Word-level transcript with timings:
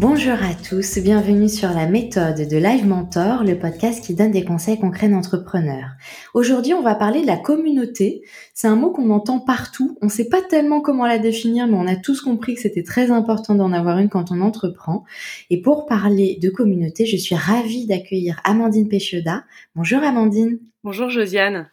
Bonjour 0.00 0.32
à 0.32 0.54
tous, 0.54 0.98
bienvenue 0.98 1.50
sur 1.50 1.68
la 1.68 1.86
méthode 1.86 2.48
de 2.48 2.56
Live 2.56 2.86
Mentor, 2.86 3.44
le 3.44 3.58
podcast 3.58 4.02
qui 4.02 4.14
donne 4.14 4.30
des 4.30 4.46
conseils 4.46 4.80
concrets 4.80 5.10
d'entrepreneurs. 5.10 5.90
Aujourd'hui, 6.32 6.72
on 6.72 6.80
va 6.80 6.94
parler 6.94 7.20
de 7.20 7.26
la 7.26 7.36
communauté. 7.36 8.22
C'est 8.54 8.66
un 8.66 8.76
mot 8.76 8.92
qu'on 8.92 9.10
entend 9.10 9.40
partout. 9.40 9.98
On 10.00 10.06
ne 10.06 10.10
sait 10.10 10.30
pas 10.30 10.40
tellement 10.40 10.80
comment 10.80 11.04
la 11.04 11.18
définir, 11.18 11.66
mais 11.66 11.76
on 11.76 11.86
a 11.86 11.96
tous 11.96 12.22
compris 12.22 12.54
que 12.54 12.62
c'était 12.62 12.82
très 12.82 13.10
important 13.10 13.54
d'en 13.54 13.74
avoir 13.74 13.98
une 13.98 14.08
quand 14.08 14.32
on 14.32 14.40
entreprend. 14.40 15.04
Et 15.50 15.60
pour 15.60 15.84
parler 15.84 16.38
de 16.40 16.48
communauté, 16.48 17.04
je 17.04 17.18
suis 17.18 17.34
ravie 17.34 17.86
d'accueillir 17.86 18.40
Amandine 18.44 18.88
Pécheda. 18.88 19.44
Bonjour 19.76 20.02
Amandine. 20.02 20.60
Bonjour 20.82 21.10
Josiane. 21.10 21.68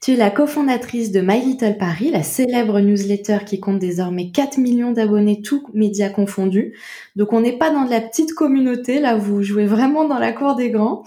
Tu 0.00 0.12
es 0.12 0.16
la 0.16 0.30
cofondatrice 0.30 1.10
de 1.10 1.20
My 1.20 1.40
Little 1.40 1.76
Paris, 1.76 2.10
la 2.10 2.22
célèbre 2.22 2.80
newsletter 2.80 3.38
qui 3.44 3.60
compte 3.60 3.78
désormais 3.78 4.30
4 4.30 4.58
millions 4.58 4.92
d'abonnés, 4.92 5.42
tous 5.42 5.64
médias 5.74 6.08
confondus. 6.08 6.74
Donc 7.16 7.32
on 7.32 7.40
n'est 7.40 7.58
pas 7.58 7.70
dans 7.70 7.84
de 7.84 7.90
la 7.90 8.00
petite 8.00 8.32
communauté, 8.32 9.00
là 9.00 9.16
vous 9.16 9.42
jouez 9.42 9.66
vraiment 9.66 10.06
dans 10.06 10.18
la 10.18 10.32
cour 10.32 10.54
des 10.54 10.70
grands. 10.70 11.02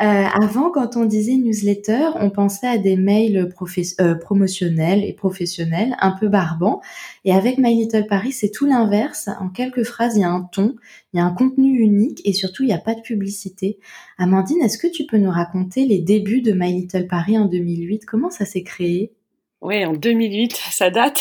Euh, 0.00 0.24
avant, 0.40 0.70
quand 0.70 0.96
on 0.96 1.04
disait 1.04 1.34
newsletter, 1.34 2.10
on 2.20 2.30
pensait 2.30 2.68
à 2.68 2.78
des 2.78 2.96
mails 2.96 3.52
euh, 4.00 4.14
promotionnels 4.14 5.04
et 5.04 5.12
professionnels, 5.12 5.96
un 6.00 6.12
peu 6.12 6.28
barbants. 6.28 6.80
Et 7.28 7.32
avec 7.32 7.58
My 7.58 7.74
Little 7.74 8.06
Paris, 8.06 8.32
c'est 8.32 8.50
tout 8.50 8.64
l'inverse. 8.64 9.28
En 9.38 9.50
quelques 9.50 9.84
phrases, 9.84 10.16
il 10.16 10.20
y 10.20 10.24
a 10.24 10.30
un 10.30 10.48
ton, 10.50 10.76
il 11.12 11.18
y 11.18 11.20
a 11.20 11.26
un 11.26 11.34
contenu 11.34 11.78
unique 11.78 12.22
et 12.24 12.32
surtout, 12.32 12.62
il 12.62 12.68
n'y 12.68 12.72
a 12.72 12.78
pas 12.78 12.94
de 12.94 13.02
publicité. 13.02 13.78
Amandine, 14.16 14.62
est-ce 14.62 14.78
que 14.78 14.86
tu 14.86 15.04
peux 15.04 15.18
nous 15.18 15.30
raconter 15.30 15.84
les 15.84 15.98
débuts 15.98 16.40
de 16.40 16.52
My 16.52 16.72
Little 16.72 17.06
Paris 17.06 17.36
en 17.36 17.44
2008 17.44 18.06
Comment 18.06 18.30
ça 18.30 18.46
s'est 18.46 18.62
créé? 18.62 19.12
Oui, 19.60 19.84
en 19.84 19.92
2008, 19.92 20.54
ça 20.70 20.88
date. 20.88 21.20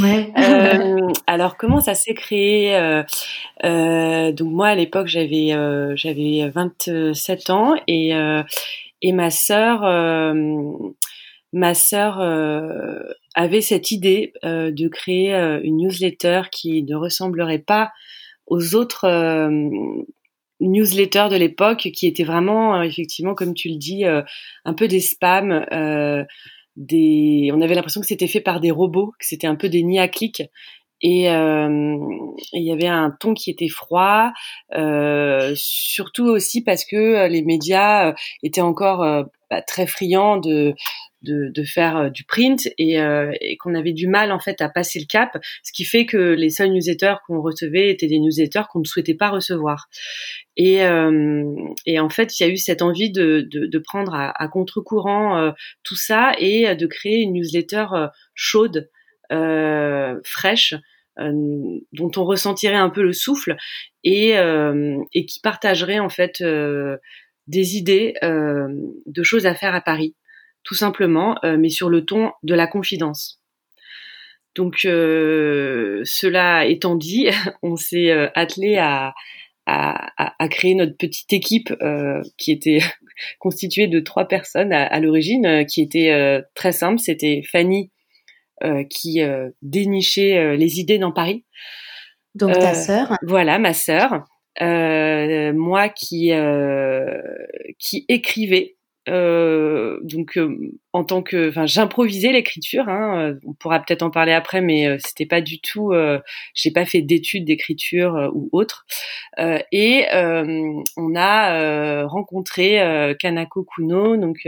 Ouais. 0.00 0.32
euh, 0.38 1.08
alors 1.26 1.56
comment 1.56 1.80
ça 1.80 1.96
s'est 1.96 2.14
créé? 2.14 2.76
Euh, 2.76 3.02
euh, 3.64 4.30
Donc 4.30 4.52
moi 4.52 4.68
à 4.68 4.74
l'époque 4.76 5.08
j'avais 5.08 5.48
j'avais 5.96 6.48
27 6.54 7.50
ans 7.50 7.74
et 7.88 8.12
et 9.02 9.12
ma 9.12 9.30
sœur 9.30 9.80
ma 11.52 11.74
sœur 11.74 12.20
avait 13.36 13.60
cette 13.60 13.92
idée 13.92 14.32
de 14.42 14.88
créer 14.88 15.32
une 15.62 15.76
newsletter 15.76 16.42
qui 16.50 16.82
ne 16.82 16.96
ressemblerait 16.96 17.60
pas 17.60 17.92
aux 18.46 18.74
autres 18.74 19.06
newsletters 20.58 21.28
de 21.30 21.36
l'époque 21.36 21.88
qui 21.94 22.06
étaient 22.06 22.24
vraiment 22.24 22.82
effectivement 22.82 23.34
comme 23.34 23.54
tu 23.54 23.68
le 23.68 23.76
dis 23.76 24.04
un 24.04 24.74
peu 24.74 24.88
des 24.88 25.00
spams 25.00 25.64
des, 26.76 27.50
on 27.52 27.60
avait 27.60 27.74
l'impression 27.74 28.00
que 28.00 28.06
c'était 28.06 28.26
fait 28.26 28.40
par 28.40 28.60
des 28.60 28.70
robots, 28.70 29.12
que 29.18 29.26
c'était 29.26 29.46
un 29.46 29.56
peu 29.56 29.68
des 29.68 29.82
nids 29.82 29.98
à 29.98 30.08
clics. 30.08 30.42
Et 31.02 31.30
euh, 31.30 31.98
il 32.52 32.62
y 32.62 32.72
avait 32.72 32.86
un 32.86 33.10
ton 33.10 33.34
qui 33.34 33.50
était 33.50 33.68
froid, 33.68 34.32
euh, 34.74 35.52
surtout 35.54 36.24
aussi 36.24 36.62
parce 36.62 36.86
que 36.86 36.96
euh, 36.96 37.28
les 37.28 37.42
médias 37.42 38.14
étaient 38.42 38.62
encore 38.62 39.00
bah, 39.50 39.62
très 39.62 39.86
friands 39.86 40.38
de 40.38 40.74
de, 41.26 41.64
faire 41.64 41.96
euh, 41.96 42.10
du 42.10 42.24
print 42.24 42.68
et, 42.78 43.00
euh, 43.00 43.32
et 43.40 43.56
qu'on 43.56 43.74
avait 43.74 43.92
du 43.92 44.06
mal 44.06 44.32
en 44.32 44.38
fait 44.38 44.60
à 44.60 44.68
passer 44.68 44.98
le 44.98 45.06
cap, 45.06 45.38
ce 45.62 45.72
qui 45.72 45.84
fait 45.84 46.06
que 46.06 46.16
les 46.16 46.50
seuls 46.50 46.70
newsletters 46.70 47.16
qu'on 47.26 47.40
recevait 47.40 47.90
étaient 47.90 48.06
des 48.06 48.18
newsletters 48.18 48.64
qu'on 48.70 48.80
ne 48.80 48.84
souhaitait 48.84 49.14
pas 49.14 49.28
recevoir. 49.28 49.88
Et, 50.56 50.84
euh, 50.84 51.44
en 51.98 52.08
fait, 52.08 52.38
il 52.38 52.42
y 52.42 52.46
a 52.46 52.48
eu 52.48 52.56
cette 52.56 52.82
envie 52.82 53.10
de, 53.10 53.78
prendre 53.84 54.14
à, 54.14 54.48
contre-courant 54.48 55.52
tout 55.82 55.96
ça 55.96 56.32
et 56.38 56.74
de 56.74 56.86
créer 56.86 57.20
une 57.20 57.34
newsletter 57.34 57.86
chaude, 58.34 58.88
fraîche, 60.24 60.74
dont 61.18 62.10
on 62.16 62.24
ressentirait 62.24 62.74
un 62.74 62.88
peu 62.88 63.02
le 63.02 63.12
souffle 63.12 63.56
et, 64.02 64.30
et 65.12 65.26
qui 65.26 65.40
partagerait 65.40 65.98
en 65.98 66.08
fait 66.08 66.42
des 67.46 67.76
idées 67.76 68.14
de 68.22 69.22
choses 69.22 69.44
à 69.46 69.54
faire 69.54 69.74
à 69.74 69.82
Paris 69.82 70.14
tout 70.66 70.74
simplement, 70.74 71.38
euh, 71.44 71.56
mais 71.56 71.68
sur 71.70 71.88
le 71.88 72.04
ton 72.04 72.32
de 72.42 72.54
la 72.54 72.66
confidence. 72.66 73.40
Donc 74.56 74.84
euh, 74.84 76.02
cela 76.04 76.66
étant 76.66 76.96
dit, 76.96 77.28
on 77.62 77.76
s'est 77.76 78.10
euh, 78.10 78.28
attelé 78.34 78.76
à, 78.76 79.14
à, 79.66 80.48
créer 80.48 80.74
notre 80.74 80.96
petite 80.96 81.32
équipe 81.32 81.74
qui 82.36 82.52
était 82.52 82.78
constituée 83.40 83.88
de 83.88 83.98
trois 83.98 84.28
personnes 84.28 84.72
à, 84.72 85.00
l'origine, 85.00 85.66
qui 85.66 85.82
était 85.82 86.40
très 86.54 86.70
simple. 86.70 87.00
C'était 87.00 87.42
Fanny 87.50 87.90
qui 88.88 89.20
dénichait 89.62 90.56
les 90.56 90.78
idées 90.78 91.00
dans 91.00 91.10
Paris. 91.10 91.44
Donc 92.36 92.52
ta 92.52 92.74
sœur. 92.74 93.16
Voilà, 93.22 93.58
ma 93.58 93.74
sœur. 93.74 94.24
moi 94.60 95.88
qui 95.88 96.30
qui 97.80 98.04
écrivais 98.08 98.75
euh, 99.08 99.98
donc 100.02 100.36
euh, 100.36 100.72
en 100.92 101.04
tant 101.04 101.22
que, 101.22 101.50
enfin, 101.50 101.66
j'improvisais 101.66 102.32
l'écriture. 102.32 102.88
Hein, 102.88 103.20
euh, 103.20 103.40
on 103.46 103.54
pourra 103.54 103.80
peut-être 103.80 104.02
en 104.02 104.10
parler 104.10 104.32
après, 104.32 104.60
mais 104.60 104.98
c'était 104.98 105.26
pas 105.26 105.40
du 105.40 105.60
tout. 105.60 105.92
j'ai 106.54 106.70
pas 106.70 106.84
fait 106.84 107.02
d'études 107.02 107.44
d'écriture 107.44 108.30
ou 108.34 108.48
autre. 108.52 108.86
et 109.72 110.06
on 110.12 111.14
a 111.16 112.04
rencontré 112.06 113.14
Kanako 113.18 113.64
Kuno, 113.64 114.16
donc 114.16 114.46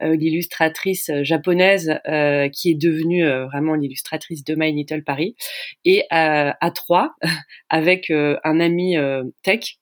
l'illustratrice 0.00 1.10
japonaise 1.22 1.98
qui 2.52 2.70
est 2.70 2.80
devenue 2.80 3.26
vraiment 3.46 3.74
l'illustratrice 3.74 4.44
de 4.44 4.54
My 4.54 4.72
Little 4.72 5.04
Paris, 5.04 5.36
et 5.84 6.04
à 6.10 6.70
trois 6.74 7.14
avec 7.70 8.10
un 8.10 8.60
ami 8.60 8.96
tech 9.42 9.78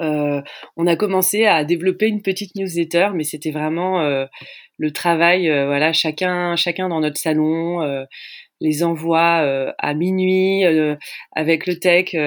euh, 0.00 0.40
on 0.76 0.86
a 0.86 0.96
commencé 0.96 1.46
à 1.46 1.64
développer 1.64 2.06
une 2.06 2.22
petite 2.22 2.54
newsletter, 2.54 3.10
mais 3.14 3.24
c'était 3.24 3.50
vraiment 3.50 4.00
euh, 4.00 4.26
le 4.78 4.92
travail, 4.92 5.50
euh, 5.50 5.66
voilà, 5.66 5.92
chacun, 5.92 6.56
chacun 6.56 6.88
dans 6.88 7.00
notre 7.00 7.18
salon, 7.18 7.80
les 8.60 8.82
envois 8.82 9.72
à 9.78 9.94
minuit 9.94 10.64
avec 11.32 11.66
le 11.66 11.78
tech. 11.78 12.14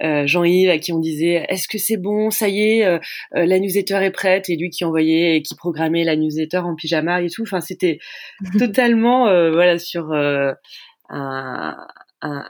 Jean-Yves 0.00 0.70
à 0.70 0.78
qui 0.78 0.92
on 0.92 0.98
disait 0.98 1.44
est-ce 1.48 1.68
que 1.68 1.76
c'est 1.76 1.98
bon? 1.98 2.30
Ça 2.30 2.48
y 2.48 2.62
est 2.62 3.00
la 3.32 3.58
newsletter 3.58 3.96
est 3.96 4.12
prête 4.12 4.48
et 4.48 4.56
lui 4.56 4.70
qui 4.70 4.84
envoyait 4.84 5.36
et 5.36 5.42
qui 5.42 5.54
programmait 5.56 6.04
la 6.04 6.16
newsletter 6.16 6.58
en 6.58 6.74
pyjama 6.74 7.20
et 7.20 7.28
tout 7.28 7.42
enfin 7.42 7.60
c'était 7.60 7.98
totalement 8.58 9.24
voilà 9.50 9.78
sur 9.78 10.12
un, 11.10 11.76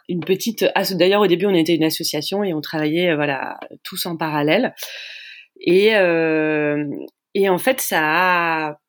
une 0.09 0.21
petite 0.21 0.65
d'ailleurs 0.93 1.23
au 1.23 1.27
début 1.27 1.47
on 1.47 1.55
était 1.55 1.75
une 1.75 1.85
association 1.85 2.43
et 2.43 2.53
on 2.55 2.61
travaillait 2.61 3.11
euh, 3.11 3.17
voilà 3.17 3.59
tous 3.85 4.07
en 4.07 4.17
parallèle. 4.17 4.75
Et 5.61 5.95
euh, 5.97 6.85
et 7.35 7.49
en 7.49 7.59
fait 7.59 7.81
ça 7.81 8.01
a 8.03 8.81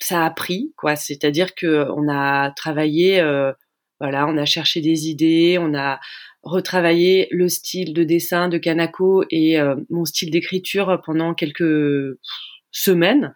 ça 0.00 0.24
a 0.24 0.30
pris 0.30 0.72
quoi. 0.76 0.96
C'est-à-dire 0.96 1.54
que 1.54 1.86
on 1.96 2.08
a 2.08 2.50
travaillé 2.52 3.20
euh, 3.20 3.52
voilà 4.00 4.26
on 4.26 4.36
a 4.36 4.44
cherché 4.44 4.80
des 4.80 5.08
idées 5.08 5.58
on 5.60 5.74
a 5.74 6.00
retravaillé 6.42 7.28
le 7.30 7.48
style 7.48 7.94
de 7.94 8.04
dessin 8.04 8.48
de 8.48 8.58
Kanako 8.58 9.24
et 9.30 9.56
mon 9.88 10.04
style 10.04 10.30
d'écriture 10.30 11.00
pendant 11.06 11.32
quelques 11.32 12.18
semaine. 12.74 13.32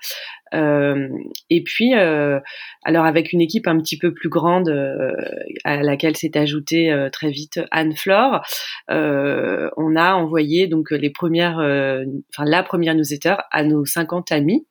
Euh, 0.53 1.09
et 1.49 1.63
puis, 1.63 1.95
euh, 1.95 2.41
alors 2.85 3.05
avec 3.05 3.33
une 3.33 3.41
équipe 3.41 3.67
un 3.69 3.79
petit 3.79 3.97
peu 3.97 4.13
plus 4.13 4.29
grande 4.29 4.69
euh, 4.69 5.13
à 5.65 5.83
laquelle 5.83 6.17
s'est 6.17 6.37
ajoutée 6.37 6.91
euh, 6.91 7.09
très 7.09 7.31
vite 7.31 7.61
Anne 7.71 7.95
Flore, 7.97 8.43
euh, 8.91 9.71
on 9.77 9.97
a 9.97 10.15
envoyé 10.15 10.67
donc 10.67 10.91
les 10.91 11.11
premières, 11.11 11.59
enfin 11.59 12.45
la 12.45 12.63
première 12.63 12.95
newsletter 12.95 13.37
à 13.51 13.63
nos 13.65 13.85
50 13.85 14.33
amis 14.33 14.67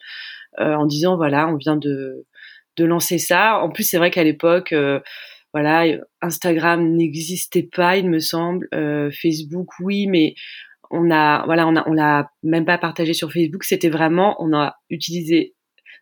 en 0.60 0.86
disant 0.86 1.16
voilà, 1.16 1.48
on 1.48 1.56
vient 1.56 1.78
de 1.78 2.26
de 2.78 2.86
lancer 2.86 3.18
ça. 3.18 3.60
En 3.60 3.70
plus, 3.70 3.84
c'est 3.84 3.98
vrai 3.98 4.12
qu'à 4.12 4.24
l'époque 4.24 4.74
voilà, 5.54 5.86
Instagram 6.22 6.96
n'existait 6.96 7.68
pas, 7.76 7.98
il 7.98 8.10
me 8.10 8.20
semble. 8.20 8.68
Euh, 8.74 9.10
Facebook, 9.12 9.70
oui, 9.80 10.08
mais 10.08 10.36
on 10.92 11.12
a 11.12 11.46
voilà 11.46 11.68
on 11.68 11.76
a 11.76 11.88
on 11.88 11.94
l'a 11.94 12.32
même 12.44 12.66
pas 12.66 12.78
partagé 12.78 13.14
sur 13.14 13.32
Facebook. 13.32 13.64
C'était 13.64 13.90
vraiment 13.90 14.36
on 14.40 14.54
a 14.54 14.76
utilisé 14.90 15.56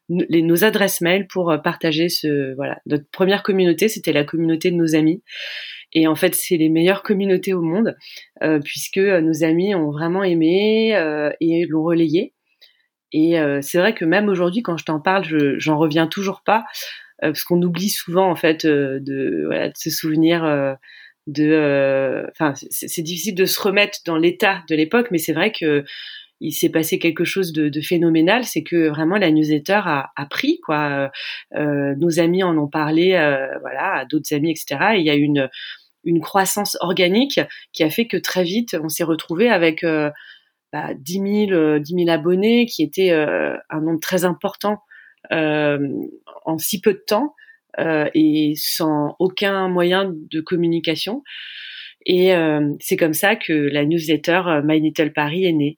les, 0.10 0.42
nos 0.42 0.64
adresses 0.64 1.02
mail 1.02 1.28
pour 1.28 1.50
euh, 1.50 1.58
partager 1.58 2.10
ce 2.10 2.54
voilà 2.56 2.80
notre 2.86 3.10
première 3.12 3.44
communauté. 3.44 3.88
C'était 3.88 4.14
la 4.14 4.24
communauté 4.24 4.72
de 4.72 4.76
nos 4.76 4.96
amis. 4.96 5.24
Et 5.94 6.08
en 6.08 6.16
fait 6.16 6.36
c'est 6.36 6.58
les 6.58 6.70
meilleures 6.70 7.04
communautés 7.04 7.54
au 7.54 7.62
monde 7.62 7.96
euh, 8.44 8.60
puisque 8.64 8.98
euh, 8.98 9.22
nos 9.22 9.44
amis 9.44 9.76
ont 9.76 9.92
vraiment 9.92 10.24
aimé 10.24 10.92
et 11.40 11.66
l'ont 11.68 11.84
relayé. 11.84 12.34
Et 13.12 13.38
c'est 13.62 13.78
vrai 13.78 13.94
que 13.94 14.04
même 14.04 14.28
aujourd'hui 14.28 14.62
quand 14.62 14.76
je 14.76 14.84
t'en 14.84 15.00
parle 15.00 15.24
je 15.24 15.58
j'en 15.58 15.78
reviens 15.78 16.06
toujours 16.08 16.42
pas 16.44 16.66
parce 17.22 17.46
qu'on 17.46 17.62
oublie 17.62 17.90
souvent 17.90 18.30
en 18.30 18.36
fait 18.36 18.66
de 18.66 19.44
voilà 19.46 19.70
de 19.70 19.78
se 19.78 19.90
souvenir 19.90 20.44
de 21.28 21.50
euh, 21.52 22.28
enfin 22.32 22.54
c'est 22.70 23.02
difficile 23.02 23.36
de 23.36 23.46
se 23.46 23.60
remettre 23.60 24.00
dans 24.06 24.18
l'état 24.18 24.64
de 24.70 24.76
l'époque 24.76 25.08
mais 25.12 25.18
c'est 25.18 25.34
vrai 25.34 25.52
que 25.52 25.84
il 26.42 26.52
s'est 26.52 26.70
passé 26.70 27.00
quelque 27.00 27.24
chose 27.24 27.54
de, 27.54 27.70
de 27.70 27.82
phénoménal, 27.82 28.44
c'est 28.44 28.62
que 28.62 28.90
vraiment 28.90 29.16
la 29.16 29.32
newsletter 29.32 29.82
a, 29.86 30.12
a 30.18 30.26
pris 30.26 30.60
quoi. 30.60 31.10
Euh, 31.56 31.96
nos 31.96 32.20
amis 32.20 32.44
en 32.44 32.58
ont 32.58 32.68
parlé, 32.68 33.14
euh, 33.14 33.48
voilà, 33.62 34.00
à 34.00 34.06
d'autres 34.06 34.34
amis, 34.34 34.52
etc. 34.52 34.96
Et 34.96 35.00
il 35.00 35.06
y 35.06 35.10
a 35.10 35.16
une 35.16 35.50
une 36.04 36.20
croissance 36.20 36.78
organique 36.82 37.40
qui 37.72 37.84
a 37.84 37.90
fait 37.90 38.06
que 38.06 38.18
très 38.18 38.44
vite, 38.44 38.78
on 38.84 38.90
s'est 38.90 39.06
retrouvé 39.06 39.50
avec 39.50 39.84
bah, 40.74 40.90
10 40.94 41.48
000, 41.50 41.80
10 41.80 41.94
000 41.96 42.10
abonnés, 42.10 42.66
qui 42.66 42.84
était 42.84 43.12
un 43.12 43.82
nombre 43.82 44.02
très 44.02 44.26
important 44.26 44.80
en 45.32 46.58
si 46.60 46.82
peu 46.82 46.94
de 46.94 47.04
temps 47.08 47.34
et 47.78 48.54
sans 48.56 49.16
aucun 49.20 49.68
moyen 49.70 50.14
de 50.14 50.42
communication. 50.42 51.24
Et 52.06 52.34
c'est 52.80 52.98
comme 52.98 53.14
ça 53.14 53.36
que 53.36 53.54
la 53.54 53.86
newsletter 53.86 54.62
My 54.64 54.80
Little 54.80 55.14
Paris 55.14 55.46
est 55.46 55.54
née. 55.54 55.78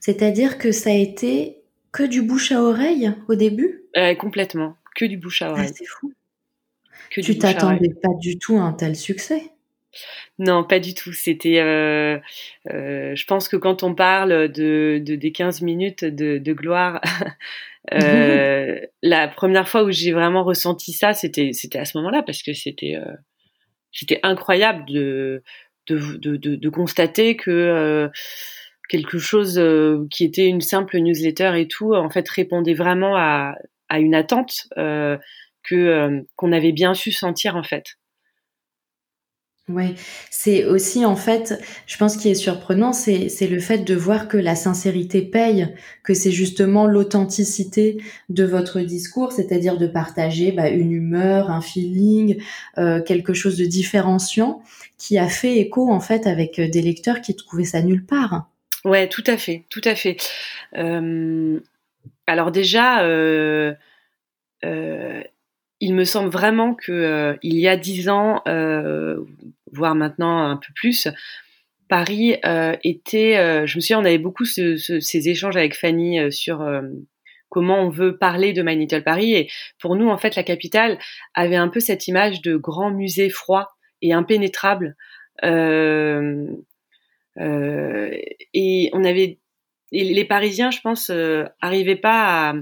C'est-à-dire 0.00 0.58
que 0.58 0.72
ça 0.72 0.90
a 0.90 0.94
été 0.94 1.64
que 1.94 2.02
du 2.02 2.22
bouche 2.22 2.52
à 2.52 2.60
oreille 2.60 3.12
au 3.28 3.36
début? 3.36 3.84
Euh, 3.96 4.14
Complètement, 4.16 4.76
que 4.94 5.04
du 5.04 5.16
bouche 5.16 5.42
à 5.42 5.46
ah, 5.46 5.52
oreille. 5.52 5.72
c'est 5.74 5.86
fou. 5.86 6.12
Que 7.10 7.20
tu 7.20 7.38
t'attendais 7.38 7.94
pas 8.02 8.12
du 8.20 8.38
tout 8.38 8.56
à 8.56 8.62
un 8.62 8.72
tel 8.72 8.96
succès? 8.96 9.42
Non, 10.40 10.64
pas 10.64 10.80
du 10.80 10.94
tout. 10.94 11.12
C'était, 11.12 11.60
euh, 11.60 12.18
euh, 12.72 13.14
je 13.14 13.24
pense 13.26 13.48
que 13.48 13.56
quand 13.56 13.84
on 13.84 13.94
parle 13.94 14.48
de, 14.48 14.98
des 14.98 15.32
15 15.32 15.62
minutes 15.62 16.04
de, 16.04 16.52
gloire, 16.52 17.00
la 17.90 19.28
première 19.28 19.68
fois 19.68 19.84
où 19.84 19.90
j'ai 19.90 20.12
vraiment 20.12 20.44
ressenti 20.44 20.92
ça, 20.92 21.12
c'était, 21.12 21.52
c'était 21.52 21.78
à 21.78 21.84
ce 21.84 21.98
moment-là 21.98 22.22
parce 22.22 22.42
que 22.42 22.52
c'était, 22.52 22.96
c'était 23.92 24.20
incroyable 24.22 24.84
de, 24.86 25.42
de, 25.88 26.36
de, 26.36 26.68
constater 26.70 27.36
que 27.36 28.10
quelque 28.88 29.18
chose 29.18 29.58
euh, 29.58 30.06
qui 30.10 30.24
était 30.24 30.46
une 30.46 30.60
simple 30.60 30.98
newsletter 30.98 31.52
et 31.56 31.68
tout, 31.68 31.94
en 31.94 32.10
fait, 32.10 32.28
répondait 32.28 32.74
vraiment 32.74 33.16
à, 33.16 33.54
à 33.88 33.98
une 33.98 34.14
attente 34.14 34.68
euh, 34.78 35.16
que 35.62 35.74
euh, 35.74 36.20
qu'on 36.36 36.52
avait 36.52 36.72
bien 36.72 36.94
su 36.94 37.10
sentir 37.12 37.56
en 37.56 37.62
fait. 37.62 37.96
Oui, 39.70 39.94
c'est 40.30 40.66
aussi 40.66 41.06
en 41.06 41.16
fait, 41.16 41.58
je 41.86 41.96
pense 41.96 42.18
qu'il 42.18 42.30
est 42.30 42.34
surprenant, 42.34 42.92
c'est 42.92 43.30
c'est 43.30 43.46
le 43.46 43.58
fait 43.60 43.78
de 43.78 43.94
voir 43.94 44.28
que 44.28 44.36
la 44.36 44.56
sincérité 44.56 45.22
paye, 45.22 45.74
que 46.02 46.12
c'est 46.12 46.32
justement 46.32 46.86
l'authenticité 46.86 47.96
de 48.28 48.44
votre 48.44 48.80
discours, 48.80 49.32
c'est-à-dire 49.32 49.78
de 49.78 49.86
partager 49.86 50.52
bah, 50.52 50.68
une 50.68 50.92
humeur, 50.92 51.50
un 51.50 51.62
feeling, 51.62 52.42
euh, 52.76 53.00
quelque 53.00 53.32
chose 53.32 53.56
de 53.56 53.64
différenciant, 53.64 54.62
qui 54.98 55.16
a 55.16 55.28
fait 55.28 55.56
écho 55.56 55.90
en 55.90 56.00
fait 56.00 56.26
avec 56.26 56.60
des 56.60 56.82
lecteurs 56.82 57.22
qui 57.22 57.34
trouvaient 57.34 57.64
ça 57.64 57.80
nulle 57.80 58.04
part. 58.04 58.50
Ouais, 58.84 59.08
tout 59.08 59.24
à 59.26 59.38
fait, 59.38 59.64
tout 59.70 59.80
à 59.84 59.94
fait. 59.94 60.18
Euh, 60.76 61.58
alors 62.26 62.50
déjà, 62.50 63.02
euh, 63.04 63.72
euh, 64.64 65.22
il 65.84 65.94
me 65.94 66.04
semble 66.04 66.30
vraiment 66.30 66.74
que 66.74 67.36
il 67.42 67.58
y 67.58 67.68
a 67.68 67.76
dix 67.76 68.08
ans, 68.08 68.42
voire 69.72 69.94
maintenant 69.94 70.50
un 70.50 70.56
peu 70.56 70.72
plus, 70.74 71.08
Paris 71.88 72.36
était. 72.82 73.66
je 73.66 73.76
me 73.76 73.80
souviens, 73.80 74.00
on 74.00 74.04
avait 74.04 74.18
beaucoup 74.18 74.44
ces 74.44 75.28
échanges 75.28 75.56
avec 75.56 75.74
Fanny 75.74 76.32
sur 76.32 76.64
comment 77.54 77.80
on 77.82 77.88
veut 77.88 78.18
parler 78.18 78.52
de 78.52 78.62
My 78.62 78.76
Little 78.76 79.04
Paris. 79.04 79.34
Et 79.34 79.48
pour 79.78 79.94
nous, 79.94 80.08
en 80.08 80.18
fait, 80.18 80.34
la 80.34 80.42
capitale 80.42 80.98
avait 81.34 81.56
un 81.56 81.68
peu 81.68 81.78
cette 81.78 82.08
image 82.08 82.42
de 82.42 82.56
grand 82.56 82.90
musée 82.90 83.30
froid 83.30 83.76
et 84.02 84.12
impénétrable. 84.12 84.96
Euh, 85.44 86.46
euh, 87.38 88.10
et 88.52 88.90
on 88.92 89.04
avait, 89.04 89.38
les 89.92 90.24
Parisiens, 90.24 90.72
je 90.72 90.80
pense, 90.80 91.10
euh, 91.10 91.44
arrivaient 91.60 91.94
pas 91.94 92.50
à, 92.50 92.54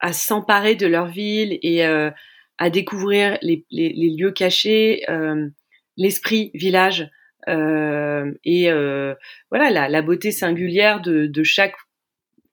à 0.00 0.12
s'emparer 0.14 0.76
de 0.76 0.86
leur 0.86 1.08
ville 1.08 1.58
et 1.62 1.84
euh, 1.84 2.10
à 2.58 2.70
découvrir 2.70 3.38
les, 3.42 3.64
les, 3.70 3.90
les 3.90 4.10
lieux 4.10 4.32
cachés, 4.32 5.04
l'esprit 5.96 6.50
village 6.54 7.10
et 7.46 8.70
voilà 9.50 9.70
la, 9.70 9.88
la, 9.88 10.02
beauté 10.02 10.30
singulière 10.30 11.00
de, 11.00 11.26
de 11.26 11.42
chaque 11.42 11.74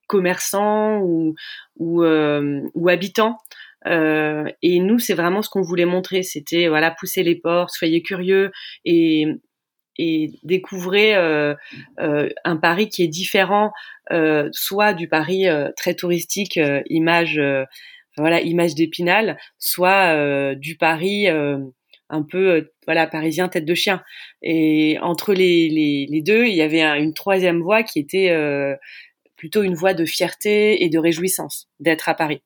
commerçant 0.07 0.99
ou 0.99 1.35
ou, 1.77 2.03
ou 2.03 2.89
habitant. 2.89 3.37
Euh, 3.87 4.49
et 4.61 4.79
nous, 4.79 4.99
c'est 4.99 5.13
vraiment 5.13 5.41
ce 5.41 5.49
qu'on 5.49 5.61
voulait 5.61 5.85
montrer. 5.85 6.23
C'était 6.23 6.67
voilà, 6.67 6.91
pousser 6.91 7.23
les 7.23 7.35
portes, 7.35 7.71
soyez 7.73 8.01
curieux 8.01 8.51
et 8.85 9.25
et 9.99 10.31
découvrez 10.41 11.15
euh, 11.15 11.53
euh, 11.99 12.27
un 12.45 12.57
Paris 12.57 12.89
qui 12.89 13.03
est 13.03 13.07
différent, 13.07 13.71
euh, 14.11 14.49
soit 14.51 14.95
du 14.95 15.07
Paris 15.07 15.47
euh, 15.47 15.69
très 15.77 15.93
touristique, 15.93 16.57
euh, 16.57 16.81
image, 16.89 17.39
voilà, 18.17 18.41
image 18.41 18.75
d'Épinal, 18.75 19.37
soit 19.57 20.55
du 20.55 20.77
Paris 20.77 21.27
un 21.27 22.23
peu, 22.23 22.69
voilà, 22.85 23.07
parisien 23.07 23.47
tête 23.47 23.65
de 23.65 23.73
chien. 23.73 24.03
Et 24.41 24.97
entre 25.01 25.33
les, 25.33 25.69
les, 25.69 26.05
les 26.09 26.21
deux, 26.21 26.45
il 26.45 26.53
y 26.53 26.61
avait 26.61 26.81
une 26.81 27.13
troisième 27.13 27.61
voie 27.61 27.83
qui 27.83 27.99
était 27.99 28.31
plutôt 29.35 29.63
une 29.63 29.75
voie 29.75 29.93
de 29.93 30.05
fierté 30.05 30.83
et 30.83 30.89
de 30.89 30.99
réjouissance 30.99 31.69
d'être 31.79 32.09
à 32.09 32.13
Paris. 32.13 32.41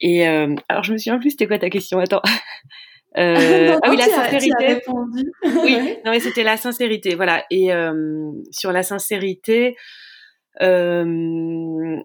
Et 0.00 0.26
alors 0.26 0.84
je 0.84 0.92
me 0.92 0.98
souviens 0.98 1.18
plus, 1.18 1.30
c'était 1.30 1.46
quoi 1.46 1.58
ta 1.58 1.70
question? 1.70 1.98
Attends. 1.98 2.22
Euh, 3.16 3.78
ah 3.82 3.90
oui, 3.90 3.96
la 3.96 4.04
sincérité. 4.04 4.82
oui, 5.62 5.96
non 6.04 6.10
mais 6.10 6.20
c'était 6.20 6.42
la 6.42 6.56
sincérité, 6.56 7.14
voilà. 7.14 7.44
Et 7.50 7.72
euh, 7.72 8.30
sur 8.50 8.72
la 8.72 8.82
sincérité, 8.82 9.76
euh, 10.60 11.96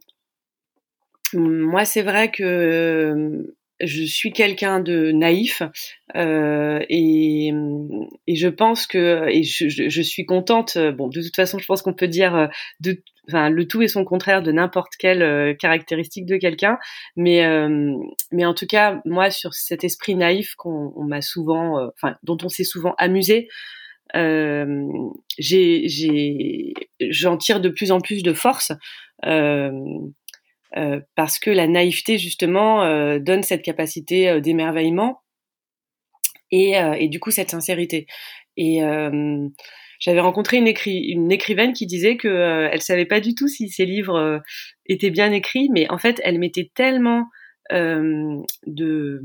moi 1.33 1.85
c'est 1.85 2.01
vrai 2.01 2.31
que 2.31 3.55
je 3.79 4.03
suis 4.03 4.31
quelqu'un 4.31 4.79
de 4.79 5.11
naïf 5.11 5.61
euh, 6.15 6.79
et, 6.89 7.51
et, 8.27 8.35
je 8.35 8.47
pense 8.47 8.87
que 8.87 9.27
et 9.29 9.43
je, 9.43 9.67
je, 9.67 10.01
suis 10.01 10.25
contente. 10.25 10.77
Bon, 10.77 11.09
de 11.09 11.21
toute 11.21 11.35
façon, 11.35 11.57
je 11.57 11.65
pense 11.65 11.81
qu'on 11.81 11.93
peut 11.93 12.07
dire 12.07 12.49
de, 12.79 13.03
enfin, 13.27 13.49
le 13.49 13.67
tout 13.67 13.81
et 13.81 13.87
son 13.87 14.03
contraire 14.05 14.41
de 14.41 14.51
n'importe 14.51 14.93
quelle 14.97 15.21
euh, 15.21 15.53
caractéristique 15.53 16.25
de 16.25 16.37
quelqu'un. 16.37 16.77
Mais 17.15 17.45
euh, 17.45 17.93
mais 18.31 18.45
en 18.45 18.53
tout 18.53 18.67
cas, 18.67 19.01
moi, 19.05 19.31
sur 19.31 19.53
cet 19.53 19.83
esprit 19.83 20.15
naïf 20.15 20.55
qu'on 20.55 20.91
m'a 21.03 21.21
souvent, 21.21 21.79
euh, 21.79 21.87
enfin, 21.95 22.15
dont 22.23 22.37
on 22.43 22.49
s'est 22.49 22.63
souvent 22.63 22.95
amusé. 22.97 23.47
j'ai, 25.39 26.73
j'en 26.99 27.37
tire 27.37 27.59
de 27.61 27.69
plus 27.69 27.91
en 27.91 27.99
plus 27.99 28.23
de 28.23 28.33
force 28.33 28.71
euh, 29.25 29.71
euh, 30.75 31.01
parce 31.15 31.37
que 31.37 31.51
la 31.51 31.67
naïveté 31.67 32.17
justement 32.17 32.83
euh, 32.83 33.19
donne 33.19 33.43
cette 33.43 33.61
capacité 33.61 34.29
euh, 34.29 34.39
d'émerveillement 34.39 35.21
et, 36.51 36.73
et, 36.99 37.07
du 37.09 37.19
coup 37.19 37.31
cette 37.31 37.49
sincérité. 37.49 38.05
Et 38.57 38.81
j'avais 39.99 40.19
rencontré 40.19 40.57
une, 40.57 40.67
écri 40.67 40.99
une, 40.99 41.31
écrivaine 41.31 41.73
qui 41.73 41.87
disait 41.87 42.15
que 42.15 42.69
elle 42.71 42.83
savait 42.83 43.07
pas 43.07 43.19
du 43.19 43.33
tout 43.33 43.47
si 43.47 43.69
ses 43.69 43.87
livres 43.87 44.39
étaient 44.85 45.09
bien 45.09 45.31
écrits, 45.31 45.69
mais 45.73 45.89
en 45.89 45.97
fait 45.97 46.21
elle 46.23 46.37
mettait 46.37 46.69
tellement 46.75 47.25
de, 47.71 49.19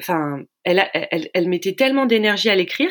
enfin, 0.00 0.42
elle, 0.64 0.90
elle 0.92 1.48
mettait 1.48 1.74
tellement 1.74 2.06
d'énergie 2.06 2.50
à 2.50 2.56
l'écrire 2.56 2.90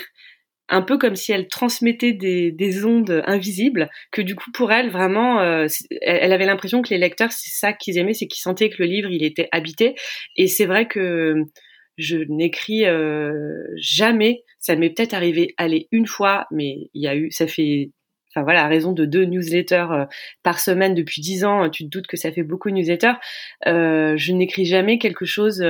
un 0.72 0.82
peu 0.82 0.98
comme 0.98 1.18
si 1.18 1.34
elle 1.34 1.48
transmettait 1.48 2.14
des, 2.14 2.52
des, 2.52 2.86
ondes 2.86 3.22
invisibles, 3.28 3.90
que 4.12 4.22
du 4.22 4.36
coup 4.36 4.52
pour 4.52 4.72
elle 4.72 4.90
vraiment, 4.90 5.42
euh, 5.42 5.68
elle 6.02 6.32
avait 6.32 6.46
l'impression 6.46 6.82
que 6.82 6.90
les 6.90 6.98
lecteurs 6.98 7.32
c'est 7.34 7.52
ça 7.52 7.74
qu'ils 7.74 7.98
aimaient, 7.98 8.14
c'est 8.14 8.28
qu'ils 8.28 8.42
sentaient 8.42 8.70
que 8.70 8.82
le 8.82 8.86
livre 8.86 9.10
il 9.12 9.24
était 9.24 9.50
habité. 9.52 9.96
Et 10.38 10.48
c'est 10.48 10.66
vrai 10.66 10.88
que 10.88 11.36
je 11.98 12.18
n'écris 12.30 12.86
euh, 12.86 13.64
jamais. 13.76 14.44
Ça 14.60 14.76
m'est 14.78 14.90
peut-être 14.90 15.14
arrivé 15.14 15.54
aller 15.58 15.90
une 15.92 16.08
fois, 16.08 16.48
mais 16.52 16.90
il 16.94 17.04
y 17.04 17.08
a 17.08 17.16
eu, 17.16 17.30
ça 17.32 17.48
fait 17.48 17.92
enfin 18.34 18.44
voilà, 18.44 18.64
à 18.64 18.68
raison 18.70 18.94
de 18.94 19.04
deux 19.04 19.26
newsletters 19.26 19.88
euh, 19.92 20.06
par 20.42 20.62
semaine 20.62 20.96
depuis 20.96 21.22
dix 21.22 21.44
ans, 21.44 21.70
tu 21.70 21.84
te 21.84 21.90
doutes 21.90 22.08
que 22.08 22.16
ça 22.16 22.32
fait 22.32 22.44
beaucoup 22.44 22.70
de 22.70 22.76
newsletters. 22.76 23.20
Je 23.66 24.32
n'écris 24.32 24.66
jamais 24.66 25.00
quelque 25.00 25.26
chose 25.26 25.62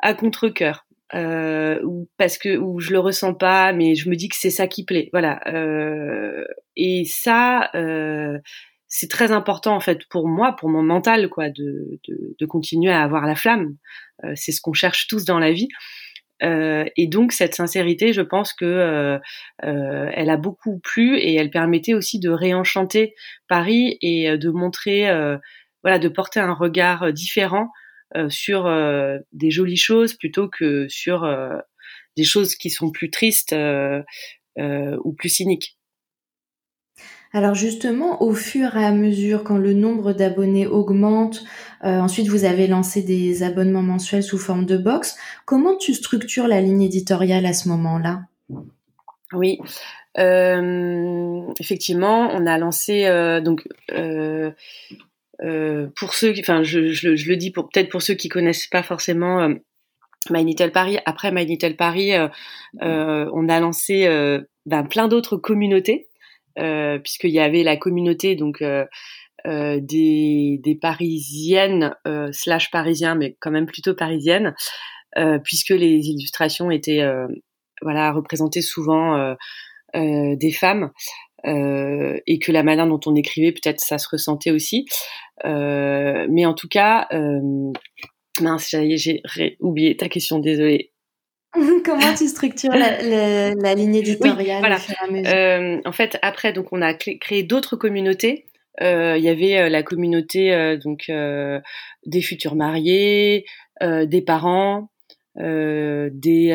à 0.00 0.14
contre-cœur 0.14 0.87
euh, 1.14 1.80
ou 1.84 2.08
parce 2.16 2.38
que 2.38 2.56
ou 2.56 2.80
je 2.80 2.92
le 2.92 2.98
ressens 2.98 3.34
pas, 3.34 3.72
mais 3.72 3.94
je 3.94 4.10
me 4.10 4.16
dis 4.16 4.28
que 4.28 4.36
c'est 4.36 4.50
ça 4.50 4.66
qui 4.66 4.84
plaît. 4.84 5.08
Voilà. 5.12 5.40
Euh, 5.46 6.44
et 6.76 7.04
ça, 7.06 7.70
euh, 7.74 8.38
c'est 8.88 9.10
très 9.10 9.32
important 9.32 9.74
en 9.74 9.80
fait 9.80 10.00
pour 10.10 10.28
moi, 10.28 10.56
pour 10.56 10.68
mon 10.68 10.82
mental, 10.82 11.28
quoi, 11.28 11.50
de, 11.50 12.00
de, 12.08 12.36
de 12.38 12.46
continuer 12.46 12.92
à 12.92 13.02
avoir 13.02 13.26
la 13.26 13.36
flamme. 13.36 13.76
Euh, 14.24 14.32
c'est 14.34 14.52
ce 14.52 14.60
qu'on 14.60 14.72
cherche 14.72 15.06
tous 15.06 15.24
dans 15.24 15.38
la 15.38 15.52
vie. 15.52 15.68
Euh, 16.42 16.84
et 16.96 17.08
donc 17.08 17.32
cette 17.32 17.54
sincérité, 17.54 18.12
je 18.12 18.22
pense 18.22 18.52
que 18.52 18.64
euh, 18.64 19.18
elle 19.62 20.30
a 20.30 20.36
beaucoup 20.36 20.78
plu 20.78 21.18
et 21.18 21.34
elle 21.34 21.50
permettait 21.50 21.94
aussi 21.94 22.20
de 22.20 22.30
réenchanter 22.30 23.14
Paris 23.48 23.98
et 24.02 24.36
de 24.36 24.50
montrer, 24.50 25.10
voilà, 25.82 25.98
de 25.98 26.08
porter 26.08 26.38
un 26.38 26.54
regard 26.54 27.12
différent 27.12 27.70
sur 28.28 28.66
euh, 28.66 29.18
des 29.32 29.50
jolies 29.50 29.76
choses 29.76 30.14
plutôt 30.14 30.48
que 30.48 30.86
sur 30.88 31.24
euh, 31.24 31.58
des 32.16 32.24
choses 32.24 32.54
qui 32.56 32.70
sont 32.70 32.90
plus 32.90 33.10
tristes 33.10 33.54
ou 34.56 35.12
plus 35.12 35.28
cyniques. 35.28 35.78
Alors 37.32 37.54
justement, 37.54 38.22
au 38.22 38.32
fur 38.32 38.76
et 38.76 38.84
à 38.84 38.92
mesure, 38.92 39.44
quand 39.44 39.58
le 39.58 39.74
nombre 39.74 40.12
d'abonnés 40.12 40.66
augmente, 40.66 41.44
euh, 41.84 41.98
ensuite 41.98 42.28
vous 42.28 42.44
avez 42.44 42.66
lancé 42.66 43.02
des 43.02 43.42
abonnements 43.42 43.82
mensuels 43.82 44.22
sous 44.22 44.38
forme 44.38 44.64
de 44.64 44.78
box. 44.78 45.16
Comment 45.44 45.76
tu 45.76 45.92
structures 45.92 46.48
la 46.48 46.62
ligne 46.62 46.82
éditoriale 46.82 47.44
à 47.44 47.52
ce 47.52 47.68
moment-là? 47.68 48.22
Oui, 49.34 49.58
euh, 50.18 51.42
effectivement, 51.60 52.30
on 52.32 52.46
a 52.46 52.56
lancé 52.56 53.04
euh, 53.04 53.42
donc 53.42 53.68
pour 55.96 56.14
ceux, 56.14 56.34
enfin 56.40 56.62
je, 56.62 56.88
je, 56.88 57.08
le 57.08 57.36
dis 57.36 57.50
pour 57.50 57.68
peut-être 57.68 57.90
pour 57.90 58.02
ceux 58.02 58.14
qui 58.14 58.28
connaissent 58.28 58.66
pas 58.66 58.82
forcément 58.82 59.48
My 60.30 60.44
Little 60.44 60.72
Paris. 60.72 60.98
Après 61.06 61.30
My 61.32 61.44
Little 61.44 61.76
Paris, 61.76 62.12
on 62.80 63.48
a 63.48 63.60
lancé 63.60 64.08
ben, 64.66 64.84
plein 64.84 65.08
d'autres 65.08 65.36
communautés 65.36 66.08
euh, 66.58 66.98
puisqu'il 66.98 67.30
y 67.30 67.38
avait 67.38 67.62
la 67.62 67.76
communauté 67.76 68.34
donc 68.34 68.62
euh, 68.62 68.84
euh, 69.46 69.78
des, 69.80 70.60
des, 70.64 70.74
parisiennes 70.74 71.94
slash 72.32 72.70
parisiens, 72.70 73.14
mais 73.14 73.36
quand 73.40 73.52
même 73.52 73.66
plutôt 73.66 73.94
parisiennes, 73.94 74.54
puisque 75.44 75.70
les 75.70 76.08
illustrations 76.08 76.70
étaient 76.70 77.04
voilà 77.82 78.12
représentées 78.12 78.62
souvent 78.62 79.34
des 79.94 80.52
femmes. 80.52 80.90
Euh, 81.46 82.18
et 82.26 82.38
que 82.38 82.50
la 82.50 82.62
manière 82.62 82.86
dont 82.86 83.00
on 83.06 83.14
écrivait, 83.14 83.52
peut-être 83.52 83.80
ça 83.80 83.98
se 83.98 84.08
ressentait 84.10 84.50
aussi. 84.50 84.86
Euh, 85.44 86.26
mais 86.28 86.44
en 86.46 86.54
tout 86.54 86.68
cas, 86.68 87.06
euh, 87.12 87.72
mince, 88.40 88.68
j'ai 88.70 89.22
oublié 89.60 89.96
ta 89.96 90.08
question, 90.08 90.38
désolée. 90.38 90.92
Comment 91.84 92.14
tu 92.16 92.26
structures 92.28 92.72
la, 92.72 93.54
la, 93.54 93.74
ligne 93.74 93.94
éditoriale 93.94 94.58
voilà. 94.60 95.80
En 95.86 95.92
fait, 95.92 96.18
après, 96.22 96.52
donc 96.52 96.72
on 96.72 96.82
a 96.82 96.92
créé 96.94 97.42
d'autres 97.42 97.76
communautés. 97.76 98.46
Il 98.80 99.20
y 99.20 99.28
avait 99.28 99.68
la 99.70 99.82
communauté 99.82 100.76
donc 100.84 101.10
des 102.06 102.20
futurs 102.20 102.54
mariés, 102.54 103.46
des 103.80 104.22
parents, 104.22 104.90
des 105.36 106.52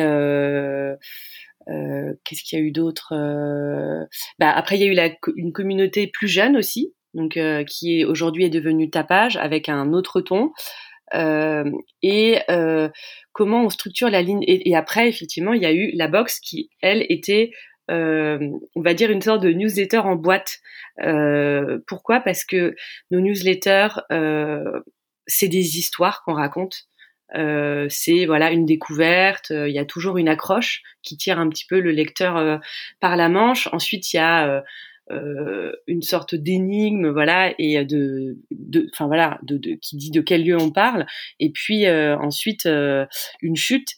qu'est-ce 1.66 2.42
qu'il 2.42 2.58
y 2.58 2.62
a 2.62 2.64
eu 2.64 2.72
d'autre 2.72 3.14
bah, 4.38 4.50
Après, 4.50 4.76
il 4.76 4.80
y 4.80 4.84
a 4.84 4.92
eu 4.92 4.94
la, 4.94 5.10
une 5.36 5.52
communauté 5.52 6.06
plus 6.06 6.28
jeune 6.28 6.56
aussi, 6.56 6.94
donc 7.14 7.38
qui 7.66 8.00
est 8.00 8.04
aujourd'hui 8.04 8.44
est 8.44 8.50
devenue 8.50 8.90
tapage 8.90 9.36
avec 9.36 9.68
un 9.68 9.92
autre 9.92 10.20
ton. 10.20 10.52
Euh, 11.14 11.70
et 12.02 12.38
euh, 12.50 12.88
comment 13.32 13.64
on 13.64 13.70
structure 13.70 14.10
la 14.10 14.22
ligne? 14.22 14.42
Et, 14.46 14.74
après, 14.74 15.08
effectivement, 15.08 15.52
il 15.52 15.62
y 15.62 15.66
a 15.66 15.72
eu 15.72 15.90
la 15.94 16.08
box 16.08 16.40
qui, 16.40 16.70
elle, 16.80 17.04
était 17.08 17.50
euh, 17.90 18.38
on 18.74 18.80
va 18.80 18.94
dire 18.94 19.10
une 19.10 19.20
sorte 19.20 19.42
de 19.42 19.50
newsletter 19.50 19.98
en 19.98 20.16
boîte. 20.16 20.58
Euh, 21.02 21.78
pourquoi? 21.86 22.20
Parce 22.20 22.44
que 22.44 22.74
nos 23.10 23.20
newsletters, 23.20 24.00
euh, 24.10 24.80
c'est 25.26 25.48
des 25.48 25.78
histoires 25.78 26.22
qu'on 26.24 26.34
raconte. 26.34 26.84
Euh, 27.34 27.86
c'est 27.88 28.26
voilà 28.26 28.50
une 28.50 28.66
découverte. 28.66 29.50
Il 29.50 29.72
y 29.72 29.78
a 29.78 29.84
toujours 29.84 30.18
une 30.18 30.28
accroche 30.28 30.82
qui 31.02 31.16
tire 31.16 31.38
un 31.38 31.48
petit 31.48 31.66
peu 31.66 31.80
le 31.80 31.90
lecteur 31.90 32.60
par 33.00 33.16
la 33.16 33.28
manche. 33.28 33.68
Ensuite, 33.72 34.12
il 34.12 34.16
y 34.16 34.20
a 34.20 34.62
euh, 35.10 35.72
une 35.86 36.00
sorte 36.00 36.34
d'énigme, 36.34 37.10
voilà, 37.10 37.52
et 37.58 37.84
de, 37.84 38.38
enfin 38.92 39.06
voilà, 39.06 39.38
de, 39.42 39.58
de, 39.58 39.74
qui 39.74 39.96
dit 39.96 40.10
de 40.10 40.22
quel 40.22 40.42
lieu 40.42 40.56
on 40.58 40.70
parle, 40.70 41.04
et 41.40 41.50
puis 41.50 41.84
euh, 41.84 42.16
ensuite 42.16 42.64
euh, 42.64 43.04
une 43.42 43.56
chute. 43.56 43.88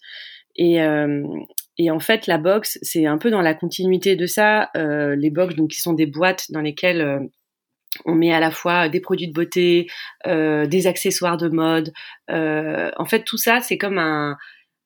Et, 0.57 0.79
et 1.77 1.91
en 1.91 1.99
fait, 1.99 2.27
la 2.27 2.39
box, 2.39 2.79
c'est 2.81 3.05
un 3.05 3.19
peu 3.19 3.31
dans 3.31 3.43
la 3.43 3.53
continuité 3.53 4.17
de 4.17 4.25
ça. 4.25 4.71
les 4.75 5.29
box, 5.29 5.55
donc, 5.55 5.69
qui 5.73 5.83
sont 5.83 5.93
des 5.93 6.07
boîtes 6.07 6.51
dans 6.51 6.63
lesquelles 6.63 7.29
on 8.05 8.15
met 8.15 8.33
à 8.33 8.41
la 8.41 8.51
fois 8.51 8.89
des 8.89 9.01
produits 9.01 9.29
de 9.29 9.33
beauté, 9.33 9.87
des 10.27 10.87
accessoires 10.87 11.37
de 11.37 11.49
mode. 11.49 11.93
en 12.29 13.05
fait, 13.07 13.25
tout 13.25 13.39
ça, 13.39 13.61
c'est 13.61 13.79
comme 13.79 13.99
un, 13.99 14.37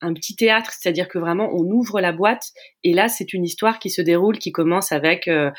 un 0.03 0.15
petit 0.15 0.35
théâtre, 0.35 0.73
c'est-à-dire 0.73 1.09
que 1.09 1.19
vraiment 1.19 1.51
on 1.53 1.65
ouvre 1.71 2.01
la 2.01 2.13
boîte 2.13 2.51
et 2.85 2.95
là 2.95 3.09
c'est 3.09 3.33
une 3.33 3.45
histoire 3.45 3.79
qui 3.79 3.91
se 3.91 4.01
déroule, 4.01 4.39
qui 4.39 4.53
commence 4.53 4.93
avec 4.93 5.29
euh, 5.29 5.51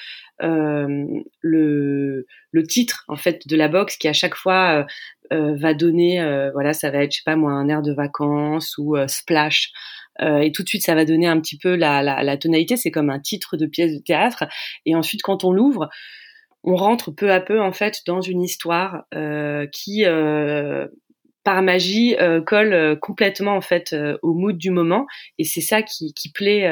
euh, 0.41 1.05
le, 1.41 2.25
le 2.51 2.63
titre 2.63 3.05
en 3.07 3.15
fait 3.15 3.47
de 3.47 3.55
la 3.55 3.67
box 3.67 3.97
qui 3.97 4.07
à 4.07 4.13
chaque 4.13 4.35
fois 4.35 4.85
euh, 5.31 5.55
va 5.55 5.73
donner, 5.73 6.19
voilà, 6.53 6.73
ça 6.73 6.89
va 6.91 7.03
être 7.03 7.11
je 7.11 7.17
sais 7.17 7.23
pas 7.25 7.35
moi 7.35 7.51
un 7.51 7.69
air 7.69 7.81
de 7.81 7.93
vacances 7.93 8.77
ou 8.77 8.97
splash. 9.07 9.71
et 10.19 10.51
tout 10.51 10.63
de 10.63 10.67
suite, 10.67 10.83
ça 10.83 10.95
va 10.95 11.05
donner 11.05 11.27
un 11.27 11.39
petit 11.39 11.57
peu 11.57 11.75
la, 11.75 12.03
la, 12.03 12.21
la 12.21 12.37
tonalité. 12.37 12.75
C'est 12.75 12.91
comme 12.91 13.09
un 13.09 13.19
titre 13.19 13.55
de 13.55 13.65
pièce 13.65 13.93
de 13.93 14.03
théâtre. 14.03 14.43
Et 14.85 14.93
ensuite, 14.93 15.21
quand 15.21 15.45
on 15.45 15.53
l'ouvre, 15.53 15.89
on 16.63 16.75
rentre 16.75 17.11
peu 17.11 17.31
à 17.31 17.39
peu 17.39 17.61
en 17.61 17.71
fait 17.71 18.01
dans 18.05 18.21
une 18.21 18.41
histoire 18.41 19.05
qui 19.71 20.05
par 21.43 21.61
magie 21.61 22.15
euh, 22.19 22.41
colle 22.41 22.73
euh, 22.73 22.95
complètement 22.95 23.55
en 23.55 23.61
fait 23.61 23.93
euh, 23.93 24.17
au 24.21 24.33
mood 24.33 24.57
du 24.57 24.69
moment 24.69 25.07
et 25.37 25.43
c'est 25.43 25.61
ça 25.61 25.81
qui, 25.81 26.13
qui 26.13 26.31
plaît 26.31 26.69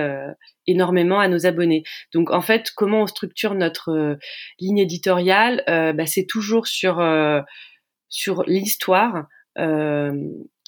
énormément 0.67 1.19
à 1.19 1.27
nos 1.27 1.45
abonnés. 1.45 1.83
Donc 2.13 2.31
en 2.31 2.41
fait, 2.41 2.71
comment 2.75 3.03
on 3.03 3.07
structure 3.07 3.55
notre 3.55 4.17
ligne 4.59 4.77
éditoriale 4.77 5.63
bah, 5.67 6.05
C'est 6.05 6.25
toujours 6.25 6.67
sur 6.67 7.03
sur 8.09 8.43
l'histoire, 8.43 9.27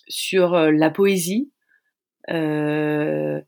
sur 0.08 0.72
la 0.72 0.90
poésie 0.90 1.52
et, 2.28 3.44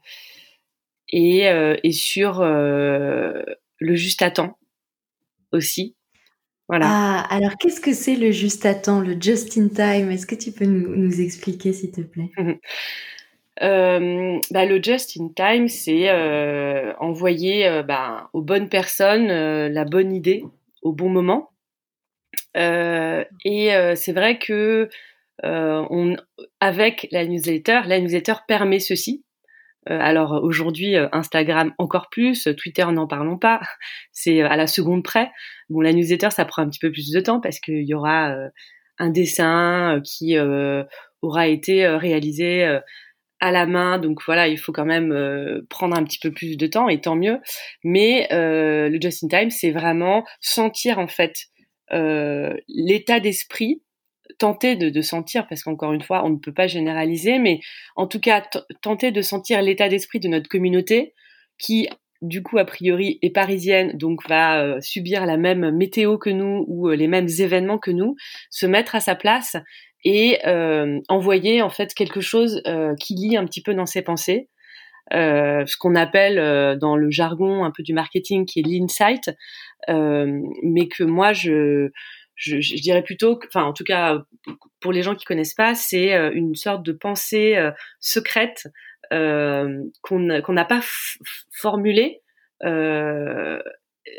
et 1.12 1.92
sur 1.92 2.44
le 2.44 3.96
juste 3.96 4.22
à 4.22 4.32
temps 4.32 4.58
aussi. 5.54 5.96
Ah, 6.82 7.26
alors 7.30 7.58
qu'est-ce 7.58 7.82
que 7.82 7.94
c'est 7.94 8.16
le 8.16 8.32
juste 8.32 8.66
à 8.66 8.74
temps, 8.74 9.02
le 9.02 9.20
just 9.20 9.58
in 9.58 9.68
time? 9.68 10.12
Est-ce 10.12 10.26
que 10.26 10.36
tu 10.36 10.52
peux 10.52 10.66
nous, 10.66 11.22
expliquer, 11.22 11.74
s'il 11.74 11.92
te 11.92 12.02
plaît? 12.02 12.32
Euh, 13.62 14.40
bah, 14.50 14.66
le 14.66 14.82
just 14.82 15.16
in 15.22 15.30
time, 15.30 15.68
c'est 15.68 16.10
euh, 16.10 16.92
envoyer 16.98 17.68
euh, 17.68 17.84
bah, 17.84 18.32
aux 18.34 18.42
bonnes 18.42 18.68
personnes 18.68 19.28
la 19.28 19.86
bonne 19.86 20.12
idée 20.12 20.44
au 20.82 20.92
bon 20.92 21.08
moment. 21.08 21.52
et 22.56 23.94
c'est 23.96 24.12
vrai 24.12 24.40
que 24.40 24.90
on, 25.44 26.18
avec 26.62 27.08
la 27.12 27.28
newsletter, 27.28 27.82
la 27.86 28.00
newsletter 28.00 28.34
permet 28.48 28.80
ceci. 28.80 29.24
Alors 29.86 30.40
aujourd'hui, 30.44 30.96
Instagram 31.12 31.74
encore 31.78 32.10
plus, 32.10 32.48
Twitter 32.58 32.86
n'en 32.92 33.08
parlons 33.08 33.38
pas, 33.38 33.62
c'est 34.12 34.42
à 34.42 34.56
la 34.56 34.68
seconde 34.68 35.04
près. 35.04 35.32
Bon, 35.70 35.82
la 35.82 35.94
newsletter, 35.94 36.30
ça 36.32 36.46
prend 36.46 36.62
un 36.62 36.70
petit 36.70 36.80
peu 36.80 36.92
plus 36.92 37.12
de 37.12 37.20
temps 37.20 37.40
parce 37.40 37.60
qu'il 37.60 37.84
y 37.84 37.94
aura 37.94 38.32
euh, 38.32 38.50
un 39.00 39.10
dessin 39.10 39.98
euh, 39.98 40.02
qui 40.02 40.38
euh, 40.38 40.84
aura 41.22 41.48
été 41.48 41.88
réalisé 41.88 42.80
à 43.40 43.52
la 43.52 43.66
main, 43.66 43.98
donc 43.98 44.20
voilà, 44.26 44.48
il 44.48 44.58
faut 44.58 44.72
quand 44.72 44.86
même 44.86 45.14
prendre 45.70 45.98
un 45.98 46.04
petit 46.04 46.20
peu 46.20 46.32
plus 46.32 46.58
de 46.58 46.68
temps 46.68 46.90
et 46.90 47.00
tant 47.00 47.16
mieux. 47.16 47.40
Mais 47.84 48.28
le 48.32 48.98
just 49.02 49.24
in 49.24 49.28
time, 49.30 49.50
c'est 49.50 49.72
vraiment 49.72 50.26
sentir 50.42 51.00
en 51.00 51.08
fait 51.08 51.34
l'état 51.90 53.22
d'esprit 53.22 53.82
tenter 54.44 54.76
de, 54.76 55.02
sentir, 55.02 55.48
parce 55.48 55.64
qu'encore 55.64 55.94
une 55.94 56.02
fois, 56.02 56.26
on 56.26 56.30
ne 56.30 56.36
peut 56.36 56.52
pas 56.52 56.68
généraliser, 56.68 57.40
mais 57.40 57.62
en 57.96 58.08
tout 58.08 58.20
cas, 58.20 58.44
tenter 58.82 59.14
de 59.14 59.22
sentir 59.22 59.62
l'état 59.62 59.88
d'esprit 59.88 60.20
de 60.20 60.28
notre 60.28 60.50
communauté 60.50 61.14
qui 61.58 61.88
du 62.22 62.44
coup 62.44 62.58
a 62.58 62.66
priori 62.66 63.20
est 63.22 63.30
parisienne, 63.30 63.98
donc 63.98 64.28
va 64.28 64.62
euh, 64.62 64.82
subir 64.82 65.26
la 65.26 65.38
même 65.38 65.72
météo 65.72 66.18
que 66.18 66.30
nous 66.30 66.66
ou 66.68 66.90
euh, 66.90 66.96
les 66.96 67.08
mêmes 67.08 67.30
événements 67.40 67.78
que 67.78 67.92
nous, 67.92 68.18
se 68.50 68.66
mettre 68.66 68.96
à 68.96 69.00
sa 69.00 69.16
place 69.16 69.56
et 70.04 70.40
euh, 70.46 71.00
envoyer 71.08 71.62
en 71.62 71.70
fait 71.70 71.94
quelque 71.94 72.20
chose 72.20 72.62
qui 73.00 73.16
lie 73.16 73.38
un 73.38 73.46
petit 73.46 73.62
peu 73.62 73.74
dans 73.74 73.86
ses 73.86 74.02
pensées, 74.02 74.50
ce 75.10 75.78
qu'on 75.78 75.96
appelle 75.96 76.78
dans 76.80 76.98
le 76.98 77.10
jargon 77.10 77.64
un 77.64 77.72
peu 77.72 77.84
du 77.84 77.94
marketing 77.94 78.46
qui 78.46 78.60
est 78.60 78.64
l'insight, 78.68 79.32
mais 79.88 80.90
que 80.90 81.06
moi 81.06 81.32
je, 81.32 81.92
je, 82.36 82.60
je 82.60 82.82
dirais 82.82 83.04
plutôt, 83.04 83.40
enfin 83.48 83.64
en 83.64 83.74
tout 83.74 83.84
cas 83.84 84.24
pour 84.80 84.92
les 84.92 85.04
gens 85.04 85.16
qui 85.16 85.26
connaissent 85.26 85.54
pas, 85.54 85.76
c'est 85.76 86.14
une 86.34 86.56
sorte 86.56 86.84
de 86.84 86.92
pensée 86.92 87.58
secrète 88.00 88.68
euh, 89.14 89.84
qu'on 90.02 90.20
n'a 90.20 90.66
pas 90.66 90.82
formulé 91.52 92.22
euh, 92.64 93.62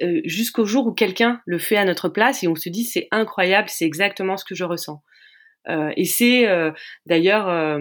euh, 0.02 0.20
jusqu'au 0.24 0.66
jour 0.66 0.86
où 0.86 0.92
quelqu'un 0.92 1.40
le 1.46 1.58
fait 1.58 1.76
à 1.76 1.84
notre 1.84 2.08
place 2.08 2.44
et 2.44 2.48
on 2.48 2.54
se 2.54 2.68
dit 2.68 2.84
c'est 2.84 3.08
incroyable, 3.10 3.68
c'est 3.68 3.86
exactement 3.86 4.36
ce 4.36 4.44
que 4.44 4.54
je 4.54 4.64
ressens. 4.64 5.02
et 5.68 6.04
c'est 6.04 6.46
d'ailleurs 7.06 7.78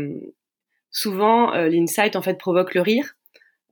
souvent 0.90 1.52
l'insight 1.54 2.16
en 2.16 2.22
fait 2.22 2.38
provoque 2.38 2.74
le 2.74 2.82
rire. 2.82 3.16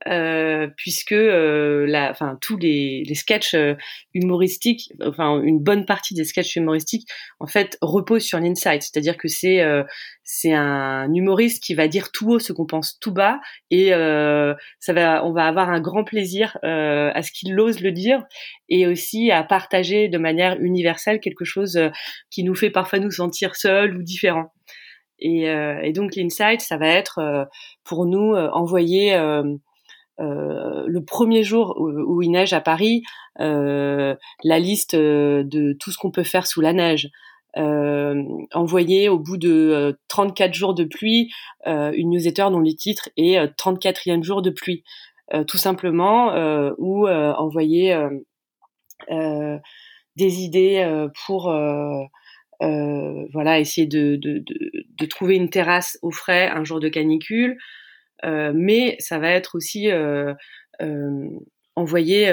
Euh, 0.08 0.68
puisque 0.76 1.12
euh, 1.12 1.86
la, 1.86 2.10
enfin 2.10 2.38
tous 2.40 2.56
les, 2.56 3.04
les 3.06 3.14
sketchs 3.14 3.54
euh, 3.54 3.74
humoristiques, 4.14 4.92
enfin 5.04 5.40
une 5.42 5.60
bonne 5.60 5.86
partie 5.86 6.14
des 6.14 6.24
sketchs 6.24 6.56
humoristiques, 6.56 7.08
en 7.40 7.46
fait 7.46 7.78
reposent 7.80 8.24
sur 8.24 8.40
l'insight, 8.40 8.82
c'est-à-dire 8.82 9.16
que 9.16 9.28
c'est 9.28 9.60
euh, 9.62 9.84
c'est 10.24 10.52
un 10.52 11.12
humoriste 11.12 11.62
qui 11.62 11.74
va 11.74 11.88
dire 11.88 12.10
tout 12.10 12.30
haut 12.30 12.38
ce 12.38 12.52
qu'on 12.52 12.66
pense 12.66 12.98
tout 13.00 13.12
bas 13.12 13.40
et 13.70 13.90
ça 13.90 14.92
va, 14.92 15.26
on 15.26 15.32
va 15.32 15.46
avoir 15.46 15.68
un 15.68 15.80
grand 15.80 16.04
plaisir 16.04 16.56
à 16.62 17.22
ce 17.22 17.32
qu'il 17.32 17.58
ose 17.58 17.80
le 17.80 17.90
dire 17.90 18.22
et 18.68 18.86
aussi 18.86 19.30
à 19.30 19.42
partager 19.42 20.08
de 20.08 20.18
manière 20.18 20.58
universelle 20.60 21.20
quelque 21.20 21.44
chose 21.44 21.78
qui 22.30 22.44
nous 22.44 22.54
fait 22.54 22.70
parfois 22.70 23.00
nous 23.00 23.10
sentir 23.10 23.56
seuls 23.56 23.96
ou 23.96 24.02
différents. 24.02 24.52
Et, 25.18 25.42
et 25.42 25.92
donc 25.92 26.14
l'insight, 26.14 26.60
ça 26.60 26.76
va 26.78 26.86
être 26.86 27.48
pour 27.84 28.06
nous 28.06 28.34
envoyer 28.34 29.18
euh, 30.22 30.84
le 30.86 31.04
premier 31.04 31.42
jour 31.42 31.76
où, 31.78 32.22
il 32.22 32.30
neige 32.30 32.52
à 32.52 32.60
Paris, 32.60 33.02
euh, 33.40 34.14
la 34.44 34.58
liste 34.58 34.94
euh, 34.94 35.42
de 35.44 35.76
tout 35.78 35.90
ce 35.90 35.98
qu'on 35.98 36.10
peut 36.10 36.22
faire 36.22 36.46
sous 36.46 36.60
la 36.60 36.72
neige. 36.72 37.10
Envoyer 37.54 39.10
au 39.10 39.18
bout 39.18 39.36
de 39.36 39.98
34 40.08 40.54
jours 40.54 40.72
de 40.72 40.84
pluie 40.84 41.30
une 41.66 42.08
newsletter 42.08 42.46
dont 42.50 42.60
le 42.60 42.74
titre 42.74 43.10
est 43.18 43.36
34e 43.58 44.22
jour 44.22 44.40
de 44.40 44.48
pluie, 44.48 44.84
tout 45.46 45.58
simplement, 45.58 46.32
ou 46.78 47.06
envoyer 47.06 47.94
des 49.10 50.40
idées 50.40 51.08
pour 51.26 51.52
voilà 52.60 53.60
essayer 53.60 53.86
de, 53.86 54.16
de, 54.16 55.06
trouver 55.06 55.36
une 55.36 55.50
terrasse 55.50 55.98
au 56.00 56.10
frais 56.10 56.48
un 56.48 56.64
jour 56.64 56.80
de 56.80 56.88
canicule, 56.88 57.58
mais 58.24 58.96
ça 58.98 59.18
va 59.18 59.30
être 59.30 59.56
aussi 59.56 59.90
euh, 59.90 60.34
euh, 60.80 61.28
envoyer, 61.74 62.30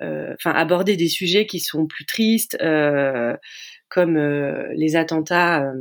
enfin 0.00 0.52
aborder 0.52 0.96
des 0.96 1.08
sujets 1.08 1.46
qui 1.46 1.60
sont 1.60 1.86
plus 1.86 2.06
tristes, 2.06 2.58
comme 3.88 4.18
les 4.74 4.96
attentats. 4.96 5.72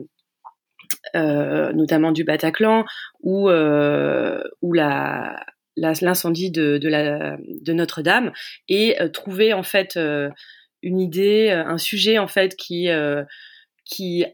notamment 1.13 2.11
du 2.11 2.23
Bataclan 2.23 2.85
ou 3.21 3.49
ou 3.49 4.73
la 4.73 5.45
l'incendie 5.77 6.51
de, 6.51 6.77
de, 6.77 6.89
de 7.63 7.73
Notre-Dame 7.73 8.33
et 8.67 8.97
trouver 9.13 9.53
en 9.53 9.63
fait 9.63 9.97
une 10.81 10.99
idée, 10.99 11.51
un 11.51 11.77
sujet 11.77 12.17
en 12.17 12.27
fait 12.27 12.55
qui 12.55 12.89
qui 13.85 14.25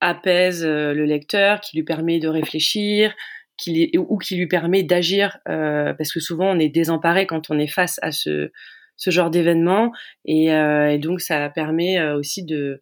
apaise 0.00 0.64
le 0.64 1.04
lecteur, 1.04 1.60
qui 1.60 1.76
lui 1.76 1.84
permet 1.84 2.18
de 2.18 2.28
réfléchir, 2.28 3.14
qui, 3.56 3.92
ou 3.96 4.18
qui 4.18 4.36
lui 4.36 4.46
permet 4.46 4.82
d'agir, 4.82 5.38
euh, 5.48 5.94
parce 5.94 6.12
que 6.12 6.20
souvent 6.20 6.50
on 6.50 6.58
est 6.58 6.68
désemparé 6.68 7.26
quand 7.26 7.50
on 7.50 7.58
est 7.58 7.68
face 7.68 7.98
à 8.02 8.12
ce, 8.12 8.50
ce 8.96 9.10
genre 9.10 9.30
d'événement, 9.30 9.92
et, 10.24 10.52
euh, 10.52 10.90
et, 10.90 10.98
donc 10.98 11.20
ça 11.20 11.48
permet 11.50 11.98
euh, 11.98 12.16
aussi 12.16 12.44
de 12.44 12.80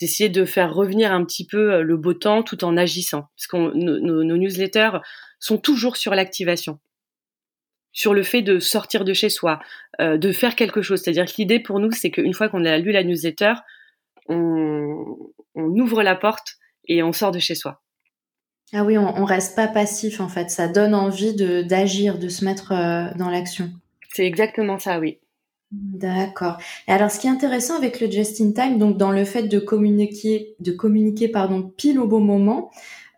d'essayer 0.00 0.28
de 0.28 0.44
faire 0.44 0.74
revenir 0.74 1.12
un 1.12 1.24
petit 1.24 1.46
peu 1.46 1.74
euh, 1.74 1.82
le 1.82 1.96
beau 1.96 2.12
temps 2.14 2.42
tout 2.42 2.64
en 2.64 2.76
agissant, 2.76 3.28
parce 3.36 3.46
que 3.46 3.56
nos, 3.56 4.24
nos, 4.24 4.36
newsletters 4.36 4.98
sont 5.38 5.58
toujours 5.58 5.96
sur 5.96 6.14
l'activation 6.14 6.80
sur 7.92 8.14
le 8.14 8.22
fait 8.22 8.42
de 8.42 8.58
sortir 8.58 9.04
de 9.04 9.12
chez 9.12 9.28
soi, 9.28 9.60
euh, 10.00 10.16
de 10.16 10.32
faire 10.32 10.56
quelque 10.56 10.82
chose. 10.82 11.02
C'est-à-dire 11.02 11.26
que 11.26 11.34
l'idée 11.38 11.60
pour 11.60 11.78
nous, 11.78 11.90
c'est 11.92 12.10
qu'une 12.10 12.32
fois 12.32 12.48
qu'on 12.48 12.64
a 12.64 12.78
lu 12.78 12.90
la 12.90 13.04
newsletter, 13.04 13.52
on, 14.28 15.04
on 15.54 15.68
ouvre 15.78 16.02
la 16.02 16.16
porte 16.16 16.56
et 16.88 17.02
on 17.02 17.12
sort 17.12 17.32
de 17.32 17.38
chez 17.38 17.54
soi. 17.54 17.81
Ah 18.72 18.84
oui, 18.84 18.96
on, 18.96 19.20
on 19.20 19.24
reste 19.24 19.54
pas 19.54 19.68
passif 19.68 20.20
en 20.20 20.28
fait. 20.28 20.50
Ça 20.50 20.68
donne 20.68 20.94
envie 20.94 21.34
de 21.34 21.62
d'agir, 21.62 22.18
de 22.18 22.28
se 22.28 22.44
mettre 22.44 22.72
euh, 22.72 23.06
dans 23.18 23.28
l'action. 23.28 23.70
C'est 24.12 24.26
exactement 24.26 24.78
ça, 24.78 24.98
oui. 24.98 25.18
D'accord. 25.72 26.58
Alors, 26.86 27.10
ce 27.10 27.18
qui 27.18 27.26
est 27.26 27.30
intéressant 27.30 27.76
avec 27.76 28.00
le 28.00 28.10
just 28.10 28.40
in 28.42 28.52
time, 28.52 28.78
donc 28.78 28.98
dans 28.98 29.10
le 29.10 29.24
fait 29.24 29.44
de 29.44 29.58
communiquer, 29.58 30.54
de 30.60 30.70
communiquer 30.70 31.28
pardon 31.28 31.62
pile 31.62 31.98
au 31.98 32.06
bon 32.06 32.20
moment, 32.20 32.70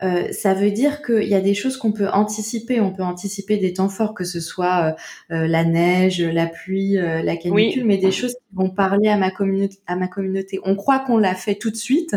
euh, 0.05 0.31
ça 0.33 0.55
veut 0.55 0.71
dire 0.71 1.03
qu'il 1.03 1.29
y 1.29 1.35
a 1.35 1.41
des 1.41 1.55
choses 1.55 1.77
qu'on 1.77 1.93
peut 1.93 2.09
anticiper. 2.09 2.81
On 2.81 2.93
peut 2.93 3.03
anticiper 3.03 3.57
des 3.57 3.73
temps 3.73 3.89
forts, 3.89 4.15
que 4.15 4.25
ce 4.25 4.41
soit 4.41 4.95
euh, 5.31 5.35
euh 5.35 5.47
la 5.49 5.65
neige, 5.65 6.23
la 6.23 6.47
pluie, 6.47 6.99
euh, 6.99 7.23
la 7.23 7.37
canicule, 7.37 7.85
mais 7.85 7.97
des 7.97 8.13
choses 8.13 8.35
qui 8.35 8.55
vont 8.55 8.71
parler 8.71 9.09
à 9.09 9.17
ma. 9.17 9.31
À 9.87 9.97
ma 9.97 10.09
communauté. 10.09 10.61
On 10.65 10.77
croit 10.77 11.01
qu'on 11.01 11.19
l'a 11.19 11.35
fait 11.35 11.57
tout 11.57 11.71
de 11.71 11.77
suite, 11.77 12.17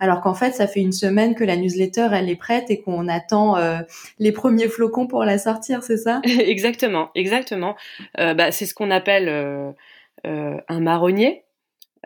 alors 0.00 0.20
qu'en 0.20 0.34
fait, 0.34 0.52
ça 0.52 0.66
fait 0.66 0.80
une 0.80 0.92
semaine 0.92 1.34
que 1.34 1.44
la 1.44 1.56
newsletter 1.56 2.08
elle 2.12 2.28
est 2.28 2.36
prête 2.36 2.70
et 2.70 2.80
qu'on 2.80 3.08
attend 3.08 3.56
euh, 3.56 3.78
les 4.18 4.32
premiers 4.32 4.68
flocons 4.68 5.06
pour 5.06 5.24
la 5.24 5.38
sortir, 5.38 5.82
c'est 5.82 5.96
ça? 5.96 6.20
Exactement, 6.24 7.10
exactement. 7.14 7.76
Euh, 8.18 8.34
bah, 8.34 8.50
c'est 8.50 8.66
ce 8.66 8.74
qu'on 8.74 8.90
appelle 8.90 9.28
euh, 9.28 10.56
un 10.68 10.80
marronnier. 10.80 11.44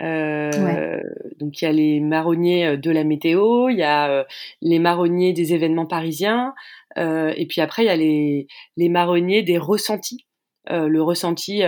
Donc 0.01 1.61
il 1.61 1.65
y 1.65 1.67
a 1.67 1.73
les 1.73 1.99
marronniers 2.01 2.77
de 2.77 2.91
la 2.91 3.03
météo, 3.03 3.69
il 3.69 3.79
y 3.79 3.83
a 3.83 4.27
les 4.63 4.79
marronniers 4.79 5.33
des 5.33 5.55
événements 5.55 5.87
parisiens, 5.87 6.55
et 6.97 7.47
puis 7.49 7.61
après 7.61 7.83
il 7.83 7.87
y 7.87 7.91
a 7.91 7.97
les, 7.97 8.47
les 8.77 8.89
marronniers 8.89 9.43
des 9.43 9.59
ressentis. 9.59 10.25
le 10.71 11.03
ressenti 11.03 11.63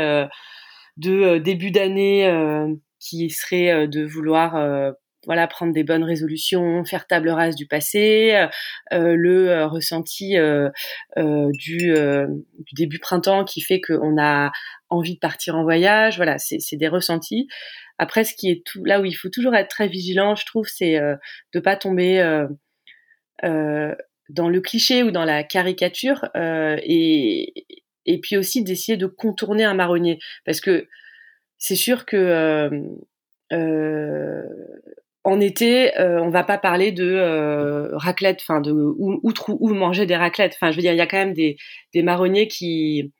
de 0.96 1.38
début 1.38 1.72
d'année 1.72 2.30
qui 3.00 3.30
serait 3.30 3.88
de 3.88 4.06
vouloir 4.06 4.94
voilà 5.26 5.46
prendre 5.46 5.72
des 5.72 5.84
bonnes 5.84 6.04
résolutions, 6.04 6.84
faire 6.84 7.06
table 7.06 7.28
rase 7.30 7.54
du 7.54 7.66
passé, 7.66 8.32
euh, 8.34 8.46
euh 8.92 9.14
le 9.16 9.50
euh, 9.50 9.66
ressenti 9.66 10.36
euh, 10.36 10.70
du, 11.16 11.94
du, 11.94 12.74
début 12.74 12.98
printemps 12.98 13.44
qui 13.44 13.60
fait 13.60 13.80
qu'on 13.80 14.20
a 14.20 14.50
envie 14.88 15.14
de 15.14 15.20
partir 15.20 15.56
en 15.56 15.62
voyage. 15.62 16.16
Voilà, 16.16 16.38
c'est 16.38 16.76
des 16.76 16.88
ressentis. 16.88 17.48
Après, 17.98 18.24
ce 18.24 18.34
qui 18.34 18.50
est 18.50 18.64
tout 18.64 18.84
là 18.84 19.00
où 19.00 19.04
il 19.04 19.12
faut 19.12 19.28
toujours 19.28 19.54
être 19.54 19.68
très 19.68 19.88
vigilant, 19.88 20.34
je 20.34 20.46
trouve, 20.46 20.66
c'est 20.66 20.98
de 21.52 21.60
pas 21.60 21.76
tomber 21.76 22.46
dans 23.42 24.48
le 24.48 24.60
cliché 24.60 25.02
ou 25.02 25.10
dans 25.10 25.24
la 25.24 25.44
caricature 25.44 26.28
et 26.34 27.66
et 28.06 28.18
puis 28.18 28.38
aussi 28.38 28.64
d'essayer 28.64 28.96
de 28.96 29.06
contourner 29.06 29.62
un 29.64 29.74
marronnier 29.74 30.18
parce 30.46 30.60
que 30.60 30.88
c'est 31.58 31.76
sûr 31.76 32.06
que 32.06 32.90
euh, 33.52 34.42
en 35.24 35.40
été, 35.40 35.96
euh, 35.98 36.20
on 36.22 36.30
va 36.30 36.44
pas 36.44 36.58
parler 36.58 36.92
de 36.92 37.04
euh, 37.04 37.96
raclette, 37.96 38.40
enfin 38.42 38.60
de 38.60 38.72
où, 38.72 39.20
où, 39.22 39.74
manger 39.74 40.06
des 40.06 40.16
raclettes. 40.16 40.54
Enfin, 40.54 40.70
je 40.70 40.76
veux 40.76 40.82
dire, 40.82 40.92
il 40.92 40.98
y 40.98 41.02
a 41.02 41.06
quand 41.06 41.18
même 41.18 41.34
des, 41.34 41.56
des 41.94 42.02
marronniers 42.02 42.48
qui 42.48 43.12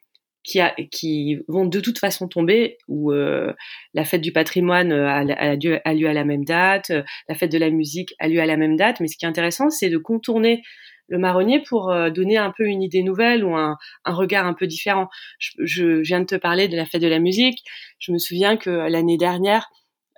qui, 0.43 0.59
a, 0.59 0.75
qui 0.91 1.37
vont 1.49 1.67
de 1.67 1.81
toute 1.81 1.99
façon 1.99 2.27
tomber, 2.27 2.79
où 2.89 3.13
euh, 3.13 3.53
la 3.93 4.07
fête 4.07 4.23
du 4.23 4.33
patrimoine 4.33 4.91
a, 4.91 5.19
a, 5.19 5.55
lieu, 5.55 5.81
a, 5.85 5.93
lieu, 5.93 6.09
à 6.09 6.15
la 6.15 6.25
même 6.25 6.47
date, 6.47 6.91
la 7.29 7.35
fête 7.35 7.53
de 7.53 7.59
la 7.59 7.69
musique 7.69 8.15
a 8.19 8.27
lieu 8.27 8.41
à 8.41 8.47
la 8.47 8.57
même 8.57 8.77
date. 8.77 9.01
Mais 9.01 9.09
ce 9.09 9.19
qui 9.19 9.27
est 9.27 9.29
intéressant, 9.29 9.69
c'est 9.69 9.91
de 9.91 9.99
contourner 9.99 10.63
le 11.09 11.19
marronnier 11.19 11.61
pour 11.61 11.93
donner 12.11 12.39
un 12.39 12.53
peu 12.57 12.65
une 12.65 12.83
idée 12.83 13.03
nouvelle 13.03 13.45
ou 13.45 13.55
un, 13.55 13.77
un 14.07 14.15
regard 14.15 14.47
un 14.47 14.55
peu 14.55 14.67
différent. 14.67 15.09
Je, 15.39 15.51
je, 15.65 16.01
viens 16.01 16.21
de 16.21 16.27
te 16.27 16.37
parler 16.37 16.69
de 16.69 16.77
la 16.77 16.87
fête 16.87 17.03
de 17.03 17.09
la 17.09 17.19
musique. 17.19 17.59
Je 17.99 18.13
me 18.13 18.19
souviens 18.19 18.57
que 18.57 18.71
l'année 18.71 19.19
dernière, 19.19 19.69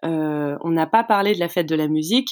euh, 0.04 0.56
on 0.60 0.70
n'a 0.70 0.86
pas 0.86 1.04
parlé 1.04 1.34
de 1.34 1.40
la 1.40 1.48
fête 1.48 1.68
de 1.68 1.74
la 1.74 1.88
musique. 1.88 2.30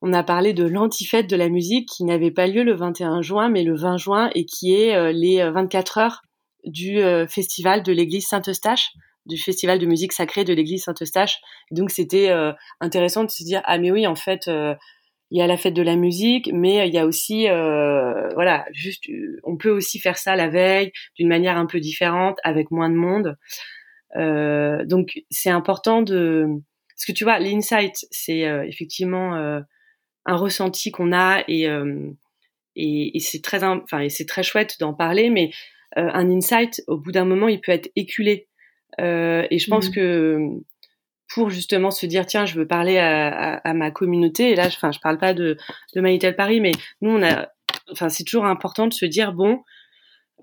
On 0.00 0.12
a 0.12 0.22
parlé 0.22 0.52
de 0.52 0.64
l'antifête 0.64 1.28
de 1.28 1.36
la 1.36 1.48
musique 1.48 1.88
qui 1.88 2.04
n'avait 2.04 2.32
pas 2.32 2.46
lieu 2.46 2.64
le 2.64 2.74
21 2.74 3.22
juin, 3.22 3.48
mais 3.48 3.62
le 3.62 3.76
20 3.76 3.96
juin 3.98 4.30
et 4.34 4.44
qui 4.44 4.74
est 4.74 4.96
euh, 4.96 5.12
les 5.12 5.48
24 5.48 5.98
euh, 5.98 6.00
heures 6.00 6.22
du 6.64 7.00
festival 7.28 7.82
de 7.82 7.92
l'église 7.92 8.28
Saint-Eustache, 8.28 8.92
du 9.26 9.36
festival 9.36 9.80
de 9.80 9.86
musique 9.86 10.12
sacrée 10.12 10.44
de 10.44 10.54
l'église 10.54 10.84
Saint-Eustache. 10.84 11.40
Donc 11.72 11.90
c'était 11.90 12.30
intéressant 12.80 13.24
de 13.24 13.30
se 13.30 13.42
dire 13.42 13.60
ah 13.64 13.78
mais 13.78 13.90
oui 13.90 14.06
en 14.06 14.14
fait 14.14 14.42
il 14.46 15.38
y 15.38 15.42
a 15.42 15.48
la 15.48 15.56
fête 15.56 15.74
de 15.74 15.82
la 15.82 15.96
musique, 15.96 16.50
mais 16.52 16.86
il 16.86 16.94
y 16.94 16.98
a 16.98 17.04
aussi 17.04 17.48
voilà 17.48 18.64
juste 18.70 19.06
on 19.42 19.56
peut 19.56 19.70
aussi 19.70 19.98
faire 19.98 20.16
ça 20.16 20.36
la 20.36 20.46
veille 20.46 20.92
d'une 21.18 21.26
manière 21.26 21.56
un 21.56 21.66
peu 21.66 21.80
différente 21.80 22.38
avec 22.44 22.70
moins 22.70 22.88
de 22.88 22.94
monde. 22.94 23.36
donc 24.88 25.20
c'est 25.30 25.50
important 25.50 26.02
de 26.02 26.62
parce 27.02 27.14
que 27.14 27.18
tu 27.18 27.24
vois, 27.24 27.40
l'insight, 27.40 28.06
c'est 28.12 28.46
euh, 28.46 28.62
effectivement 28.64 29.34
euh, 29.34 29.58
un 30.24 30.36
ressenti 30.36 30.92
qu'on 30.92 31.12
a 31.12 31.42
et, 31.48 31.68
euh, 31.68 32.12
et, 32.76 33.16
et 33.16 33.18
c'est 33.18 33.42
très, 33.42 33.64
enfin, 33.64 34.08
c'est 34.08 34.24
très 34.24 34.44
chouette 34.44 34.76
d'en 34.78 34.94
parler, 34.94 35.28
mais 35.28 35.50
un 35.96 36.30
insight, 36.30 36.80
au 36.86 36.96
bout 36.96 37.10
d'un 37.10 37.24
moment, 37.24 37.48
il 37.48 37.60
peut 37.60 37.72
être 37.72 37.90
éculé. 37.96 38.46
et 38.98 39.58
je 39.58 39.68
pense 39.68 39.90
mmh. 39.90 39.92
que 39.92 40.38
pour 41.34 41.50
justement 41.50 41.90
se 41.90 42.06
dire 42.06 42.24
tiens 42.24 42.46
je 42.46 42.54
veux 42.54 42.66
parler 42.66 42.98
à, 42.98 43.28
à, 43.28 43.56
à 43.56 43.74
ma 43.74 43.90
communauté 43.90 44.50
et 44.50 44.54
là 44.54 44.68
je, 44.68 44.76
enfin 44.76 44.92
je 44.92 45.00
parle 45.00 45.18
pas 45.18 45.32
de 45.32 45.56
de 45.94 46.00
Manitel 46.02 46.36
Paris 46.36 46.60
mais 46.60 46.72
nous 47.00 47.10
on 47.10 47.22
a 47.22 47.48
enfin 47.90 48.10
c'est 48.10 48.24
toujours 48.24 48.44
important 48.44 48.86
de 48.86 48.92
se 48.92 49.06
dire 49.06 49.32
bon 49.32 49.62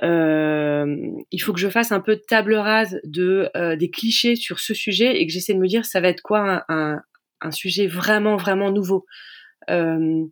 euh, 0.03 0.95
il 1.31 1.39
faut 1.39 1.53
que 1.53 1.59
je 1.59 1.69
fasse 1.69 1.91
un 1.91 1.99
peu 1.99 2.15
de 2.15 2.21
table 2.21 2.55
rase 2.55 2.99
de 3.03 3.49
euh, 3.57 3.75
des 3.75 3.89
clichés 3.89 4.35
sur 4.35 4.59
ce 4.59 4.73
sujet 4.73 5.19
et 5.19 5.27
que 5.27 5.33
j'essaie 5.33 5.53
de 5.53 5.59
me 5.59 5.67
dire 5.67 5.85
ça 5.85 5.99
va 5.99 6.07
être 6.09 6.21
quoi 6.21 6.63
un, 6.69 7.01
un, 7.41 7.51
sujet 7.51 7.87
vraiment 7.87 8.37
vraiment 8.37 8.71
nouveau. 8.71 9.05
Euh, 9.69 10.25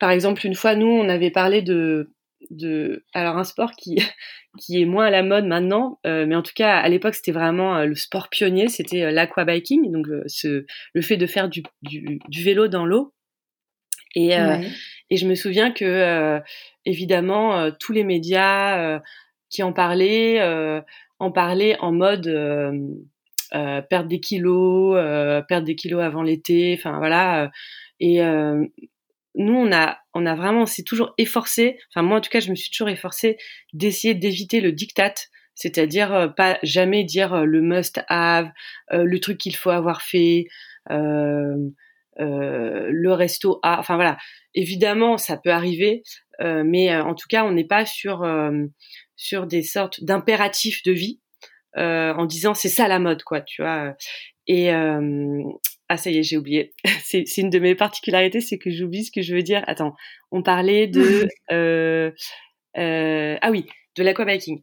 par 0.00 0.10
exemple, 0.10 0.44
une 0.44 0.54
fois, 0.54 0.74
nous, 0.74 0.88
on 0.88 1.08
avait 1.08 1.30
parlé 1.30 1.62
de 1.62 2.10
de 2.48 3.04
alors 3.12 3.36
un 3.36 3.44
sport 3.44 3.72
qui 3.72 3.96
qui 4.58 4.80
est 4.80 4.86
moins 4.86 5.06
à 5.06 5.10
la 5.10 5.22
mode 5.22 5.44
maintenant, 5.44 6.00
mais 6.04 6.34
en 6.34 6.42
tout 6.42 6.54
cas 6.56 6.76
à 6.78 6.88
l'époque 6.88 7.14
c'était 7.14 7.32
vraiment 7.32 7.84
le 7.84 7.94
sport 7.94 8.28
pionnier, 8.30 8.68
c'était 8.68 9.12
l'aquabiking, 9.12 9.92
donc 9.92 10.06
ce 10.26 10.64
le 10.94 11.02
fait 11.02 11.16
de 11.16 11.26
faire 11.26 11.48
du, 11.48 11.62
du, 11.82 12.18
du 12.28 12.42
vélo 12.42 12.66
dans 12.66 12.86
l'eau. 12.86 13.14
Et 14.14 14.32
et 15.10 15.16
je 15.16 15.26
me 15.26 15.34
souviens 15.34 15.70
que 15.70 16.40
évidemment 16.84 17.70
tous 17.72 17.92
les 17.92 18.04
médias 18.04 19.00
qui 19.48 19.62
en 19.62 19.72
parlaient 19.72 20.40
en 21.18 21.30
parlaient 21.30 21.78
en 21.80 21.92
mode 21.92 22.26
euh, 23.52 23.82
perdre 23.82 24.08
des 24.08 24.20
kilos, 24.20 24.94
euh, 24.96 25.42
perdre 25.42 25.66
des 25.66 25.74
kilos 25.74 26.00
avant 26.00 26.22
l'été, 26.22 26.76
enfin 26.78 26.98
voilà. 26.98 27.44
Euh, 27.44 27.48
et 27.98 28.20
nous, 29.34 29.54
on 29.54 29.72
a, 29.72 29.98
on 30.14 30.24
a 30.26 30.34
vraiment, 30.34 30.66
c'est 30.66 30.82
toujours 30.82 31.14
efforcé. 31.18 31.78
Enfin 31.90 32.02
moi, 32.02 32.18
en 32.18 32.20
tout 32.20 32.30
cas, 32.30 32.40
je 32.40 32.50
me 32.50 32.54
suis 32.54 32.70
toujours 32.70 32.88
efforcée 32.88 33.36
d'essayer 33.72 34.14
d'éviter 34.14 34.60
le 34.60 34.72
diktat, 34.72 35.14
c'est-à-dire 35.54 36.32
pas 36.36 36.58
jamais 36.62 37.04
dire 37.04 37.44
le 37.44 37.60
must 37.60 38.02
have, 38.08 38.50
le 38.90 39.18
truc 39.18 39.38
qu'il 39.38 39.54
faut 39.54 39.70
avoir 39.70 40.02
fait. 40.02 40.46
Le 42.18 43.12
resto 43.12 43.60
a, 43.62 43.78
enfin 43.78 43.96
voilà, 43.96 44.16
évidemment 44.54 45.16
ça 45.16 45.36
peut 45.36 45.50
arriver, 45.50 46.02
mais 46.40 46.94
en 46.96 47.14
tout 47.14 47.26
cas 47.28 47.44
on 47.44 47.52
n'est 47.52 47.64
pas 47.64 47.86
sur 47.86 48.26
sur 49.16 49.46
des 49.46 49.62
sortes 49.62 50.02
d'impératifs 50.02 50.82
de 50.82 50.92
vie. 50.92 51.20
Euh, 51.76 52.12
en 52.14 52.26
disant 52.26 52.54
c'est 52.54 52.68
ça 52.68 52.88
la 52.88 52.98
mode, 52.98 53.22
quoi, 53.22 53.40
tu 53.40 53.62
vois. 53.62 53.94
Et 54.48 54.72
euh, 54.72 55.42
ah 55.88 55.96
ça 55.96 56.10
y 56.10 56.18
est, 56.18 56.22
j'ai 56.22 56.36
oublié. 56.36 56.72
c'est 57.04 57.24
une 57.38 57.50
de 57.50 57.58
mes 57.58 57.74
particularités, 57.74 58.40
c'est 58.40 58.58
que 58.58 58.70
j'oublie 58.70 59.04
ce 59.04 59.12
que 59.12 59.22
je 59.22 59.34
veux 59.34 59.42
dire. 59.42 59.62
Attends, 59.66 59.94
on 60.32 60.42
parlait 60.42 60.88
de 60.88 61.28
euh, 61.52 62.10
euh, 62.76 63.36
ah 63.40 63.50
oui, 63.50 63.66
de 63.96 64.02
l'aquabiking. 64.02 64.62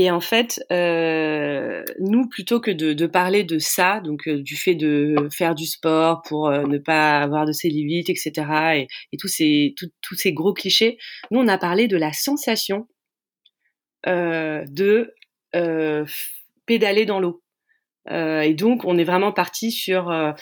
Et 0.00 0.12
en 0.12 0.20
fait, 0.20 0.64
euh, 0.70 1.82
nous, 1.98 2.28
plutôt 2.28 2.60
que 2.60 2.70
de, 2.70 3.06
parler 3.06 3.42
de 3.42 3.58
ça, 3.58 4.00
donc 4.00 4.28
du 4.28 4.56
fait 4.56 4.76
de 4.76 5.16
faire 5.32 5.56
du 5.56 5.66
sport 5.66 6.22
pour 6.22 6.50
ne 6.50 6.78
pas 6.78 7.18
avoir 7.18 7.46
de 7.46 7.52
cellulite, 7.52 8.08
etc., 8.08 8.86
et, 9.12 9.16
tous 9.16 9.26
ces 9.28 10.32
gros 10.32 10.54
clichés, 10.54 10.98
nous, 11.32 11.40
on 11.40 11.48
a 11.48 11.58
parlé 11.58 11.88
de 11.88 11.96
la 11.96 12.12
sensation 12.12 12.86
de 14.06 15.14
euh, 15.56 16.04
pédaler 16.66 17.06
dans 17.06 17.20
l'eau. 17.20 17.42
Euh, 18.10 18.42
et 18.42 18.52
donc, 18.52 18.84
on 18.84 18.98
est 18.98 19.04
vraiment 19.04 19.32
parti 19.32 19.72
sur 19.72 20.10
euh, 20.10 20.32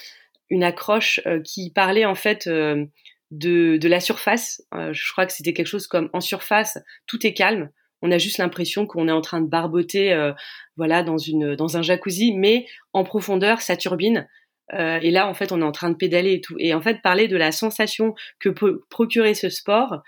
une 0.49 0.63
accroche 0.63 1.21
qui 1.45 1.71
parlait 1.71 2.05
en 2.05 2.15
fait 2.15 2.47
de 2.49 3.87
la 3.87 3.99
surface. 4.01 4.61
je 4.73 5.11
crois 5.11 5.25
que 5.25 5.31
c'était 5.31 5.53
quelque 5.53 5.67
chose 5.67 5.87
comme 5.87 6.09
en 6.13 6.19
surface, 6.21 6.77
tout 7.05 7.25
est 7.25 7.33
calme. 7.33 7.69
On 8.01 8.11
a 8.11 8.17
juste 8.17 8.37
l'impression 8.37 8.85
qu'on 8.85 9.07
est 9.07 9.11
en 9.11 9.21
train 9.21 9.41
de 9.41 9.47
barboter, 9.47 10.31
voilà, 10.75 11.01
dans 11.01 11.17
une 11.17 11.55
dans 11.55 11.77
un 11.77 11.81
jacuzzi, 11.81 12.33
mais 12.33 12.67
en 12.93 13.03
profondeur, 13.03 13.61
ça 13.61 13.75
turbine. 13.75 14.27
et 14.71 15.09
là, 15.09 15.27
en 15.27 15.33
fait, 15.33 15.51
on 15.51 15.61
est 15.61 15.65
en 15.65 15.71
train 15.71 15.89
de 15.89 15.95
pédaler 15.95 16.33
et 16.33 16.41
tout. 16.41 16.55
Et 16.59 16.75
en 16.75 16.81
fait, 16.81 17.01
parler 17.01 17.27
de 17.27 17.37
la 17.37 17.51
sensation 17.51 18.13
que 18.39 18.49
peut 18.49 18.83
procurer 18.91 19.33
ce 19.33 19.49
sport, 19.49 20.03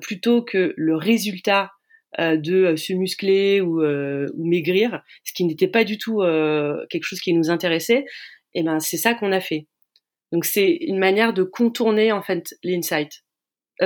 plutôt 0.00 0.42
que 0.42 0.74
le 0.76 0.96
résultat 0.96 1.70
euh, 2.20 2.36
de 2.36 2.54
euh, 2.54 2.76
se 2.76 2.92
muscler 2.92 3.60
ou, 3.60 3.82
euh, 3.82 4.28
maigrir, 4.36 5.02
ce 5.24 5.32
qui 5.32 5.44
n'était 5.44 5.66
pas 5.66 5.82
du 5.82 5.98
tout 5.98 6.20
quelque 6.88 7.04
chose 7.04 7.20
qui 7.20 7.32
nous 7.32 7.50
intéressait, 7.50 8.04
et 8.54 8.62
ben 8.62 8.78
c'est 8.78 8.96
ça 8.96 9.14
qu'on 9.14 9.32
a 9.32 9.40
fait. 9.40 9.66
Donc 10.30 10.44
c'est 10.44 10.70
une 10.80 10.98
manière 10.98 11.32
de 11.32 11.42
contourner 11.42 12.12
en 12.12 12.22
fait 12.22 12.54
l'insight, 12.62 13.24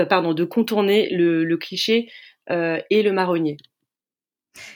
pardon, 0.08 0.34
de 0.34 0.44
contourner 0.44 1.08
le 1.10 1.56
cliché 1.56 2.08
et 2.50 3.02
le 3.02 3.12
marronnier. 3.12 3.56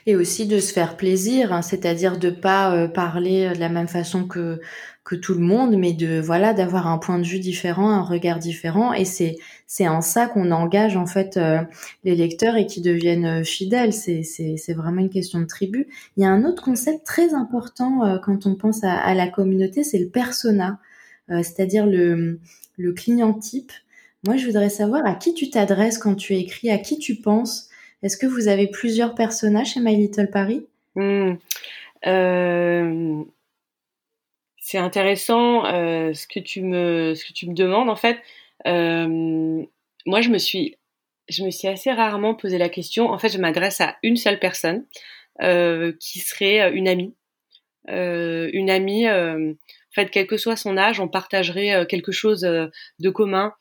Et 0.07 0.17
aussi 0.17 0.47
de 0.47 0.59
se 0.59 0.73
faire 0.73 0.97
plaisir, 0.97 1.53
hein, 1.53 1.63
c'est-à-dire 1.63 2.19
de 2.19 2.31
pas 2.31 2.75
euh, 2.75 2.89
parler 2.89 3.51
de 3.55 3.59
la 3.59 3.69
même 3.69 3.89
façon 3.89 4.27
que 4.27 4.61
que 5.05 5.17
tout 5.17 5.35
le 5.35 5.41
monde, 5.41 5.77
mais 5.77 5.93
de 5.93 6.21
voilà 6.21 6.55
d'avoir 6.55 6.87
un 6.87 6.99
point 6.99 7.19
de 7.19 7.25
vue 7.25 7.41
différent, 7.41 7.91
un 7.91 8.03
regard 8.03 8.39
différent. 8.39 8.93
Et 8.93 9.05
c'est 9.05 9.37
c'est 9.67 9.89
en 9.89 10.01
ça 10.01 10.27
qu'on 10.27 10.51
engage 10.53 10.97
en 10.97 11.07
fait 11.07 11.37
euh, 11.37 11.61
les 12.05 12.15
lecteurs 12.15 12.57
et 12.57 12.67
qui 12.67 12.81
deviennent 12.81 13.41
euh, 13.41 13.45
fidèles. 13.45 13.93
C'est 13.93 14.23
c'est 14.23 14.57
c'est 14.57 14.75
vraiment 14.75 15.01
une 15.01 15.11
question 15.11 15.41
de 15.41 15.47
tribu. 15.47 15.89
Il 16.17 16.23
y 16.23 16.27
a 16.27 16.31
un 16.31 16.45
autre 16.45 16.63
concept 16.63 17.05
très 17.05 17.35
important 17.35 18.19
quand 18.25 18.47
on 18.47 18.55
pense 18.55 18.85
à, 18.85 18.93
à 18.93 19.15
la 19.15 19.29
communauté, 19.29 19.83
c'est 19.85 19.99
le 19.99 20.09
persona, 20.09 20.79
c'est-à-dire 21.29 21.87
le 21.87 22.41
le 22.77 22.93
client 22.93 23.35
type. 23.35 23.73
Moi, 24.25 24.37
je 24.37 24.47
voudrais 24.47 24.71
savoir 24.71 25.05
à 25.07 25.15
qui 25.15 25.35
tu 25.35 25.51
t'adresses 25.51 25.99
quand 25.99 26.15
tu 26.15 26.35
écris, 26.35 26.71
à 26.71 26.79
qui 26.79 26.99
tu 26.99 27.17
penses 27.17 27.69
est-ce 28.03 28.17
que 28.17 28.27
vous 28.27 28.49
avez 28.49 28.67
plusieurs 28.67 29.15
personnages 29.15 29.75
chez 29.75 29.81
My 29.81 29.95
Little 29.95 30.29
Paris? 30.31 30.67
Hmm. 30.97 31.35
euh, 32.07 33.25
C'est 34.59 34.79
intéressant 34.79 35.65
euh, 35.67 36.13
ce 36.13 36.27
que 36.27 36.41
tu 36.41 36.63
me 36.63 37.55
demandes 37.55 37.89
en 37.89 37.97
fait. 37.97 38.19
Euh, 38.67 39.65
moi, 40.07 40.21
je 40.21 40.31
me 40.31 40.39
suis 40.39 40.77
je 41.29 41.45
me 41.45 41.51
suis 41.51 41.69
assez 41.69 41.93
rarement 41.93 42.35
posé 42.35 42.59
la 42.59 42.69
question. 42.69 43.09
En 43.09 43.19
fait, 43.19 43.29
je 43.29 43.39
m'adresse 43.39 43.81
à 43.81 43.97
une 44.03 44.17
seule 44.17 44.39
personne 44.41 44.85
qui 45.39 46.19
serait 46.19 46.73
une 46.73 46.89
amie. 46.89 47.15
une 47.89 48.71
amie, 48.71 49.09
en 49.09 49.55
fait, 49.93 50.11
quel 50.11 50.27
que 50.27 50.37
soit 50.37 50.57
son 50.57 50.77
âge, 50.77 51.01
on 51.01 51.09
partagerait 51.09 51.87
quelque 51.87 52.13
chose 52.13 52.41
de 52.41 53.11
commun 53.11 53.55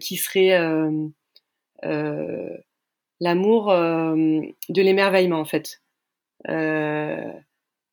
qui 0.00 0.16
serait 0.16 0.58
l'amour 3.22 3.70
euh, 3.70 4.40
de 4.68 4.82
l'émerveillement 4.82 5.38
en 5.38 5.44
fait. 5.44 5.80
Euh, 6.48 7.30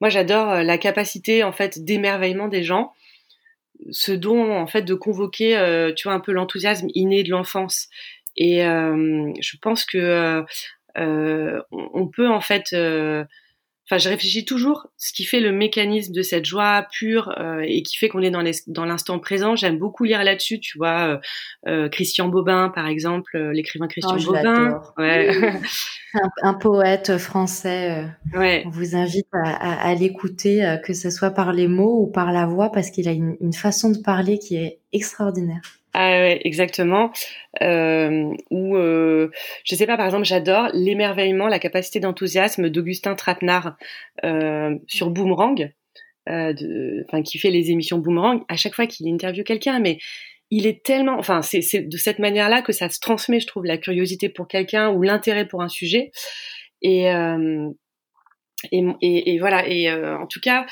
moi, 0.02 0.10
j'adore 0.10 0.50
euh, 0.50 0.64
la 0.64 0.80
capacité 0.80 1.44
en 1.44 1.52
fait 1.52 1.86
d'émerveillement 1.86 2.48
des 2.48 2.64
gens, 2.64 2.94
ce 3.92 4.12
don 4.12 4.58
en 4.58 4.66
fait 4.66 4.82
de 4.82 4.96
convoquer, 4.96 5.94
tu 5.96 6.08
vois, 6.08 6.16
un 6.16 6.20
peu 6.20 6.32
l'enthousiasme 6.32 6.88
inné 6.96 7.24
de 7.24 7.30
l'enfance. 7.30 7.88
Et 8.36 8.62
je 8.62 9.58
pense 9.62 9.86
que 9.86 10.44
on 10.96 12.08
peut 12.08 12.28
en 12.28 12.42
fait 12.42 12.76
Enfin, 13.90 13.98
je 13.98 14.10
réfléchis 14.10 14.46
toujours 14.46 14.86
ce 14.98 15.12
qui 15.12 15.24
fait 15.24 15.40
le 15.40 15.52
mécanisme 15.52 16.14
de 16.14 16.22
cette 16.22 16.46
joie 16.46 16.86
pure 16.92 17.34
euh, 17.40 17.66
et 17.66 17.82
qui 17.82 17.98
fait 17.98 18.08
qu'on 18.08 18.22
est 18.22 18.30
dans, 18.30 18.44
dans 18.68 18.86
l'instant 18.86 19.18
présent. 19.18 19.56
J'aime 19.56 19.80
beaucoup 19.80 20.04
lire 20.04 20.24
là-dessus, 20.24 20.60
tu 20.60 20.78
vois, 20.78 21.08
euh, 21.08 21.18
euh 21.68 21.90
Christian 21.90 22.28
Bobin, 22.28 22.70
par 22.70 22.86
exemple, 22.86 23.36
euh, 23.36 23.52
l'écrivain 23.52 23.88
Christian 23.88 24.18
oh, 24.20 24.26
Bobin. 24.26 24.80
Ouais. 25.00 25.32
un, 26.14 26.30
un, 26.44 26.54
poète 26.54 27.18
français. 27.18 28.06
Ouais. 28.36 28.62
On 28.68 28.70
vous 28.70 28.96
invite 28.96 29.28
à, 29.34 29.56
à, 29.56 29.90
à 29.90 29.96
l'écouter, 29.96 30.78
que 30.86 30.94
ce 30.94 31.10
soit 31.10 31.32
par 31.32 31.52
les 31.52 31.68
mots 31.68 32.04
ou 32.04 32.12
par 32.12 32.32
la 32.32 32.46
voix, 32.46 32.72
parce 32.72 32.92
qu'il 32.92 33.08
a 33.08 33.12
une, 33.12 33.38
une 33.42 33.54
façon 33.54 33.90
de 33.90 33.98
parler 33.98 34.38
qui 34.38 34.56
est 34.56 34.82
extraordinaire. 34.94 35.79
Ah 36.02 36.30
exactement. 36.46 37.12
Euh, 37.62 38.32
ou 38.52 38.78
euh, 38.78 39.30
je 39.66 39.76
sais 39.76 39.86
pas, 39.86 39.98
par 39.98 40.06
exemple, 40.06 40.24
j'adore 40.24 40.70
l'émerveillement, 40.74 41.50
la 41.50 41.60
capacité 41.60 42.00
d'enthousiasme 42.00 42.70
d'Augustin 42.70 43.16
Trapenard 43.16 43.76
euh, 44.24 44.78
sur 44.88 45.10
Boomerang, 45.10 45.74
euh, 46.30 47.04
enfin 47.06 47.22
qui 47.22 47.38
fait 47.38 47.52
les 47.52 47.72
émissions 47.72 47.98
Boomerang. 47.98 48.44
À 48.48 48.56
chaque 48.56 48.76
fois 48.76 48.88
qu'il 48.88 49.14
interviewe 49.14 49.44
quelqu'un, 49.44 49.80
mais 49.80 49.98
il 50.52 50.68
est 50.68 50.86
tellement, 50.86 51.18
enfin 51.20 51.42
c'est 51.42 51.82
de 51.82 51.98
cette 51.98 52.20
manière-là 52.20 52.62
que 52.62 52.72
ça 52.72 52.88
se 52.88 53.02
transmet, 53.02 53.42
je 53.42 53.48
trouve, 53.48 53.66
la 53.66 53.78
curiosité 53.78 54.30
pour 54.30 54.48
quelqu'un 54.48 54.92
ou 54.92 55.02
l'intérêt 55.02 55.50
pour 55.50 55.62
un 55.62 55.68
sujet. 55.68 56.12
Et 56.82 57.12
euh, 57.12 57.70
et, 58.72 59.34
et, 59.34 59.40
voilà. 59.40 59.68
Et 59.68 59.92
en 59.92 60.28
tout 60.28 60.40
cas, 60.40 60.66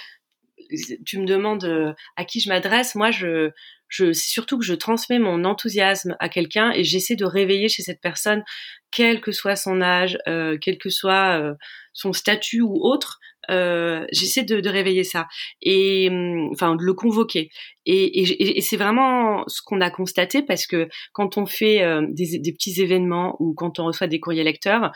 tu 1.05 1.19
me 1.19 1.25
demandes 1.25 1.95
à 2.15 2.23
qui 2.23 2.39
je 2.39 2.47
m'adresse. 2.47 2.95
Moi, 2.95 3.11
je 3.11 3.51
je, 3.87 4.11
c'est 4.13 4.29
surtout 4.29 4.57
que 4.57 4.65
je 4.65 4.73
transmets 4.73 5.19
mon 5.19 5.45
enthousiasme 5.45 6.15
à 6.19 6.29
quelqu'un 6.29 6.71
et 6.71 6.83
j'essaie 6.83 7.15
de 7.15 7.25
réveiller 7.25 7.69
chez 7.69 7.83
cette 7.83 8.01
personne, 8.01 8.43
quel 8.91 9.21
que 9.21 9.31
soit 9.31 9.55
son 9.55 9.81
âge, 9.81 10.17
euh, 10.27 10.57
quel 10.59 10.77
que 10.77 10.89
soit 10.89 11.39
euh, 11.39 11.53
son 11.93 12.13
statut 12.13 12.61
ou 12.61 12.75
autre, 12.81 13.19
euh, 13.49 14.05
j'essaie 14.11 14.43
de, 14.43 14.59
de, 14.59 14.69
réveiller 14.69 15.05
ça 15.05 15.27
et 15.61 16.09
hum, 16.09 16.49
enfin 16.51 16.75
de 16.75 16.83
le 16.83 16.93
convoquer. 16.93 17.49
Et, 17.85 18.21
et, 18.21 18.57
et 18.57 18.61
c'est 18.61 18.75
vraiment 18.75 19.43
ce 19.47 19.61
qu'on 19.63 19.79
a 19.79 19.89
constaté 19.89 20.43
parce 20.43 20.67
que 20.67 20.89
quand 21.13 21.37
on 21.37 21.45
fait 21.45 21.81
euh, 21.81 22.05
des, 22.09 22.39
des, 22.39 22.51
petits 22.51 22.81
événements 22.81 23.37
ou 23.39 23.53
quand 23.53 23.79
on 23.79 23.85
reçoit 23.85 24.07
des 24.07 24.19
courriers 24.19 24.43
lecteurs, 24.43 24.91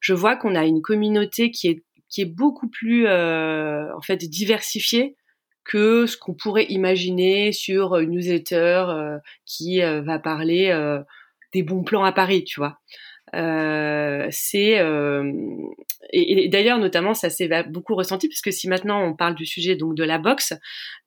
je 0.00 0.12
vois 0.12 0.36
qu'on 0.36 0.54
a 0.54 0.66
une 0.66 0.82
communauté 0.82 1.50
qui 1.50 1.68
est 1.68 1.84
qui 2.08 2.20
est 2.20 2.26
beaucoup 2.26 2.68
plus 2.68 3.06
euh, 3.06 3.94
en 3.96 4.00
fait 4.00 4.16
diversifiée 4.16 5.16
que 5.66 6.06
ce 6.06 6.16
qu'on 6.16 6.34
pourrait 6.34 6.66
imaginer 6.68 7.52
sur 7.52 7.96
une 7.96 8.10
newsletter 8.12 8.84
euh, 8.88 9.18
qui 9.44 9.82
euh, 9.82 10.00
va 10.00 10.18
parler 10.18 10.70
euh, 10.70 11.00
des 11.52 11.62
bons 11.62 11.84
plans 11.84 12.04
à 12.04 12.12
Paris, 12.12 12.44
tu 12.44 12.60
vois. 12.60 12.78
Euh, 13.34 14.28
c'est 14.30 14.78
euh, 14.78 15.32
et, 16.12 16.48
d'ailleurs 16.48 16.78
notamment 16.78 17.12
ça 17.12 17.28
s'est 17.28 17.50
beaucoup 17.68 17.96
ressenti 17.96 18.28
parce 18.28 18.40
que 18.40 18.52
si 18.52 18.68
maintenant 18.68 19.02
on 19.02 19.16
parle 19.16 19.34
du 19.34 19.44
sujet 19.44 19.74
donc 19.74 19.96
de 19.96 20.04
la 20.04 20.18
boxe, 20.18 20.54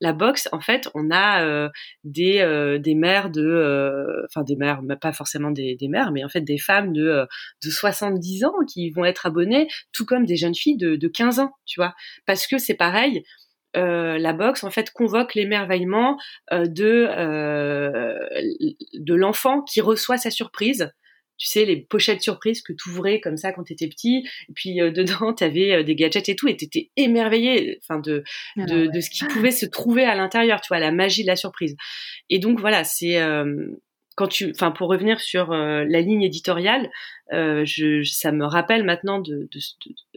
la 0.01 0.11
boxe 0.11 0.49
en 0.51 0.59
fait 0.59 0.89
on 0.95 1.11
a 1.11 1.45
euh, 1.45 1.69
des 2.03 2.77
des 2.83 2.95
mères 2.95 3.29
de 3.29 4.25
enfin 4.25 4.43
des 4.43 4.57
mères 4.57 4.81
pas 4.99 5.13
forcément 5.13 5.51
des, 5.51 5.77
des 5.77 5.87
mères 5.87 6.11
mais 6.11 6.25
en 6.25 6.29
fait 6.29 6.41
des 6.41 6.57
femmes 6.57 6.91
de 6.91 7.25
de 7.63 7.69
70 7.69 8.43
ans 8.43 8.53
qui 8.67 8.89
vont 8.89 9.05
être 9.05 9.25
abonnées 9.25 9.69
tout 9.93 10.05
comme 10.05 10.25
des 10.25 10.35
jeunes 10.35 10.55
filles 10.55 10.77
de, 10.77 10.97
de 10.97 11.07
15 11.07 11.39
ans 11.39 11.53
tu 11.65 11.79
vois 11.79 11.95
parce 12.25 12.47
que 12.47 12.57
c'est 12.57 12.75
pareil 12.75 13.23
euh, 13.77 14.17
la 14.17 14.33
boxe 14.33 14.63
en 14.63 14.71
fait 14.71 14.91
convoque 14.91 15.35
l'émerveillement 15.35 16.17
euh, 16.51 16.65
de 16.67 17.07
euh, 17.09 18.19
de 18.93 19.13
l'enfant 19.13 19.61
qui 19.61 19.81
reçoit 19.81 20.17
sa 20.17 20.31
surprise 20.31 20.91
tu 21.39 21.47
sais, 21.47 21.65
les 21.65 21.77
pochettes 21.77 22.21
surprises 22.21 22.61
que 22.61 22.73
tu 22.73 22.89
ouvrais 22.89 23.21
comme 23.21 23.37
ça 23.37 23.53
quand 23.53 23.63
tu 23.63 23.73
étais 23.73 23.87
petit. 23.87 24.27
Et 24.49 24.53
puis 24.53 24.81
euh, 24.81 24.91
dedans, 24.91 25.33
tu 25.33 25.43
avais 25.43 25.73
euh, 25.73 25.83
des 25.83 25.95
gadgets 25.95 26.29
et 26.29 26.35
tout, 26.35 26.47
et 26.47 26.55
tu 26.55 26.65
étais 26.65 26.91
émerveillé 26.97 27.79
enfin, 27.81 27.99
de, 27.99 28.23
ah 28.57 28.65
de, 28.65 28.87
de, 28.87 28.99
ce 28.99 29.09
qui 29.09 29.23
pouvait 29.25 29.51
se 29.51 29.65
trouver 29.65 30.03
à 30.03 30.15
l'intérieur, 30.15 30.61
tu 30.61 30.67
vois, 30.67 30.79
la 30.79 30.91
magie 30.91 31.23
de 31.23 31.27
la 31.27 31.37
surprise. 31.37 31.75
Et 32.29 32.39
donc 32.39 32.59
voilà, 32.59 32.83
c'est 32.83 33.17
quand 34.19 34.27
tu, 34.27 34.51
enfin, 34.51 34.71
pour 34.71 34.89
revenir 34.89 35.21
sur 35.21 35.51
la 35.51 36.01
ligne 36.01 36.23
éditoriale, 36.23 36.91
je, 37.31 38.03
ça 38.03 38.33
me 38.33 38.45
rappelle 38.45 38.83
maintenant 38.83 39.19
de, 39.19 39.47
de, 39.49 39.59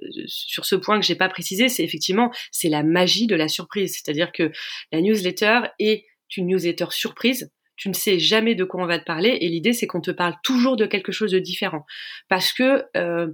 de, 0.03 0.25
sur 0.27 0.65
ce 0.65 0.75
point 0.75 0.99
que 0.99 1.07
j'ai 1.07 1.15
pas 1.15 1.29
précisé, 1.29 1.69
c'est 1.69 1.85
effectivement 1.85 2.33
c'est 2.51 2.69
la 2.69 2.83
magie 2.83 3.29
de 3.29 3.37
la 3.37 3.47
surprise, 3.47 3.93
c'est-à-dire 3.93 4.33
que 4.33 4.51
la 4.91 5.01
newsletter 5.01 5.61
est 5.79 6.05
une 6.37 6.49
newsletter 6.49 6.87
surprise. 6.91 7.53
Tu 7.77 7.89
ne 7.89 7.95
sais 7.95 8.19
jamais 8.19 8.57
de 8.57 8.65
quoi 8.65 8.83
on 8.83 8.87
va 8.87 8.99
te 8.99 9.05
parler 9.05 9.39
et 9.41 9.49
l'idée 9.49 9.73
c'est 9.73 9.87
qu'on 9.87 10.01
te 10.01 10.11
parle 10.11 10.35
toujours 10.43 10.77
de 10.77 10.87
quelque 10.87 11.13
chose 11.13 11.31
de 11.31 11.39
différent. 11.39 11.87
Parce 12.29 12.53
que 12.53 12.85
euh, 12.97 13.29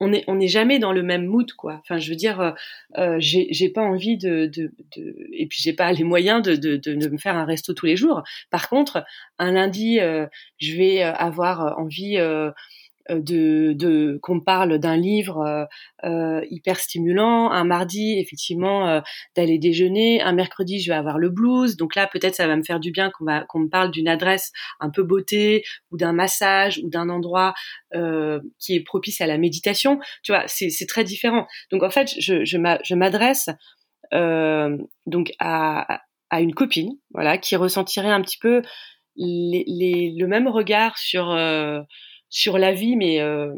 on 0.00 0.08
n'est 0.08 0.24
on 0.26 0.40
est 0.40 0.48
jamais 0.48 0.78
dans 0.78 0.92
le 0.92 1.02
même 1.02 1.26
mood 1.26 1.52
quoi. 1.52 1.80
Enfin 1.80 1.98
je 1.98 2.10
veux 2.10 2.16
dire 2.16 2.40
euh, 2.40 2.52
euh 2.98 3.16
j'ai 3.20 3.68
pas 3.70 3.82
envie 3.82 4.16
de, 4.16 4.46
de, 4.46 4.72
et 5.32 5.46
puis 5.46 5.60
j'ai 5.62 5.72
pas 5.72 5.92
les 5.92 6.04
moyens 6.04 6.42
de, 6.42 6.54
de, 6.56 6.76
de, 6.76 7.08
me 7.08 7.18
faire 7.18 7.36
un 7.36 7.44
resto 7.44 7.72
tous 7.74 7.86
les 7.86 7.96
jours. 7.96 8.22
Par 8.50 8.68
contre 8.68 9.04
un 9.38 9.52
lundi 9.52 10.00
euh, 10.00 10.26
je 10.58 10.76
vais 10.76 11.02
avoir 11.02 11.78
envie 11.78 12.18
euh, 12.18 12.50
de, 13.10 13.72
de 13.72 14.18
qu'on 14.22 14.40
parle 14.40 14.78
d'un 14.78 14.96
livre 14.96 15.38
euh, 15.40 15.64
euh, 16.04 16.44
hyper 16.50 16.78
stimulant, 16.78 17.50
un 17.50 17.64
mardi 17.64 18.18
effectivement 18.18 19.02
d'aller 19.36 19.58
déjeuner, 19.58 20.20
un 20.22 20.32
mercredi 20.32 20.80
je 20.80 20.90
vais 20.90 20.96
avoir 20.96 21.18
le 21.18 21.30
blues, 21.30 21.76
donc 21.76 21.94
là 21.94 22.06
peut-être 22.06 22.34
ça 22.34 22.46
va 22.46 22.56
me 22.56 22.62
faire 22.62 22.80
du 22.80 22.90
bien 22.90 23.10
qu'on 23.10 23.24
va 23.24 23.44
qu'on 23.44 23.60
me 23.60 23.68
parle 23.68 23.90
d'une 23.90 24.08
adresse 24.08 24.52
un 24.80 24.90
peu 24.90 25.02
beauté 25.02 25.64
ou 25.90 25.96
d'un 25.96 26.12
massage 26.12 26.78
ou 26.82 26.88
d'un 26.88 27.08
endroit 27.08 27.54
qui 28.58 28.74
est 28.74 28.84
propice 28.84 29.20
à 29.20 29.26
la 29.26 29.38
méditation, 29.38 29.98
tu 30.22 30.32
vois, 30.32 30.44
c'est 30.46 30.70
c'est 30.70 30.86
très 30.86 31.04
différent. 31.04 31.46
Donc 31.70 31.82
en 31.82 31.90
fait 31.90 32.14
je 32.18 32.44
je 32.44 32.94
m'adresse 32.94 33.48
donc 34.12 35.32
à 35.38 36.00
à 36.30 36.40
une 36.40 36.54
copine, 36.54 36.92
voilà, 37.14 37.38
qui 37.38 37.56
ressentirait 37.56 38.10
un 38.10 38.20
petit 38.20 38.38
peu 38.38 38.62
les, 39.16 39.64
les, 39.66 40.14
le 40.18 40.26
même 40.26 40.48
regard 40.48 40.98
sur 40.98 41.30
sur 42.28 42.58
la 42.58 42.72
vie, 42.72 42.96
mais 42.96 43.20
euh, 43.20 43.54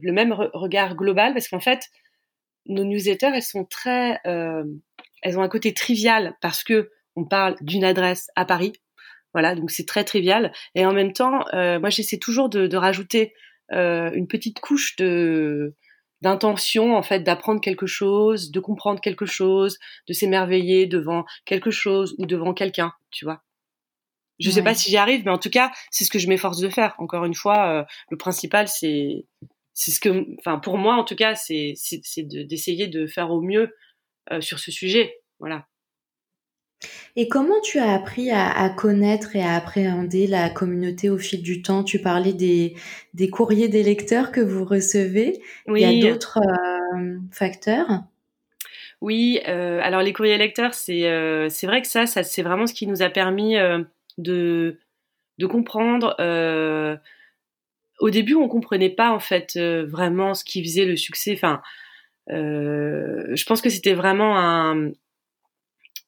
le 0.00 0.12
même 0.12 0.32
regard 0.32 0.96
global, 0.96 1.32
parce 1.32 1.48
qu'en 1.48 1.60
fait, 1.60 1.88
nos 2.66 2.84
newsletters, 2.84 3.32
elles 3.34 3.42
sont 3.42 3.64
très, 3.64 4.18
euh, 4.26 4.64
elles 5.22 5.38
ont 5.38 5.42
un 5.42 5.48
côté 5.48 5.74
trivial 5.74 6.34
parce 6.40 6.64
que 6.64 6.90
on 7.16 7.24
parle 7.24 7.56
d'une 7.60 7.84
adresse 7.84 8.28
à 8.36 8.44
Paris, 8.44 8.72
voilà, 9.32 9.54
donc 9.54 9.70
c'est 9.70 9.86
très 9.86 10.04
trivial. 10.04 10.52
Et 10.74 10.86
en 10.86 10.92
même 10.92 11.12
temps, 11.12 11.44
euh, 11.54 11.78
moi, 11.78 11.90
j'essaie 11.90 12.18
toujours 12.18 12.48
de, 12.48 12.66
de 12.66 12.76
rajouter 12.76 13.34
une 13.72 14.26
petite 14.26 14.58
couche 14.58 14.96
de 14.96 15.76
d'intention 16.22 16.96
en 16.96 17.02
fait 17.02 17.20
d'apprendre 17.20 17.60
quelque 17.60 17.86
chose, 17.86 18.50
de 18.50 18.60
comprendre 18.60 19.00
quelque 19.00 19.26
chose, 19.26 19.78
de 20.08 20.12
s'émerveiller 20.12 20.86
devant 20.86 21.24
quelque 21.44 21.70
chose 21.70 22.14
ou 22.18 22.26
devant 22.26 22.52
quelqu'un, 22.52 22.92
tu 23.10 23.24
vois. 23.24 23.42
Je 24.40 24.48
ne 24.48 24.54
sais 24.54 24.62
pas 24.62 24.74
si 24.74 24.90
j'y 24.90 24.96
arrive, 24.96 25.22
mais 25.24 25.30
en 25.30 25.38
tout 25.38 25.50
cas, 25.50 25.70
c'est 25.90 26.04
ce 26.04 26.10
que 26.10 26.18
je 26.18 26.26
m'efforce 26.26 26.58
de 26.58 26.70
faire. 26.70 26.94
Encore 26.98 27.26
une 27.26 27.34
fois, 27.34 27.68
euh, 27.68 27.84
le 28.10 28.16
principal, 28.16 28.66
c'est 28.68 29.26
c'est 29.74 29.90
ce 29.90 30.00
que, 30.00 30.26
enfin, 30.38 30.58
pour 30.58 30.78
moi, 30.78 30.96
en 30.96 31.04
tout 31.04 31.14
cas, 31.14 31.34
c'est 31.34 31.74
c'est 31.76 32.22
d'essayer 32.22 32.88
de, 32.88 33.06
faire 33.06 33.30
au 33.30 33.42
mieux 33.42 33.74
euh, 34.32 34.40
sur 34.40 34.58
ce 34.58 34.72
sujet. 34.72 35.14
Voilà. 35.38 35.66
Et 37.14 37.28
comment 37.28 37.60
tu 37.62 37.78
as 37.78 37.92
appris 37.92 38.30
à, 38.30 38.70
connaître 38.70 39.36
et 39.36 39.42
à 39.42 39.54
appréhender 39.54 40.26
la 40.26 40.48
communauté 40.48 41.10
au 41.10 41.18
fil 41.18 41.42
du 41.42 41.60
temps? 41.60 41.84
Tu 41.84 42.00
parlais 42.00 42.32
des, 42.32 42.74
des 43.12 43.28
courriers 43.28 43.68
des 43.68 43.82
lecteurs 43.82 44.32
que 44.32 44.40
vous 44.40 44.64
recevez. 44.64 45.42
Oui. 45.66 45.82
Il 45.82 45.98
y 45.98 46.06
a 46.06 46.10
d'autres 46.10 46.38
euh, 46.38 47.18
facteurs? 47.32 48.04
Oui, 49.02 49.38
alors 49.46 50.02
les 50.02 50.12
courriers 50.12 50.36
lecteurs, 50.36 50.74
c'est 50.74 51.02
c'est 51.48 51.66
vrai 51.66 51.80
que 51.80 51.88
ça, 51.88 52.06
ça 52.06 52.22
c'est 52.22 52.42
vraiment 52.42 52.66
ce 52.66 52.74
qui 52.74 52.86
nous 52.86 53.00
a 53.00 53.08
permis 53.08 53.56
de, 54.22 54.78
comprendre. 55.48 56.14
Euh, 56.20 56.96
au 57.98 58.10
début, 58.10 58.34
on 58.34 58.48
comprenait 58.48 58.90
pas 58.90 59.10
en 59.10 59.18
fait 59.18 59.54
euh, 59.56 59.86
vraiment 59.86 60.34
ce 60.34 60.44
qui 60.44 60.62
faisait 60.62 60.84
le 60.84 60.96
succès. 60.96 61.32
Enfin, 61.34 61.62
euh, 62.30 63.24
je 63.34 63.44
pense 63.44 63.60
que 63.60 63.70
c'était 63.70 63.94
vraiment 63.94 64.38
un, 64.38 64.90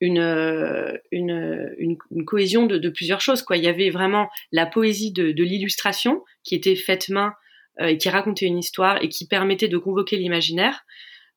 une, 0.01 1.01
une, 1.11 2.25
cohésion 2.25 2.67
de, 2.67 2.89
plusieurs 2.89 3.21
choses. 3.21 3.43
Quoi. 3.43 3.57
Il 3.57 3.65
y 3.65 3.69
avait 3.69 3.91
vraiment 3.91 4.29
la 4.53 4.67
poésie 4.67 5.13
de 5.13 5.43
l'illustration 5.43 6.25
qui 6.45 6.55
était 6.55 6.77
faite 6.77 7.09
main 7.09 7.35
et 7.79 7.97
qui 7.97 8.11
racontait 8.11 8.47
une 8.47 8.59
histoire 8.59 9.03
et 9.03 9.09
qui 9.09 9.27
permettait 9.27 9.69
de 9.69 9.79
convoquer 9.79 10.17
l'imaginaire. 10.17 10.85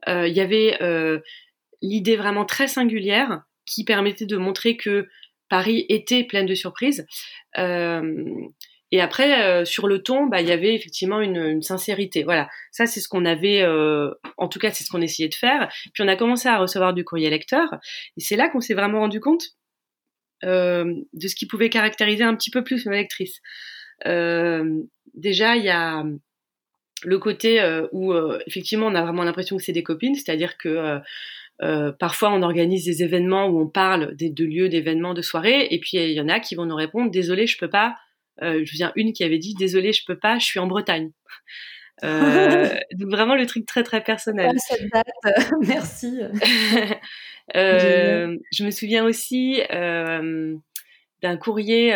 il 0.08 0.34
y 0.34 0.42
avait 0.42 0.78
l'idée 1.82 2.16
vraiment 2.18 2.46
très 2.46 2.68
singulière 2.68 3.44
qui 3.66 3.84
permettait 3.84 4.26
de 4.26 4.38
montrer 4.38 4.78
que 4.78 5.08
Paris 5.50 5.86
était 5.90 6.24
pleine 6.24 6.46
de 6.46 6.56
surprises. 6.56 7.06
Euh, 7.58 8.24
et 8.92 9.02
après, 9.02 9.44
euh, 9.44 9.66
sur 9.66 9.88
le 9.88 10.02
ton, 10.02 10.28
bah, 10.28 10.42
il 10.42 10.48
y 10.48 10.52
avait 10.52 10.74
effectivement 10.74 11.20
une, 11.20 11.62
sincérité. 11.62 12.24
Voilà, 12.24 12.50
ça 12.72 12.86
c'est 12.86 13.00
ce 13.00 13.08
qu'on 13.08 13.26
avait, 13.26 13.62
euh, 13.62 14.12
en 14.38 14.48
tout 14.48 14.60
cas 14.60 14.72
c'est 14.72 14.84
ce 14.84 14.90
qu'on 14.90 15.02
essayait 15.02 15.30
de 15.30 15.36
faire. 15.36 15.72
Puis 15.94 16.04
on 16.04 16.08
a 16.08 16.16
commencé 16.16 16.48
à 16.48 16.58
recevoir 16.58 16.94
du 16.94 17.04
courrier 17.04 17.30
lecteur, 17.30 17.68
et 18.18 18.22
c'est 18.22 18.36
là 18.36 18.50
qu'on 18.50 18.62
s'est 18.62 18.74
vraiment 18.74 19.00
rendu 19.00 19.20
compte 19.20 19.44
de 20.44 21.28
ce 21.28 21.34
qui 21.34 21.48
pouvait 21.48 21.70
caractériser 21.70 22.24
un 22.24 22.36
petit 22.36 22.52
peu 22.52 22.64
plus 22.64 22.86
une 22.86 22.92
lectrice. 22.92 23.42
déjà, 24.06 25.56
il 25.56 25.64
y 25.64 25.70
a 25.70 26.04
le 27.04 27.20
côté 27.20 27.60
où 27.92 28.14
effectivement 28.46 28.88
on 28.88 28.96
a 28.96 29.02
vraiment 29.02 29.24
l'impression 29.24 29.58
que 29.58 29.64
c'est 29.64 29.72
des 29.72 29.84
copines, 29.84 30.16
c'est-à-dire 30.16 30.58
que 30.58 30.70
euh, 30.70 31.00
parfois, 32.00 32.32
on 32.34 32.42
organise 32.42 32.86
des 32.86 33.04
événements 33.04 33.48
où 33.48 33.62
on 33.62 33.68
parle 33.68 34.16
des, 34.16 34.30
de 34.30 34.46
lieux, 34.46 34.70
d'événements, 34.70 35.14
de 35.14 35.22
soirées, 35.22 35.68
et 35.72 35.80
puis 35.80 35.98
il 35.98 36.12
y 36.12 36.22
en 36.22 36.30
a 36.30 36.40
qui 36.40 36.56
vont 36.56 36.66
nous 36.66 36.76
répondre 36.76 37.12
désolé, 37.12 37.48
je 37.48 37.58
peux 37.58 37.70
pas. 37.70 37.96
Euh, 38.42 38.62
je 38.66 38.74
viens 38.74 38.92
une 38.96 39.14
qui 39.14 39.24
avait 39.24 39.38
dit 39.38 39.54
désolé, 39.54 39.94
je 39.94 40.04
peux 40.06 40.18
pas, 40.18 40.40
je 40.40 40.46
suis 40.46 40.60
en 40.60 40.68
Bretagne. 40.68 41.12
Euh, 42.04 42.76
donc 42.94 43.10
vraiment 43.10 43.36
le 43.36 43.46
truc 43.46 43.66
très 43.66 43.84
très 43.84 44.04
personnel. 44.04 44.56
cette 44.58 44.90
date, 44.92 45.08
merci. 45.62 46.20
euh, 47.56 48.38
je 48.52 48.66
me 48.66 48.72
souviens 48.72 49.06
aussi 49.06 49.62
euh, 49.72 50.56
d'un 51.22 51.38
courrier 51.38 51.96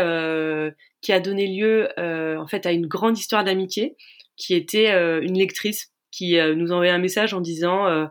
qui 1.01 1.11
a 1.11 1.19
donné 1.19 1.47
lieu 1.47 1.89
en 1.97 2.47
fait 2.47 2.65
à 2.65 2.71
une 2.71 2.87
grande 2.87 3.17
histoire 3.17 3.43
d'amitié, 3.43 3.95
qui 4.37 4.53
était 4.55 4.91
une 5.21 5.37
lectrice 5.37 5.91
qui 6.11 6.37
nous 6.55 6.71
envoyait 6.71 6.91
un 6.91 6.99
message 6.99 7.33
en 7.33 7.41
disant 7.41 8.09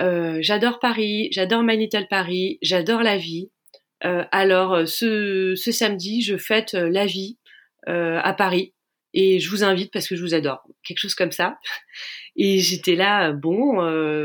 euh, 0.00 0.38
j'adore 0.40 0.78
Paris, 0.78 1.28
j'adore 1.32 1.62
My 1.62 1.76
Little 1.76 2.06
Paris, 2.08 2.58
j'adore 2.62 3.02
la 3.02 3.16
vie. 3.16 3.50
Euh, 4.04 4.24
alors 4.32 4.74
euh, 4.74 4.86
ce, 4.86 5.54
ce, 5.56 5.72
samedi, 5.72 6.22
je 6.22 6.36
fête 6.36 6.72
la 6.72 7.06
vie 7.06 7.38
à 7.86 8.34
Paris 8.34 8.74
et 9.14 9.40
je 9.40 9.50
vous 9.50 9.64
invite 9.64 9.92
parce 9.92 10.06
que 10.06 10.14
je 10.14 10.22
vous 10.22 10.34
adore, 10.34 10.62
quelque 10.84 10.98
chose 10.98 11.14
comme 11.14 11.32
ça. 11.32 11.58
Et 12.36 12.58
j'étais 12.60 12.94
là, 12.94 13.32
bon, 13.32 13.74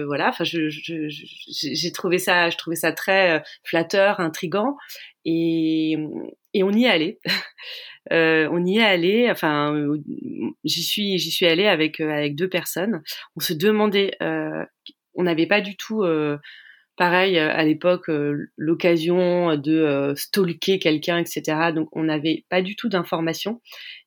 voilà, 0.05 0.29
enfin, 0.29 0.43
j'ai 0.43 1.91
trouvé 1.91 2.19
ça, 2.19 2.51
je 2.51 2.55
trouvais 2.55 2.75
ça 2.75 2.91
très 2.91 3.43
flatteur, 3.63 4.19
intrigant, 4.19 4.77
et, 5.25 5.97
et 6.53 6.63
on 6.63 6.71
y 6.71 6.85
est 6.85 6.89
allé. 6.89 7.19
Euh, 8.11 8.47
on 8.51 8.63
y 8.65 8.77
est 8.77 8.83
allé, 8.83 9.29
enfin, 9.31 9.75
j'y 10.63 10.83
suis, 10.83 11.17
j'y 11.17 11.31
suis 11.31 11.47
allée 11.47 11.67
avec 11.67 11.99
avec 11.99 12.35
deux 12.35 12.49
personnes. 12.49 13.01
On 13.35 13.39
se 13.39 13.53
demandait 13.53 14.11
euh, 14.21 14.63
on 15.15 15.23
n'avait 15.23 15.47
pas 15.47 15.61
du 15.61 15.75
tout 15.75 16.03
euh, 16.03 16.37
pareil 16.97 17.37
à 17.39 17.63
l'époque 17.63 18.09
euh, 18.09 18.51
l'occasion 18.57 19.55
de 19.57 19.73
euh, 19.73 20.15
stalker 20.15 20.79
quelqu'un 20.79 21.17
etc 21.17 21.71
donc 21.73 21.89
on 21.91 22.03
n'avait 22.03 22.45
pas 22.49 22.61
du 22.61 22.75
tout 22.75 22.89
d'informations. 22.89 23.61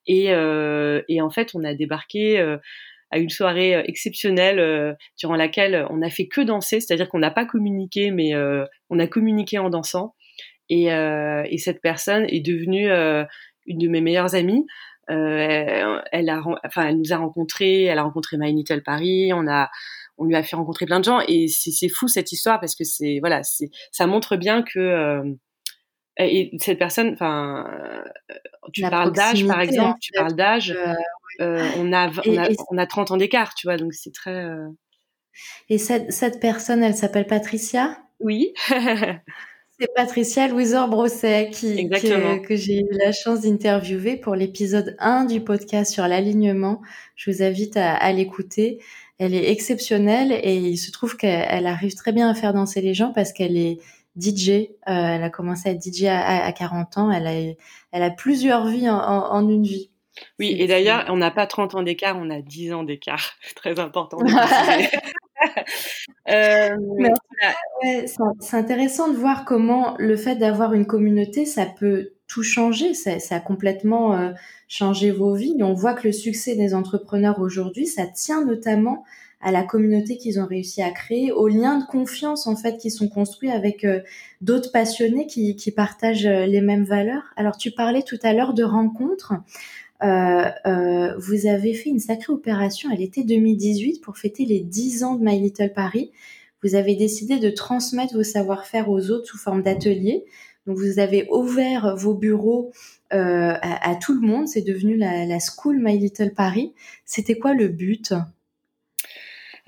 Et, 0.07 0.29
et 0.29 1.21
en 1.21 1.31
fait 1.31 1.51
on 1.55 1.65
a 1.65 1.75
débarqué 1.75 2.39
à 3.11 3.19
une 3.19 3.29
soirée 3.29 3.75
exceptionnelle 3.87 4.97
durant 5.19 5.37
laquelle 5.37 5.87
on 5.91 5.99
n'a 5.99 6.09
fait 6.09 6.29
que 6.29 6.41
danser. 6.41 6.81
C'est-à-dire 6.81 7.11
qu'on 7.11 7.19
n'a 7.19 7.31
pas 7.31 7.45
communiqué 7.45 8.11
mais 8.11 8.31
on 8.89 8.99
a 8.99 9.07
communiqué 9.07 9.59
en 9.59 9.69
dansant. 9.69 10.15
Et, 10.71 10.85
et 10.87 11.59
cette 11.59 11.83
personne 11.83 12.25
est 12.31 12.41
devenue 12.41 12.89
une 13.67 13.79
de 13.79 13.89
mes 13.89 14.01
meilleures 14.01 14.35
amies. 14.35 14.65
Elle 15.09 16.31
a, 16.31 16.43
enfin, 16.65 16.89
elle 16.89 16.97
nous 16.97 17.13
a 17.13 17.19
rencontrés, 17.19 17.83
elle 17.83 17.99
a 17.99 18.03
rencontré 18.03 18.39
My 18.39 18.51
Little 18.51 18.83
Paris, 18.83 19.33
on 19.35 19.47
a, 19.47 19.69
on 20.19 20.25
lui 20.25 20.37
a 20.37 20.43
fait 20.43 20.57
rencontrer 20.57 20.87
plein 20.87 21.01
de 21.01 21.05
gens 21.05 21.21
et 21.27 21.49
c'est 21.49 21.89
fou 21.89 22.09
cette 22.09 22.33
histoire 22.33 22.61
parce 22.61 22.75
que 22.75 22.85
c'est, 22.85 23.19
voilà, 23.21 23.43
c'est, 23.43 23.71
ça 23.93 24.07
montre 24.07 24.37
bien 24.37 24.63
que 24.63 25.23
et 26.21 26.51
cette 26.59 26.79
personne, 26.79 27.13
enfin, 27.13 27.65
tu 28.73 28.83
parles 28.83 29.13
d'âge 29.13 29.47
par 29.47 29.61
exemple, 29.61 29.99
tu 30.01 30.13
parles 30.13 30.35
d'âge, 30.35 30.77
on 31.39 31.93
a, 31.93 32.11
on 32.27 32.39
a, 32.39 32.49
on 32.71 32.79
a 32.79 32.87
30 32.87 33.13
ans 33.13 33.17
d'écart, 33.17 33.55
tu 33.55 33.69
vois, 33.69 33.77
donc 33.77 33.95
c'est 33.95 34.13
très. 34.13 34.45
Et 35.69 35.79
cette, 35.79 36.13
cette 36.13 36.41
personne, 36.41 36.83
elle 36.83 36.97
s'appelle 36.97 37.27
Patricia? 37.27 37.99
Oui. 38.21 38.53
C'est 39.81 39.95
Patricia 39.95 40.49
Louiseur 40.49 40.89
Brosset 40.89 41.51
qui, 41.53 41.89
que 41.89 42.57
j'ai 42.57 42.81
eu 42.81 42.89
la 42.99 43.13
chance 43.13 43.43
d'interviewer 43.43 44.17
pour 44.17 44.35
l'épisode 44.35 44.97
1 44.99 45.27
du 45.27 45.41
podcast 45.41 45.93
sur 45.93 46.09
l'alignement. 46.09 46.83
Je 47.15 47.31
vous 47.31 47.45
invite 47.45 47.77
à, 47.77 47.95
à 47.95 48.13
l'écouter. 48.13 48.83
Elle 49.19 49.35
est 49.35 49.51
exceptionnelle 49.51 50.33
et 50.33 50.57
il 50.57 50.77
se 50.77 50.93
trouve 50.93 51.17
qu'elle 51.17 51.67
arrive 51.67 51.95
très 51.95 52.13
bien 52.13 52.29
à 52.31 52.35
faire 52.35 52.53
danser 52.53 52.81
les 52.81 52.95
gens 52.95 53.13
parce 53.13 53.33
qu'elle 53.33 53.57
est 53.57 53.79
DJ. 54.21 54.51
Euh, 54.51 54.65
elle 54.87 55.23
a 55.23 55.31
commencé 55.31 55.69
à 55.69 55.73
être 55.73 55.83
DJ 55.83 56.05
à, 56.05 56.45
à, 56.45 56.53
40 56.53 56.99
ans. 56.99 57.11
Elle 57.11 57.27
a, 57.27 57.55
elle 57.93 58.03
a 58.03 58.11
plusieurs 58.11 58.67
vies 58.67 58.89
en, 58.89 58.99
en, 58.99 59.33
en 59.33 59.49
une 59.49 59.65
vie. 59.65 59.91
Oui, 60.39 60.57
et 60.59 60.67
d'ailleurs, 60.67 61.05
on 61.09 61.17
n'a 61.17 61.31
pas 61.31 61.47
30 61.47 61.75
ans 61.77 61.83
d'écart, 61.83 62.17
on 62.19 62.31
a 62.31 62.41
10 62.41 62.73
ans 62.73 62.85
d'écart. 62.85 63.33
Très 63.57 63.79
important. 63.79 64.19
euh, 66.29 66.77
ouais, 66.77 68.07
c'est 68.41 68.57
intéressant 68.57 69.09
de 69.09 69.17
voir 69.17 69.45
comment 69.45 69.95
le 69.99 70.17
fait 70.17 70.37
d'avoir 70.37 70.75
une 70.75 70.87
communauté, 70.87 71.45
ça 71.45 71.67
peut 71.67 72.13
tout 72.29 72.45
changer. 72.45 72.95
Ça, 72.95 73.19
ça 73.19 73.37
a 73.37 73.41
complètement 73.41 74.15
euh, 74.15 74.31
changé 74.69 75.11
vos 75.11 75.35
vies. 75.35 75.57
On 75.61 75.75
voit 75.75 75.95
que 75.95 76.07
le 76.07 76.13
succès 76.13 76.55
des 76.55 76.75
entrepreneurs 76.75 77.41
aujourd'hui, 77.41 77.87
ça 77.87 78.07
tient 78.07 78.45
notamment 78.45 79.05
à 79.41 79.53
la 79.53 79.63
communauté 79.63 80.17
qu'ils 80.17 80.41
ont 80.41 80.47
réussi 80.47 80.83
à 80.83 80.91
créer, 80.91 81.31
aux 81.31 81.49
liens 81.49 81.79
de 81.79 81.85
confiance 81.85 82.47
en 82.47 82.57
fait 82.57 82.77
qui 82.77 82.91
sont 82.91 83.09
construits 83.09 83.51
avec 83.51 83.85
euh, 83.85 84.01
d'autres 84.41 84.73
passionnés 84.73 85.27
qui, 85.27 85.55
qui 85.57 85.71
partagent 85.71 86.27
euh, 86.27 86.47
les 86.47 86.61
mêmes 86.61 86.85
valeurs. 86.85 87.23
Alors 87.37 87.57
tu 87.57 87.71
parlais 87.71 88.03
tout 88.03 88.19
à 88.23 88.33
l'heure 88.33 88.53
de 88.53 88.65
rencontres. 88.65 89.35
Euh, 90.03 90.45
euh, 90.67 91.17
vous 91.19 91.47
avez 91.47 91.75
fait 91.75 91.91
une 91.91 91.99
sacrée 91.99 92.33
opération 92.33 92.91
à 92.91 92.95
l'été 92.95 93.25
2018 93.25 94.01
pour 94.01 94.17
fêter 94.17 94.45
les 94.45 94.61
10 94.61 95.05
ans 95.05 95.15
de 95.15 95.25
My 95.25 95.41
Little 95.41 95.73
Paris. 95.73 96.11
Vous 96.63 96.75
avez 96.75 96.97
décidé 96.97 97.39
de 97.39 97.51
transmettre 97.51 98.15
vos 98.15 98.25
savoir-faire 98.25 98.91
aux 98.91 99.11
autres 99.11 99.27
sous 99.27 99.39
forme 99.39 99.63
d'ateliers. 99.63 100.25
Donc 100.69 100.77
vous 100.77 100.99
avez 100.99 101.27
ouvert 101.31 101.97
vos 101.97 102.13
bureaux 102.13 102.73
euh, 103.15 103.55
à, 103.63 103.95
tout 103.95 104.13
le 104.13 104.25
monde. 104.25 104.47
C'est 104.47 104.61
devenu 104.61 104.99
la, 104.99 105.39
School 105.41 105.79
My 105.81 105.97
Little 105.97 106.35
Paris. 106.35 106.75
C'était 107.07 107.39
quoi 107.39 107.55
le 107.55 107.69
but? 107.69 108.13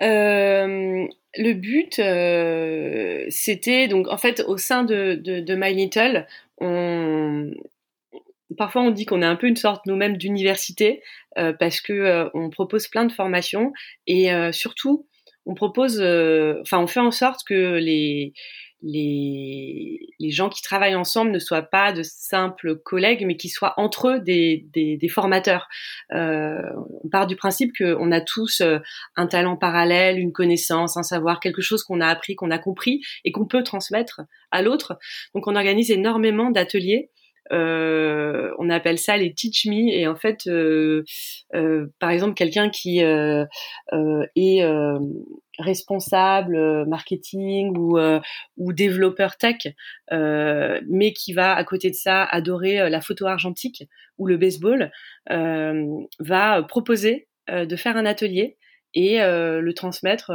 Euh, 0.03 1.07
le 1.37 1.53
but, 1.55 1.99
euh, 2.01 3.25
c'était 3.31 3.89
donc 3.89 4.09
en 4.09 4.19
fait 4.19 4.45
au 4.47 4.59
sein 4.59 4.85
de, 4.85 5.55
My 5.55 5.73
Little, 5.73 6.27
on, 6.59 7.51
parfois 8.59 8.83
on 8.83 8.91
dit 8.91 9.07
qu'on 9.07 9.23
est 9.23 9.27
un 9.27 9.37
peu 9.37 9.47
une 9.47 9.57
sorte 9.57 9.87
nous-mêmes 9.87 10.19
d'université 10.19 11.03
parce 11.35 11.81
que 11.81 12.29
on 12.35 12.51
propose 12.51 12.89
plein 12.89 13.07
de 13.07 13.13
formations 13.13 13.73
et 14.07 14.29
surtout 14.53 15.07
on 15.47 15.55
propose, 15.55 15.99
enfin 16.61 16.79
on 16.79 16.87
fait 16.87 17.01
en 17.01 17.11
sorte 17.11 17.41
que 17.47 17.79
les 17.79 18.35
les, 18.83 19.99
les 20.19 20.31
gens 20.31 20.49
qui 20.49 20.63
travaillent 20.63 20.95
ensemble 20.95 21.31
ne 21.31 21.39
soient 21.39 21.63
pas 21.63 21.93
de 21.93 22.03
simples 22.03 22.77
collègues, 22.77 23.25
mais 23.27 23.37
qu'ils 23.37 23.51
soient 23.51 23.75
entre 23.77 24.09
eux 24.09 24.21
des, 24.21 24.67
des, 24.73 24.97
des 24.97 25.09
formateurs. 25.09 25.69
Euh, 26.13 26.63
on 27.05 27.09
part 27.09 27.27
du 27.27 27.37
principe 27.37 27.73
qu'on 27.77 28.13
a 28.13 28.21
tous 28.21 28.63
un 29.17 29.27
talent 29.27 29.57
parallèle, 29.57 30.19
une 30.19 30.33
connaissance, 30.33 30.97
un 30.97 31.03
savoir, 31.03 31.41
quelque 31.41 31.63
chose 31.63 31.83
qu'on 31.85 32.01
a 32.01 32.07
appris, 32.07 32.37
qu'on 32.37 32.51
a 32.51 32.59
compris 32.59 33.03
et 33.25 33.33
qu'on 33.33 33.47
peut 33.47 33.63
transmettre 33.63 34.23
à 34.51 34.63
l'autre. 34.63 34.99
Donc 35.35 35.47
on 35.47 35.57
organise 35.57 35.91
énormément 35.91 36.51
d'ateliers 36.51 37.11
euh, 37.53 38.53
on 38.59 38.71
appelle 38.71 38.99
ça 38.99 39.17
les 39.17 39.35
teach 39.35 39.67
me 39.67 39.93
et 39.93 40.07
en 40.07 40.15
fait 40.15 40.47
euh, 40.47 41.05
euh, 41.55 41.87
par 41.99 42.11
exemple 42.11 42.35
quelqu'un 42.35 42.71
qui 42.71 43.03
euh, 43.03 43.45
euh, 43.93 44.25
est 44.37 44.63
responsable 45.61 46.87
marketing 46.87 47.77
ou 47.77 47.99
ou 48.57 48.73
développeur 48.73 49.37
tech 49.37 49.69
mais 50.11 51.13
qui 51.13 51.33
va 51.33 51.55
à 51.55 51.65
côté 51.65 51.91
de 51.91 51.95
ça 51.95 52.25
adorer 52.25 52.91
la 52.91 53.01
photo 53.01 53.27
argentique 53.27 53.85
ou 54.19 54.27
le 54.27 54.37
baseball 54.37 54.91
va 55.29 56.63
proposer 56.63 57.29
de 57.49 57.77
faire 57.77 57.97
un 57.97 58.07
atelier 58.07 58.57
et 58.95 59.19
le 59.19 59.73
transmettre 59.73 60.33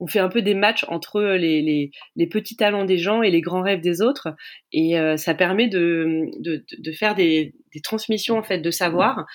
on 0.00 0.06
fait 0.06 0.20
un 0.20 0.28
peu 0.28 0.42
des 0.42 0.54
matchs 0.54 0.84
entre 0.88 1.20
les, 1.20 1.62
les, 1.62 1.90
les, 2.16 2.26
petits 2.26 2.56
talents 2.56 2.84
des 2.84 2.98
gens 2.98 3.22
et 3.22 3.30
les 3.30 3.40
grands 3.40 3.62
rêves 3.62 3.80
des 3.80 4.00
autres. 4.00 4.28
Et 4.72 4.98
euh, 4.98 5.16
ça 5.16 5.34
permet 5.34 5.68
de, 5.68 6.26
de, 6.38 6.64
de 6.78 6.92
faire 6.92 7.14
des, 7.14 7.54
des, 7.74 7.80
transmissions 7.80 8.38
en 8.38 8.42
fait 8.42 8.58
de 8.58 8.70
savoir 8.70 9.26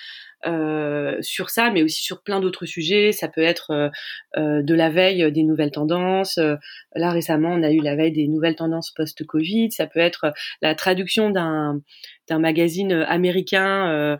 euh, 0.45 1.17
sur 1.21 1.49
ça, 1.49 1.69
mais 1.71 1.83
aussi 1.83 2.03
sur 2.03 2.21
plein 2.21 2.39
d'autres 2.39 2.65
sujets. 2.65 3.11
Ça 3.11 3.27
peut 3.27 3.41
être 3.41 3.71
euh, 3.71 3.89
euh 4.37 4.61
de 4.61 4.75
la 4.75 4.89
veille 4.89 5.31
des 5.31 5.43
nouvelles 5.43 5.71
tendances. 5.71 6.37
Euh, 6.37 6.55
là 6.95 7.11
récemment, 7.11 7.49
on 7.49 7.63
a 7.63 7.71
eu 7.71 7.79
la 7.79 7.95
veille 7.95 8.11
des 8.11 8.27
nouvelles 8.27 8.55
tendances 8.55 8.91
post-Covid. 8.91 9.71
Ça 9.71 9.87
peut 9.87 9.99
être 9.99 10.33
la 10.61 10.75
traduction 10.75 11.29
d'un 11.29 11.81
d'un 12.29 12.39
magazine 12.39 12.93
américain 12.93 13.89
euh, 13.89 14.17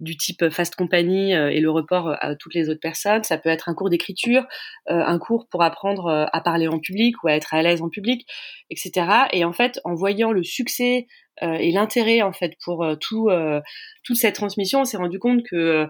du 0.00 0.16
type 0.16 0.48
Fast 0.50 0.74
Company 0.74 1.32
et 1.32 1.60
le 1.60 1.70
report 1.70 2.16
à 2.20 2.34
toutes 2.34 2.54
les 2.54 2.68
autres 2.68 2.80
personnes. 2.80 3.22
Ça 3.22 3.38
peut 3.38 3.48
être 3.48 3.68
un 3.68 3.74
cours 3.74 3.90
d'écriture, 3.90 4.44
un 4.86 5.18
cours 5.18 5.46
pour 5.48 5.62
apprendre 5.62 6.28
à 6.32 6.40
parler 6.40 6.66
en 6.66 6.80
public 6.80 7.22
ou 7.22 7.28
à 7.28 7.32
être 7.32 7.54
à 7.54 7.62
l'aise 7.62 7.80
en 7.80 7.90
public, 7.90 8.26
etc. 8.70 9.06
Et 9.32 9.44
en 9.44 9.52
fait, 9.52 9.80
en 9.84 9.94
voyant 9.94 10.32
le 10.32 10.42
succès 10.42 11.06
euh, 11.06 11.23
et 11.42 11.72
l'intérêt 11.72 12.22
en 12.22 12.32
fait 12.32 12.54
pour 12.64 12.84
euh, 12.84 12.96
tout 12.96 13.28
euh, 13.28 13.60
toute 14.04 14.16
cette 14.16 14.34
transmission, 14.34 14.80
on 14.80 14.84
s'est 14.84 14.96
rendu 14.96 15.18
compte 15.18 15.42
que 15.44 15.86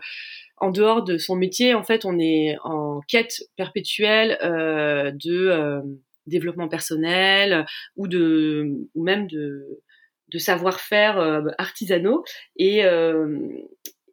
en 0.58 0.70
dehors 0.70 1.02
de 1.02 1.18
son 1.18 1.34
métier, 1.34 1.74
en 1.74 1.82
fait, 1.82 2.04
on 2.04 2.18
est 2.18 2.56
en 2.62 3.00
quête 3.08 3.42
perpétuelle 3.56 4.38
de 4.40 5.82
développement 6.26 6.68
personnel 6.68 7.66
ou 7.96 8.06
de 8.06 8.88
ou 8.94 9.02
même 9.02 9.26
de 9.26 10.38
savoir-faire 10.38 11.42
artisanaux 11.58 12.24
et 12.56 12.84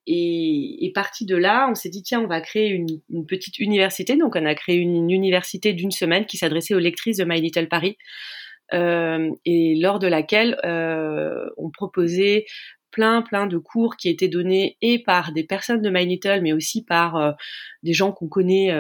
et, 0.08 0.86
et 0.86 0.92
parti 0.92 1.26
de 1.26 1.36
là, 1.36 1.68
on 1.70 1.76
s'est 1.76 1.90
dit 1.90 2.04
tiens, 2.04 2.22
on 2.22 2.28
va 2.28 2.42
créer 2.42 2.70
une, 2.70 3.26
petite 3.28 3.60
université. 3.60 4.18
Donc, 4.18 4.36
on 4.36 4.46
a 4.46 4.56
créé 4.56 4.78
une, 4.78 5.10
université 5.10 5.74
d'une 5.74 5.92
semaine 5.92 6.26
qui 6.26 6.38
s'adressait 6.38 6.74
aux 6.74 6.80
lectrices 6.80 7.18
de 7.18 7.24
My 7.24 7.40
Little 7.40 7.68
Paris 7.68 7.98
euh, 7.98 8.51
et 8.74 9.76
lors 9.80 10.00
de 10.00 10.08
laquelle 10.08 10.58
euh, 10.64 11.50
on 11.58 11.70
proposait 11.70 12.46
plein 12.92 13.22
plein 13.22 13.48
de 13.48 13.58
cours 13.58 13.96
qui 13.96 14.10
étaient 14.10 14.28
donnés 14.28 14.78
et 14.82 15.02
par 15.02 15.32
des 15.32 15.44
personnes 15.44 15.82
de 15.82 15.90
My 15.90 16.06
Little 16.06 16.42
mais 16.42 16.54
aussi 16.54 16.84
par 16.84 17.16
euh, 17.16 17.32
des 17.84 17.94
gens 17.94 18.12
qu'on 18.12 18.28
connaît 18.28 18.72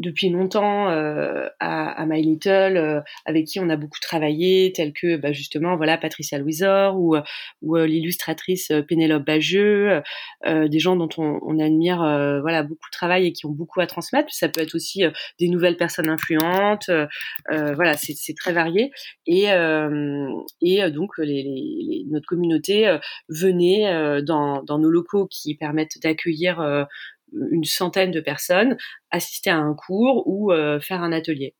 depuis 0.00 0.30
longtemps 0.30 0.88
euh, 0.88 1.46
à, 1.60 1.90
à, 1.90 2.06
My 2.06 2.22
Little, 2.22 2.76
euh, 2.76 3.00
avec 3.26 3.46
qui 3.46 3.60
on 3.60 3.68
a 3.68 3.76
beaucoup 3.76 4.00
travaillé, 4.00 4.72
tels 4.74 4.92
que 4.92 5.16
bah, 5.16 5.32
justement 5.32 5.76
voilà 5.76 5.98
Patricia 5.98 6.38
Louisor 6.38 6.98
ou, 6.98 7.16
ou 7.62 7.76
euh, 7.76 7.86
l'illustratrice 7.86 8.72
Pénélope 8.88 9.24
Bageux, 9.24 10.02
des 10.46 10.78
gens 10.78 10.96
dont 10.96 11.08
on, 11.18 11.38
on 11.42 11.58
admire 11.58 11.98
voilà 12.40 12.62
beaucoup 12.62 12.88
de 12.88 12.96
travail 12.96 13.26
et 13.26 13.32
qui 13.32 13.44
ont 13.46 13.50
beaucoup 13.50 13.80
à 13.80 13.86
transmettre. 13.86 14.32
Ça 14.32 14.48
peut 14.48 14.62
être 14.62 14.74
aussi 14.74 15.02
des 15.38 15.48
nouvelles 15.48 15.76
personnes 15.76 16.08
influentes, 16.08 16.90
voilà 17.50 17.94
c'est 17.96 18.34
très 18.34 18.52
varié 18.52 18.90
et 19.26 19.46
et 20.62 20.90
donc 20.90 21.10
les, 21.18 21.42
les, 21.42 22.06
notre 22.10 22.26
communauté 22.26 22.98
venait 23.28 24.22
dans, 24.22 24.62
dans 24.62 24.78
nos 24.78 24.90
locaux 24.90 25.26
qui 25.26 25.54
permettent 25.54 26.00
d'accueillir 26.02 26.86
une 27.50 27.64
centaine 27.64 28.10
de 28.10 28.20
personnes, 28.20 28.76
assister 29.10 29.50
à 29.50 29.58
un 29.58 29.74
cours 29.74 30.24
ou 30.26 30.52
euh, 30.52 30.80
faire 30.80 31.02
un 31.02 31.12
atelier. 31.12 31.54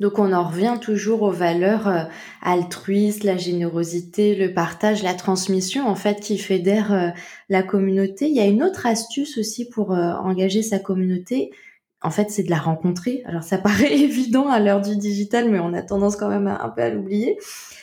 Donc 0.00 0.18
on 0.18 0.32
en 0.32 0.48
revient 0.48 0.76
toujours 0.80 1.22
aux 1.22 1.30
valeurs 1.30 1.88
euh, 1.88 2.04
altruistes, 2.42 3.24
la 3.24 3.36
générosité, 3.36 4.34
le 4.34 4.52
partage, 4.52 5.02
la 5.02 5.14
transmission 5.14 5.86
en 5.86 5.94
fait 5.94 6.20
qui 6.20 6.38
fédèrent 6.38 6.92
euh, 6.92 7.10
la 7.48 7.62
communauté. 7.62 8.28
Il 8.28 8.34
y 8.34 8.40
a 8.40 8.46
une 8.46 8.62
autre 8.62 8.86
astuce 8.86 9.38
aussi 9.38 9.68
pour 9.68 9.90
engager 9.90 10.62
sa 10.62 10.78
communauté. 10.78 11.50
En 12.04 12.10
fait, 12.10 12.30
c'est 12.30 12.44
de 12.44 12.50
la 12.50 12.58
rencontrer. 12.58 13.22
Alors 13.26 13.42
ça 13.42 13.58
paraît 13.58 13.98
évident 13.98 14.48
à 14.48 14.60
l'heure 14.60 14.80
du 14.80 14.96
digital, 14.96 15.50
mais 15.50 15.58
on 15.58 15.72
a 15.72 15.82
tendance 15.82 16.16
quand 16.16 16.28
même 16.28 16.46
un 16.46 16.68
peu 16.68 16.82
à 16.82 16.90
l'oublier. 16.90 17.38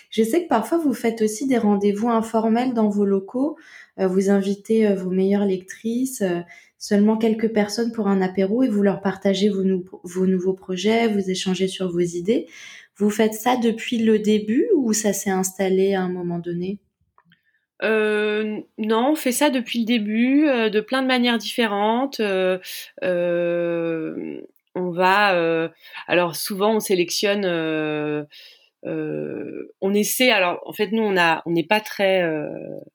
Je 0.10 0.24
sais 0.24 0.44
que 0.44 0.50
parfois 0.50 0.78
vous 0.78 0.94
faites 0.94 1.22
aussi 1.22 1.48
des 1.48 1.58
rendez-vous 1.58 2.10
informels 2.10 2.74
dans 2.74 2.90
vos 2.90 3.06
locaux 3.06 3.58
euh, 4.00 4.08
vous 4.08 4.30
invitez 4.30 4.88
euh, 4.88 4.96
vos 4.96 5.10
meilleures 5.10 5.46
lectrices, 5.46 6.22
euh, 6.22 6.42
seulement 6.78 7.18
quelques 7.18 7.52
personnes 7.54 7.92
pour 7.92 8.08
un 8.08 8.22
apéro 8.22 8.64
et 8.64 8.70
vous 8.70 8.82
leur 8.82 9.02
partagez 9.02 9.50
vos 9.50 9.64
nouveaux 9.64 10.54
projets, 10.54 11.08
vous 11.08 11.30
échangez 11.30 11.68
sur 11.68 11.92
vos 11.92 12.00
idées. 12.00 12.48
Vous 12.98 13.10
faites 13.10 13.34
ça 13.34 13.58
depuis 13.58 14.00
le 14.00 14.20
début 14.20 14.68
ou 14.76 14.94
ça 14.94 15.14
s'est 15.14 15.30
installé 15.30 15.94
à 15.94 16.02
un 16.02 16.10
moment 16.10 16.40
donné? 16.40 16.80
Euh, 17.84 18.62
non, 18.78 19.12
on 19.12 19.16
fait 19.16 19.32
ça 19.32 19.50
depuis 19.50 19.80
le 19.80 19.86
début, 19.86 20.48
euh, 20.48 20.70
de 20.70 20.82
plein 20.82 21.02
de 21.02 21.08
manières 21.08 21.38
différentes. 21.38 22.20
Euh, 22.20 22.60
on 24.74 24.92
va, 24.92 25.70
alors 26.08 26.36
souvent 26.36 26.76
on 26.76 26.80
sélectionne, 26.80 27.46
on 28.84 29.94
essaie. 29.94 30.32
Alors 30.32 30.62
en 30.66 30.74
fait 30.74 30.92
nous 30.92 31.04
on 31.04 31.18
a, 31.18 31.42
on 31.46 31.52
n'est 31.52 31.66
pas 31.66 31.82
très 31.82 32.24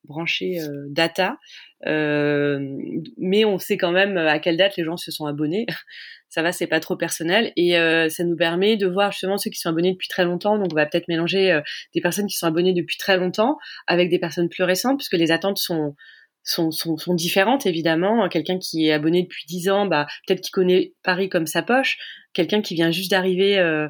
branché 0.05 0.59
data, 0.89 1.37
mais 1.85 3.45
on 3.45 3.59
sait 3.59 3.77
quand 3.77 3.93
même 3.93 4.17
à 4.17 4.39
quelle 4.39 4.57
date 4.57 4.77
les 4.77 4.85
gens 4.85 4.97
se 4.97 5.11
sont 5.11 5.27
abonnés 5.27 5.67
ça 6.37 6.43
va, 6.43 6.53
c'est 6.53 6.67
pas 6.67 6.81
trop 6.81 6.97
personnel 6.97 7.51
et 7.57 7.79
euh, 7.79 8.11
ça 8.11 8.23
nous 8.23 8.37
permet 8.37 8.77
de 8.77 8.87
voir 8.87 9.11
justement 9.11 9.39
ceux 9.39 9.49
qui 9.49 9.59
sont 9.59 9.71
abonnés 9.71 9.93
depuis 9.93 10.09
très 10.09 10.27
longtemps. 10.27 10.59
Donc 10.59 10.69
on 10.71 10.75
va 10.75 10.85
peut-être 10.85 11.09
mélanger 11.09 11.51
euh, 11.51 11.63
des 11.95 12.03
personnes 12.03 12.27
qui 12.27 12.37
sont 12.37 12.47
abonnées 12.47 12.75
depuis 12.75 12.99
très 12.99 13.17
longtemps 13.17 13.57
avec 13.87 14.11
des 14.11 14.19
personnes 14.19 14.51
plus 14.51 14.63
récentes 14.63 14.99
puisque 14.99 15.15
les 15.15 15.31
attentes 15.31 15.57
sont 15.57 15.95
différentes 17.15 17.65
évidemment. 17.65 18.29
Quelqu'un 18.29 18.59
qui 18.59 18.87
est 18.87 18.93
abonné 18.93 19.23
depuis 19.23 19.47
10 19.49 19.71
ans, 19.71 19.87
bah 19.87 20.07
peut-être 20.27 20.43
qu'il 20.43 20.51
connaît 20.51 20.93
Paris 21.03 21.31
comme 21.31 21.47
sa 21.47 21.63
poche. 21.63 21.97
Quelqu'un 22.35 22.61
qui 22.61 22.75
vient 22.75 22.91
juste 22.91 23.13
d'arriver 23.13 23.59
euh, 23.59 23.89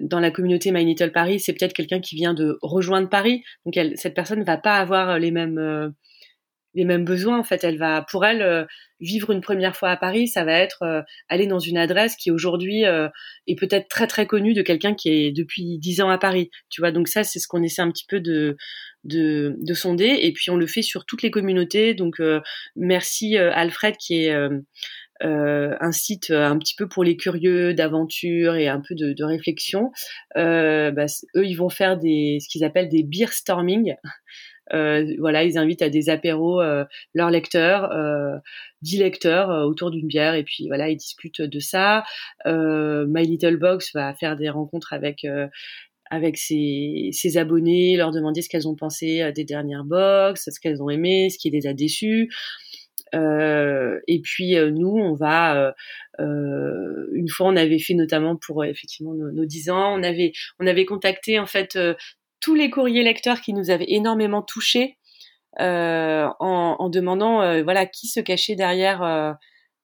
dans 0.00 0.20
la 0.20 0.30
communauté 0.30 0.72
My 0.72 0.86
Little 0.86 1.12
Paris, 1.12 1.38
c'est 1.38 1.52
peut-être 1.52 1.74
quelqu'un 1.74 2.00
qui 2.00 2.16
vient 2.16 2.32
de 2.32 2.56
rejoindre 2.62 3.10
Paris. 3.10 3.44
Donc 3.66 3.74
cette 3.96 4.14
personne 4.14 4.38
ne 4.38 4.44
va 4.46 4.56
pas 4.56 4.78
avoir 4.78 5.18
les 5.18 5.30
mêmes 5.30 5.92
les 6.74 6.84
mêmes 6.84 7.04
besoins. 7.04 7.38
En 7.38 7.44
fait, 7.44 7.64
elle 7.64 7.78
va, 7.78 8.04
pour 8.10 8.24
elle, 8.24 8.42
euh, 8.42 8.64
vivre 9.00 9.30
une 9.30 9.40
première 9.40 9.76
fois 9.76 9.90
à 9.90 9.96
Paris, 9.96 10.28
ça 10.28 10.44
va 10.44 10.52
être 10.52 10.82
euh, 10.82 11.02
aller 11.28 11.46
dans 11.46 11.58
une 11.58 11.78
adresse 11.78 12.16
qui 12.16 12.30
aujourd'hui 12.30 12.84
euh, 12.84 13.08
est 13.46 13.58
peut-être 13.58 13.88
très 13.88 14.06
très 14.06 14.26
connue 14.26 14.54
de 14.54 14.62
quelqu'un 14.62 14.94
qui 14.94 15.08
est 15.10 15.32
depuis 15.32 15.78
dix 15.78 16.00
ans 16.00 16.10
à 16.10 16.18
Paris. 16.18 16.50
Tu 16.70 16.80
vois, 16.80 16.92
donc 16.92 17.08
ça, 17.08 17.24
c'est 17.24 17.38
ce 17.38 17.48
qu'on 17.48 17.62
essaie 17.62 17.82
un 17.82 17.90
petit 17.90 18.06
peu 18.08 18.20
de, 18.20 18.56
de, 19.04 19.56
de 19.58 19.74
sonder. 19.74 20.16
Et 20.20 20.32
puis 20.32 20.50
on 20.50 20.56
le 20.56 20.66
fait 20.66 20.82
sur 20.82 21.06
toutes 21.06 21.22
les 21.22 21.30
communautés. 21.30 21.94
Donc 21.94 22.20
merci 22.76 23.36
Alfred 23.36 23.96
qui 23.96 24.24
est 24.24 24.34
un 25.20 25.92
site 25.92 26.30
un 26.30 26.58
petit 26.58 26.74
peu 26.76 26.88
pour 26.88 27.04
les 27.04 27.16
curieux 27.16 27.74
d'aventure 27.74 28.54
et 28.56 28.68
un 28.68 28.80
peu 28.80 28.94
de, 28.94 29.12
de 29.12 29.24
réflexion. 29.24 29.90
Bah, 30.34 31.06
eux, 31.36 31.46
ils 31.46 31.56
vont 31.56 31.68
faire 31.68 31.98
des 31.98 32.38
ce 32.40 32.48
qu'ils 32.48 32.64
appellent 32.64 32.88
des 32.88 33.02
beer 33.02 33.32
storming. 33.32 33.94
Euh, 34.72 35.14
voilà, 35.18 35.44
ils 35.44 35.58
invitent 35.58 35.82
à 35.82 35.90
des 35.90 36.08
apéros 36.08 36.60
euh, 36.60 36.84
leurs 37.12 37.30
lecteurs, 37.30 37.92
euh, 37.92 38.38
dix 38.82 38.98
lecteurs 38.98 39.66
autour 39.66 39.90
d'une 39.90 40.06
bière, 40.06 40.34
et 40.34 40.44
puis 40.44 40.66
voilà, 40.66 40.88
ils 40.88 40.96
discutent 40.96 41.42
de 41.42 41.60
ça. 41.60 42.04
My 42.46 43.26
Little 43.26 43.56
Box 43.56 43.92
va 43.94 44.14
faire 44.14 44.36
des 44.36 44.48
rencontres 44.48 44.92
avec 44.92 45.26
avec 46.10 46.36
ses, 46.36 47.36
abonnés, 47.36 47.96
leur 47.96 48.10
demander 48.12 48.42
ce 48.42 48.48
qu'elles 48.48 48.68
ont 48.68 48.76
pensé 48.76 49.32
des 49.32 49.44
dernières 49.44 49.84
box, 49.84 50.48
ce 50.50 50.60
qu'elles 50.60 50.82
ont 50.82 50.90
aimé, 50.90 51.30
ce 51.30 51.38
qui 51.38 51.50
les 51.50 51.66
a 51.66 51.72
déçus. 51.74 52.30
Et 53.12 54.20
puis 54.22 54.54
nous, 54.70 54.96
on 54.96 55.14
va. 55.14 55.74
Une 56.18 57.28
fois, 57.28 57.48
on 57.48 57.56
avait 57.56 57.78
fait 57.78 57.94
notamment 57.94 58.36
pour 58.36 58.64
effectivement 58.64 59.14
nos, 59.14 59.44
10 59.44 59.70
ans, 59.70 59.98
on 59.98 60.02
avait 60.02 60.32
on 60.60 60.66
avait 60.66 60.84
contacté 60.84 61.38
en 61.38 61.46
fait 61.46 61.78
tous 62.40 62.54
les 62.54 62.70
courriers 62.70 63.02
lecteurs 63.02 63.40
qui 63.40 63.52
nous 63.52 63.70
avaient 63.70 63.86
énormément 63.88 64.42
touchés 64.42 64.98
euh, 65.60 66.28
en, 66.40 66.88
demandant 66.88 67.40
euh, 67.40 67.62
voilà 67.62 67.86
qui 67.86 68.08
se 68.08 68.18
cachait 68.18 68.56
derrière 68.56 69.04
euh, 69.04 69.32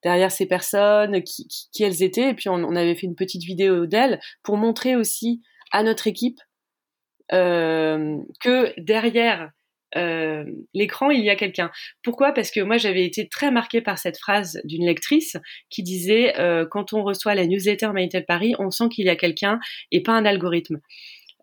derrière 0.02 0.32
ces 0.32 0.46
personnes, 0.46 1.22
qui, 1.22 1.46
qui, 1.72 1.84
elles 1.84 2.02
étaient, 2.02 2.30
et 2.30 2.34
puis 2.34 2.48
on, 2.48 2.74
avait 2.74 2.94
fait 2.94 3.06
une 3.06 3.14
petite 3.14 3.44
vidéo 3.44 3.86
d'elles 3.86 4.18
pour 4.42 4.56
montrer 4.56 4.96
aussi 4.96 5.42
à 5.72 5.82
notre 5.82 6.06
équipe 6.06 6.40
que 7.30 8.80
derrière 8.80 9.50
l'écran, 10.72 11.10
il 11.10 11.22
y 11.22 11.30
a 11.30 11.36
quelqu'un. 11.36 11.70
Pourquoi? 12.02 12.32
Parce 12.32 12.50
que 12.50 12.60
moi, 12.60 12.78
j'avais 12.78 13.04
été 13.04 13.28
très 13.28 13.50
marquée 13.50 13.82
par 13.82 13.98
cette 13.98 14.16
phrase 14.18 14.58
d'une 14.64 14.86
lectrice 14.86 15.36
qui 15.68 15.82
disait 15.82 16.32
quand 16.70 16.94
on 16.94 17.02
reçoit 17.02 17.34
la 17.34 17.46
newsletter 17.46 17.90
Maïtel 17.92 18.24
Paris, 18.24 18.54
on 18.58 18.70
sent 18.70 18.88
qu'il 18.88 19.04
y 19.04 19.10
a 19.10 19.16
quelqu'un 19.16 19.60
et 19.92 20.02
pas 20.02 20.12
un 20.12 20.24
algorithme. 20.24 20.80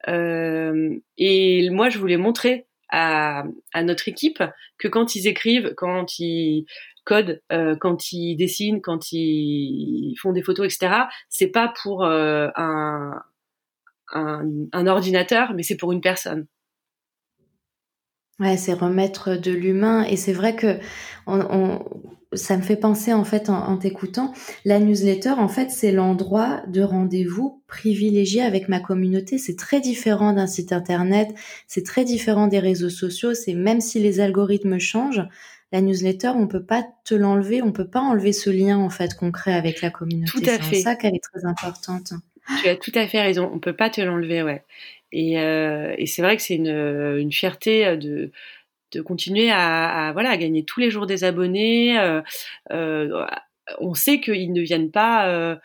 Euh, 0.08 0.96
et 1.18 1.70
moi, 1.70 1.90
je 1.90 2.00
voulais 2.00 2.18
montrer 2.18 2.68
à, 2.90 3.44
notre 3.76 4.08
équipe 4.08 4.44
que 4.78 4.88
quand 4.88 5.16
ils 5.16 5.28
écrivent, 5.28 5.74
quand 5.76 6.20
ils 6.20 6.66
codent, 7.06 7.42
euh, 7.52 7.76
quand 7.80 8.12
ils 8.12 8.36
dessinent, 8.36 8.82
quand 8.82 9.12
ils 9.12 10.16
font 10.22 10.32
des 10.32 10.42
photos, 10.42 10.66
etc., 10.66 11.04
c'est 11.30 11.48
pas 11.48 11.74
pour 11.82 12.04
euh, 12.06 12.50
un, 12.56 13.22
ordinateur, 14.88 15.54
mais 15.54 15.64
c'est 15.64 15.78
pour 15.78 15.92
une 15.92 16.02
personne. 16.02 16.48
Ouais, 18.40 18.56
c'est 18.56 18.74
remettre 18.74 19.36
de 19.36 19.52
l'humain. 19.52 20.04
Et 20.04 20.16
c'est 20.16 20.34
vrai 20.34 20.56
que 20.56 20.80
on, 21.26 21.84
ça 22.38 22.56
me 22.58 22.62
fait 22.62 22.78
penser 22.78 23.14
en 23.14 23.24
fait 23.24 23.50
en, 23.50 23.78
t'écoutant, 23.78 24.34
la 24.66 24.80
newsletter 24.80 25.32
en 25.32 25.48
fait 25.48 25.72
c'est 25.72 25.92
l'endroit 25.92 26.64
de 26.68 26.82
rendez-vous 26.82 27.62
privilégié 27.68 28.42
avec 28.42 28.70
ma 28.70 28.80
communauté. 28.80 29.38
C'est 29.38 29.58
très 29.58 29.82
différent 29.82 30.34
d'un 30.34 30.48
site 30.48 30.72
internet, 30.72 31.30
c'est 31.68 31.86
très 31.86 32.06
différent 32.06 32.48
des 32.48 32.60
réseaux 32.60 32.90
sociaux. 32.90 33.34
C'est 33.34 33.54
même 33.54 33.82
si 33.82 34.00
les 34.00 34.20
algorithmes 34.20 34.80
changent, 34.80 35.28
la 35.72 35.82
newsletter 35.82 36.30
on 36.36 36.48
peut 36.48 36.64
pas 36.64 36.86
te 37.04 37.16
l'enlever, 37.16 37.62
on 37.62 37.72
peut 37.72 37.88
pas 37.88 38.02
enlever 38.02 38.32
ce 38.32 38.50
lien 38.50 38.78
en 38.78 38.90
fait 38.90 39.16
concret 39.16 39.54
avec 39.54 39.82
la 39.82 39.90
communauté. 39.90 40.32
Tout 40.32 40.50
à 40.50 40.60
fait. 40.60 40.76
C'est 40.76 40.82
ça 40.82 40.96
qu'elle 40.96 41.16
est 41.16 41.24
très 41.24 41.46
importante. 41.46 42.14
Tu 42.62 42.70
as 42.70 42.78
tout 42.78 42.94
à 42.96 43.08
fait 43.08 43.22
raison. 43.22 43.52
On 43.54 43.60
peut 43.60 43.76
pas 43.76 43.90
te 43.90 44.00
l'enlever, 44.00 44.42
ouais. 44.42 44.64
Et, 45.12 45.40
euh, 45.40 45.94
et 45.98 46.06
c'est 46.06 46.22
vrai 46.22 46.38
que 46.38 46.44
c'est 46.44 46.56
une, 46.56 46.68
une 46.68 47.32
fierté 47.32 47.98
de 47.98 48.32
de 48.92 49.02
continuer 49.02 49.52
à, 49.52 50.08
à, 50.08 50.14
voilà 50.14 50.30
à 50.30 50.38
gagner 50.38 50.64
tous 50.64 50.80
les 50.80 50.92
jours 50.92 51.06
des 51.06 51.24
abonnés. 51.24 52.00
Euh, 52.00 52.22
euh, 52.72 53.26
on 53.80 53.94
sait 53.94 54.20
qu'ils 54.20 54.54
ne 54.54 54.62
viennent 54.62 54.92
pas 54.92 55.28
euh, 55.30 55.56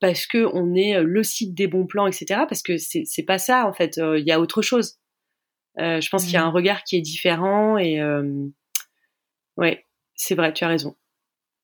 parce 0.00 0.26
que 0.26 0.48
on 0.52 0.74
est 0.74 1.02
le 1.02 1.22
site 1.22 1.54
des 1.54 1.66
bons 1.66 1.86
plans, 1.86 2.06
etc. 2.06 2.42
Parce 2.48 2.62
que 2.62 2.76
c'est 2.76 3.02
c'est 3.04 3.24
pas 3.24 3.38
ça 3.38 3.66
en 3.66 3.72
fait. 3.72 3.96
Il 3.98 4.26
y 4.26 4.32
a 4.32 4.40
autre 4.40 4.62
chose. 4.62 4.98
je 5.76 6.08
pense 6.10 6.24
qu'il 6.24 6.34
y 6.34 6.36
a 6.36 6.44
mmh. 6.44 6.48
un 6.48 6.50
regard 6.50 6.84
qui 6.84 6.96
est 6.96 7.00
différent 7.00 7.76
et 7.76 8.00
ouais, 9.56 9.86
c'est 10.14 10.34
vrai, 10.34 10.52
tu 10.52 10.64
as 10.64 10.68
raison. 10.68 10.96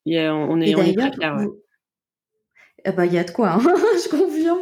Il 0.05 0.19
on 0.19 0.61
est, 0.61 0.75
on 0.75 0.83
est 0.83 0.95
très 0.95 1.13
fiers. 1.13 1.31
Ouais. 1.31 1.47
Ben, 2.93 3.05
il 3.05 3.13
y 3.13 3.19
a 3.19 3.25
de 3.25 3.31
quoi, 3.31 3.53
hein 3.53 3.61
je 4.05 4.09
confirme. 4.09 4.61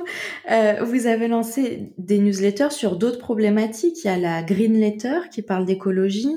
Euh, 0.50 0.82
vous 0.82 1.06
avez 1.06 1.28
lancé 1.28 1.92
des 1.98 2.18
newsletters 2.18 2.70
sur 2.70 2.96
d'autres 2.96 3.18
problématiques. 3.18 4.04
Il 4.04 4.06
y 4.06 4.10
a 4.10 4.16
la 4.16 4.42
Green 4.42 4.78
Letter 4.78 5.20
qui 5.30 5.42
parle 5.42 5.66
d'écologie. 5.66 6.34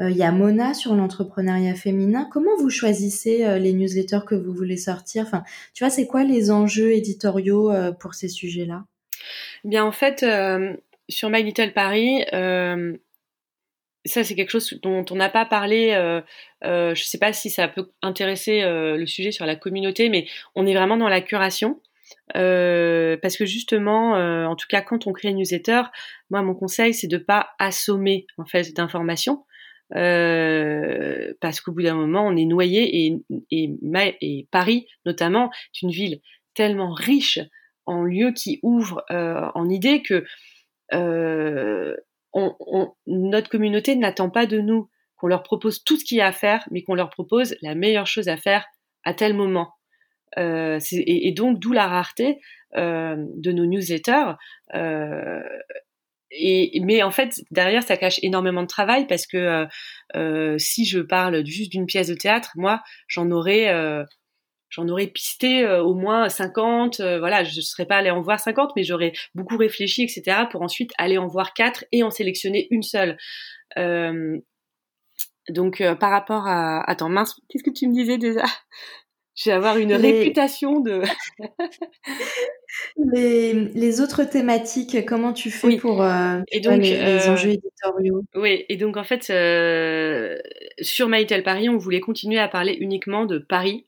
Euh, 0.00 0.10
il 0.10 0.16
y 0.16 0.22
a 0.22 0.32
Mona 0.32 0.74
sur 0.74 0.94
l'entrepreneuriat 0.94 1.74
féminin. 1.74 2.28
Comment 2.32 2.56
vous 2.58 2.70
choisissez 2.70 3.44
euh, 3.44 3.58
les 3.58 3.72
newsletters 3.72 4.24
que 4.26 4.34
vous 4.34 4.52
voulez 4.52 4.76
sortir? 4.76 5.24
Enfin, 5.26 5.44
tu 5.72 5.84
vois, 5.84 5.90
c'est 5.90 6.06
quoi 6.06 6.24
les 6.24 6.50
enjeux 6.50 6.92
éditoriaux 6.92 7.72
pour 7.98 8.14
ces 8.14 8.28
sujets-là? 8.28 8.84
Bien, 9.64 9.84
en 9.84 9.92
fait, 9.92 10.24
sur 11.08 11.30
My 11.30 11.42
Little 11.42 11.72
Paris, 11.72 12.24
ça, 14.04 14.22
c'est 14.22 14.34
quelque 14.34 14.50
chose 14.50 14.78
dont 14.82 15.04
on 15.10 15.16
n'a 15.16 15.30
pas 15.30 15.46
parlé. 15.46 15.92
Euh, 15.92 16.20
euh, 16.64 16.94
je 16.94 17.02
ne 17.02 17.06
sais 17.06 17.18
pas 17.18 17.32
si 17.32 17.50
ça 17.50 17.68
peut 17.68 17.90
intéresser 18.02 18.62
euh, 18.62 18.96
le 18.96 19.06
sujet 19.06 19.32
sur 19.32 19.46
la 19.46 19.56
communauté, 19.56 20.08
mais 20.08 20.26
on 20.54 20.66
est 20.66 20.74
vraiment 20.74 20.96
dans 20.96 21.08
la 21.08 21.20
curation. 21.20 21.80
parce 22.34 23.36
que 23.36 23.46
justement, 23.46 24.12
en 24.46 24.56
tout 24.56 24.66
cas, 24.68 24.82
quand 24.82 25.06
on 25.06 25.12
crée 25.12 25.28
une 25.28 25.38
newsletter, 25.38 25.82
moi, 26.30 26.42
mon 26.42 26.54
conseil, 26.54 26.92
c'est 26.94 27.08
de 27.08 27.18
pas 27.18 27.50
assommer 27.58 28.26
en 28.38 28.44
fait 28.44 28.74
d'informations, 28.74 29.44
parce 29.90 31.60
qu'au 31.60 31.72
bout 31.72 31.82
d'un 31.82 31.94
moment, 31.94 32.26
on 32.26 32.36
est 32.36 32.44
noyé 32.44 33.06
et, 33.06 33.18
et, 33.50 33.70
et, 34.20 34.48
Paris, 34.50 34.86
notamment, 35.06 35.50
est 35.74 35.82
une 35.82 35.90
ville 35.90 36.20
tellement 36.54 36.92
riche 36.92 37.38
en 37.86 38.02
lieux 38.02 38.32
qui 38.32 38.60
ouvrent 38.62 39.02
en 39.10 39.68
idées 39.70 40.02
que 40.02 40.24
notre 43.06 43.48
communauté 43.48 43.96
n'attend 43.96 44.30
pas 44.30 44.46
de 44.46 44.58
nous 44.58 44.90
qu'on 45.16 45.28
leur 45.28 45.42
propose 45.42 45.84
tout 45.84 45.96
ce 45.96 46.04
qu'il 46.04 46.18
y 46.18 46.20
a 46.20 46.26
à 46.26 46.32
faire, 46.32 46.66
mais 46.70 46.82
qu'on 46.82 46.94
leur 46.94 47.10
propose 47.10 47.56
la 47.62 47.74
meilleure 47.74 48.06
chose 48.06 48.28
à 48.28 48.36
faire 48.36 48.66
à 49.04 49.14
tel 49.14 49.34
moment. 49.34 49.72
Euh, 50.38 50.80
et, 50.92 51.32
donc 51.32 51.60
d'où 51.60 51.72
la 51.72 51.86
rareté 51.86 52.40
euh, 52.76 53.16
de 53.36 53.52
nos 53.52 53.66
newsletters. 53.66 54.32
Euh, 54.74 55.42
mais 56.82 57.02
en 57.04 57.12
fait, 57.12 57.40
derrière, 57.52 57.84
ça 57.84 57.96
cache 57.96 58.18
énormément 58.22 58.62
de 58.62 58.66
travail 58.66 59.06
parce 59.06 59.26
que 59.26 59.66
si 60.58 60.84
je 60.84 60.98
parle 60.98 61.46
juste 61.46 61.70
d'une 61.70 61.86
pièce 61.86 62.08
de 62.08 62.14
théâtre, 62.14 62.50
moi, 62.56 62.82
j'en 63.06 63.30
aurais 63.30 63.72
j'en 64.74 64.88
aurais 64.88 65.06
pisté 65.06 65.64
euh, 65.64 65.82
au 65.82 65.94
moins 65.94 66.28
50. 66.28 67.00
Euh, 67.00 67.18
voilà, 67.18 67.44
je 67.44 67.56
ne 67.56 67.60
serais 67.60 67.86
pas 67.86 67.96
allée 67.96 68.10
en 68.10 68.20
voir 68.20 68.40
50, 68.40 68.72
mais 68.74 68.82
j'aurais 68.82 69.12
beaucoup 69.34 69.56
réfléchi, 69.56 70.02
etc., 70.02 70.46
pour 70.50 70.62
ensuite 70.62 70.90
aller 70.98 71.16
en 71.16 71.28
voir 71.28 71.54
quatre 71.54 71.84
et 71.92 72.02
en 72.02 72.10
sélectionner 72.10 72.66
une 72.70 72.82
seule. 72.82 73.16
Euh, 73.78 74.38
donc, 75.50 75.82
par 76.00 76.10
rapport 76.10 76.46
à... 76.46 76.82
Attends, 76.90 77.08
mince, 77.08 77.40
qu'est-ce 77.48 77.62
que 77.62 77.70
tu 77.70 77.86
me 77.86 77.92
disais 77.94 78.18
déjà? 78.18 78.44
Je 79.34 79.50
vais 79.50 79.56
avoir 79.56 79.78
une 79.78 79.92
réputation 79.94 80.80
de. 80.80 81.02
les, 83.12 83.52
les, 83.52 84.00
autres 84.00 84.24
thématiques, 84.24 85.04
comment 85.06 85.32
tu 85.32 85.50
fais 85.50 85.76
pour 85.76 86.02
euh, 86.02 86.40
et 86.52 86.60
donc, 86.60 86.82
les, 86.82 86.96
euh, 86.96 87.32
enjeux 87.32 87.50
éditoriaux? 87.50 88.24
Oui, 88.36 88.64
et 88.68 88.76
donc 88.76 88.96
en 88.96 89.02
fait, 89.02 89.28
euh, 89.30 90.38
sur 90.80 91.08
Maïtel 91.08 91.42
Paris, 91.42 91.68
on 91.68 91.78
voulait 91.78 92.00
continuer 92.00 92.38
à 92.38 92.46
parler 92.48 92.76
uniquement 92.78 93.26
de 93.26 93.38
Paris. 93.38 93.86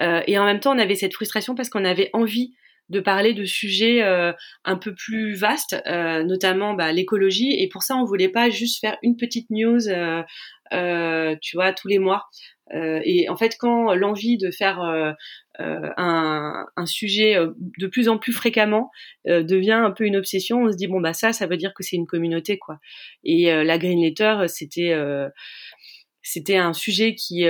et 0.00 0.38
en 0.38 0.44
même 0.44 0.60
temps, 0.60 0.74
on 0.74 0.78
avait 0.78 0.94
cette 0.94 1.14
frustration 1.14 1.54
parce 1.54 1.68
qu'on 1.68 1.84
avait 1.84 2.10
envie 2.12 2.54
de 2.88 3.00
parler 3.00 3.34
de 3.34 3.44
sujets 3.44 4.02
un 4.02 4.76
peu 4.76 4.94
plus 4.94 5.34
vastes, 5.34 5.76
notamment 5.86 6.74
bah, 6.74 6.92
l'écologie. 6.92 7.54
Et 7.60 7.68
pour 7.68 7.82
ça, 7.82 7.96
on 7.96 8.04
voulait 8.04 8.28
pas 8.28 8.48
juste 8.48 8.80
faire 8.80 8.96
une 9.02 9.16
petite 9.16 9.50
news, 9.50 9.80
tu 10.70 11.56
vois, 11.56 11.72
tous 11.72 11.88
les 11.88 11.98
mois. 11.98 12.28
Euh, 12.74 13.00
et 13.04 13.28
en 13.28 13.36
fait, 13.36 13.56
quand 13.58 13.94
l'envie 13.94 14.38
de 14.38 14.50
faire 14.50 14.80
euh, 14.82 15.12
euh, 15.60 15.90
un, 15.96 16.66
un, 16.76 16.86
sujet 16.86 17.36
de 17.78 17.86
plus 17.86 18.08
en 18.08 18.18
plus 18.18 18.32
fréquemment 18.32 18.90
devient 19.24 19.72
un 19.72 19.90
peu 19.90 20.04
une 20.04 20.16
obsession, 20.16 20.64
on 20.64 20.72
se 20.72 20.76
dit 20.76 20.86
bon 20.86 21.00
bah 21.00 21.12
ça, 21.12 21.32
ça 21.32 21.46
veut 21.46 21.56
dire 21.56 21.72
que 21.74 21.82
c'est 21.82 21.96
une 21.96 22.06
communauté 22.06 22.58
quoi. 22.58 22.78
Et 23.24 23.46
la 23.46 23.78
Green 23.78 24.02
Letter, 24.02 24.46
c'était 24.48 24.94
c'était 26.22 26.56
un 26.56 26.72
sujet 26.72 27.14
qui 27.14 27.46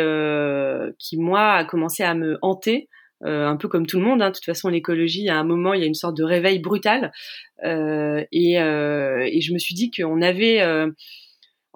qui 0.98 1.16
moi 1.16 1.52
a 1.54 1.64
commencé 1.64 2.02
à 2.02 2.14
me 2.14 2.38
hanter. 2.42 2.88
un 3.22 3.56
peu 3.56 3.68
comme 3.68 3.86
tout 3.86 3.98
le 3.98 4.04
monde, 4.04 4.22
hein. 4.22 4.28
de 4.30 4.34
toute 4.34 4.44
façon 4.44 4.68
l'écologie, 4.68 5.28
à 5.28 5.38
un 5.38 5.44
moment, 5.44 5.74
il 5.74 5.80
y 5.80 5.84
a 5.84 5.86
une 5.86 5.94
sorte 5.94 6.16
de 6.16 6.24
réveil 6.24 6.58
brutal, 6.58 7.12
et, 7.64 8.54
et 8.54 9.40
je 9.40 9.52
me 9.52 9.58
suis 9.58 9.74
dit 9.74 9.90
qu'on 9.90 10.22
avait 10.22 10.60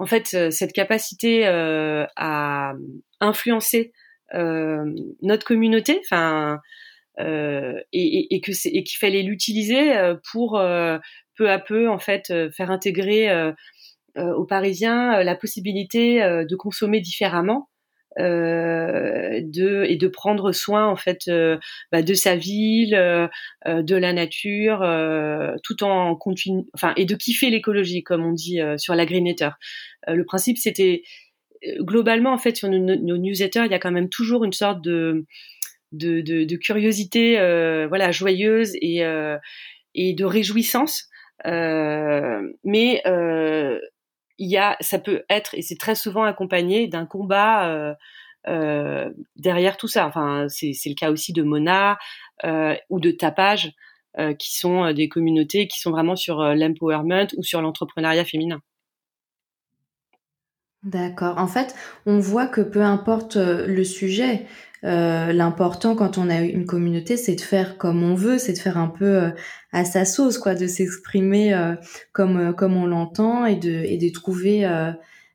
en 0.00 0.06
fait 0.06 0.30
euh, 0.34 0.50
cette 0.50 0.72
capacité 0.72 1.46
euh, 1.46 2.06
à 2.16 2.72
influencer 3.20 3.92
euh, 4.34 4.84
notre 5.22 5.46
communauté, 5.46 6.00
enfin 6.04 6.60
et, 7.18 8.34
et, 8.34 8.40
que 8.40 8.52
c'est 8.52 8.70
et 8.70 8.82
qu'il 8.82 8.98
fallait 8.98 9.20
l'utiliser 9.20 9.92
pour 10.32 10.52
peu 11.36 11.50
à 11.50 11.58
peu 11.58 11.90
en 11.90 11.98
fait 11.98 12.32
faire 12.56 12.70
intégrer 12.70 13.52
aux 14.16 14.46
Parisiens 14.46 15.22
la 15.22 15.34
possibilité 15.34 16.20
de 16.22 16.56
consommer 16.56 17.00
différemment 17.00 17.68
euh, 18.18 19.40
de 19.40 19.84
et 19.86 19.96
de 19.96 20.08
prendre 20.08 20.50
soin 20.50 20.88
en 20.88 20.96
fait 20.96 21.28
euh, 21.28 21.58
bah, 21.92 22.02
de 22.02 22.12
sa 22.12 22.34
ville, 22.34 22.96
euh, 22.96 23.28
de 23.66 23.94
la 23.94 24.12
nature, 24.12 24.80
tout 25.62 25.84
en 25.84 26.16
continu, 26.16 26.64
enfin 26.74 26.92
et 26.96 27.04
de 27.04 27.14
kiffer 27.14 27.50
l'écologie 27.50 28.02
comme 28.02 28.24
on 28.24 28.32
dit 28.32 28.58
sur 28.78 28.96
la 28.96 29.06
Greenetter. 29.06 29.50
le 30.08 30.24
principe 30.24 30.58
c'était 30.58 31.02
globalement 31.80 32.32
en 32.32 32.38
fait 32.38 32.56
sur 32.56 32.68
nos, 32.68 33.16
newsletters 33.18 33.64
il 33.66 33.70
y 33.70 33.74
a 33.74 33.78
quand 33.78 33.90
même 33.90 34.08
toujours 34.08 34.44
une 34.44 34.52
sorte 34.52 34.80
de 34.82 35.26
curiosité 36.56 37.36
voilà 37.88 38.10
joyeuse 38.12 38.74
et 38.80 39.02
et 39.94 40.14
de 40.14 40.24
réjouissance 40.24 41.08
mais 41.44 43.02
il 44.40 44.48
y 44.48 44.56
a, 44.56 44.76
ça 44.80 44.98
peut 44.98 45.22
être, 45.28 45.54
et 45.54 45.62
c'est 45.62 45.76
très 45.76 45.94
souvent 45.94 46.24
accompagné 46.24 46.88
d'un 46.88 47.04
combat 47.04 47.68
euh, 47.68 47.94
euh, 48.48 49.10
derrière 49.36 49.76
tout 49.76 49.86
ça. 49.86 50.06
Enfin, 50.06 50.46
c'est 50.48 50.72
le 50.86 50.94
cas 50.94 51.10
aussi 51.10 51.34
de 51.34 51.42
Mona 51.42 51.98
euh, 52.44 52.74
ou 52.88 53.00
de 53.00 53.10
Tapage, 53.10 53.72
euh, 54.18 54.32
qui 54.32 54.56
sont 54.58 54.84
euh, 54.84 54.92
des 54.94 55.10
communautés 55.10 55.68
qui 55.68 55.78
sont 55.78 55.90
vraiment 55.90 56.16
sur 56.16 56.40
euh, 56.40 56.54
l'empowerment 56.54 57.28
ou 57.36 57.42
sur 57.42 57.60
l'entrepreneuriat 57.60 58.24
féminin. 58.24 58.62
D'accord. 60.82 61.36
En 61.38 61.46
fait, 61.46 61.74
on 62.06 62.18
voit 62.18 62.46
que 62.46 62.62
peu 62.62 62.82
importe 62.82 63.36
le 63.36 63.84
sujet, 63.84 64.46
euh, 64.82 65.32
l'important 65.32 65.94
quand 65.94 66.16
on 66.16 66.30
a 66.30 66.40
une 66.40 66.64
communauté, 66.64 67.16
c'est 67.18 67.34
de 67.34 67.40
faire 67.42 67.76
comme 67.76 68.02
on 68.02 68.14
veut, 68.14 68.38
c'est 68.38 68.54
de 68.54 68.58
faire 68.58 68.78
un 68.78 68.88
peu 68.88 69.04
euh, 69.04 69.30
à 69.72 69.84
sa 69.84 70.06
sauce, 70.06 70.38
quoi, 70.38 70.54
de 70.54 70.66
s'exprimer 70.66 71.52
euh, 71.52 71.74
comme 72.12 72.76
on 72.76 72.86
l'entend 72.86 73.44
et 73.44 73.56
de 73.56 73.70
et 73.70 73.98
de 73.98 74.08
trouver 74.08 74.62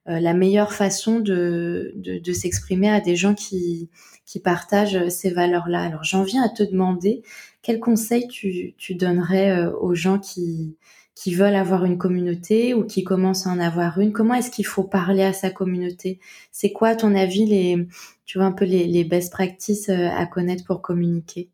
la 0.07 0.33
meilleure 0.33 0.73
façon 0.73 1.19
de 1.19 1.93
de, 1.95 2.17
de 2.19 2.33
s'exprimer 2.33 2.89
à 2.89 2.99
des 2.99 3.15
gens 3.15 3.35
qui 3.35 3.89
qui 4.25 4.39
partagent 4.39 5.09
ces 5.09 5.29
valeurs-là. 5.31 5.83
Alors 5.83 6.03
j'en 6.03 6.23
viens 6.23 6.43
à 6.43 6.49
te 6.49 6.63
demander 6.63 7.21
quel 7.61 7.79
conseil 7.79 8.27
tu 8.27 8.73
tu 8.77 8.95
donnerais 8.95 9.65
aux 9.79 9.93
gens 9.93 10.17
qui 10.19 10.75
qui 11.15 11.33
veulent 11.33 11.55
avoir 11.55 11.85
une 11.85 11.97
communauté 11.97 12.73
ou 12.73 12.83
qui 12.85 13.05
commencent 13.05 13.47
à 13.47 13.49
en 13.49 13.59
avoir 13.59 13.99
une 13.99 14.11
Comment 14.11 14.35
est-ce 14.35 14.51
qu'il 14.51 14.65
faut 14.65 14.83
parler 14.83 15.23
à 15.23 15.31
sa 15.31 15.49
communauté? 15.49 16.19
C'est 16.51 16.71
quoi, 16.71 16.89
à 16.89 16.95
ton 16.95 17.15
avis, 17.15 17.45
les, 17.45 17.87
tu 18.25 18.37
vois, 18.37 18.47
un 18.47 18.51
peu 18.51 18.65
les, 18.65 18.85
les 18.85 19.05
best 19.05 19.31
practices 19.31 19.89
euh, 19.89 20.09
à 20.09 20.25
connaître 20.25 20.65
pour 20.65 20.81
communiquer? 20.81 21.49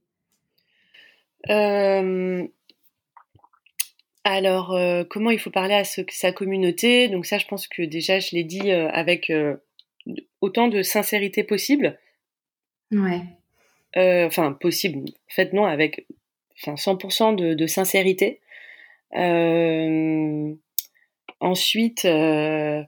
Euh... 1.50 2.46
Alors, 4.24 4.74
euh, 4.76 5.04
comment 5.04 5.32
il 5.32 5.40
faut 5.40 5.50
parler 5.50 5.74
à 5.74 5.84
ce, 5.84 6.02
sa 6.10 6.32
communauté? 6.32 7.08
Donc 7.08 7.26
ça, 7.26 7.38
je 7.38 7.48
pense 7.48 7.68
que 7.68 7.82
déjà, 7.82 8.20
je 8.20 8.36
l'ai 8.36 8.44
dit 8.44 8.72
euh, 8.72 8.88
avec 8.90 9.32
autant 10.42 10.68
de 10.68 10.82
sincérité 10.82 11.44
possible. 11.44 12.00
Ouais. 12.92 13.22
Enfin, 13.96 14.54
possible. 14.54 15.10
En 15.10 15.34
fait, 15.34 15.54
non, 15.54 15.66
avec 15.66 16.06
enfin, 16.60 16.76
100% 16.76 17.36
de, 17.36 17.54
de 17.54 17.68
sincérité. 17.68 18.42
Euh, 19.16 20.54
ensuite, 21.40 22.06
euh, 22.06 22.84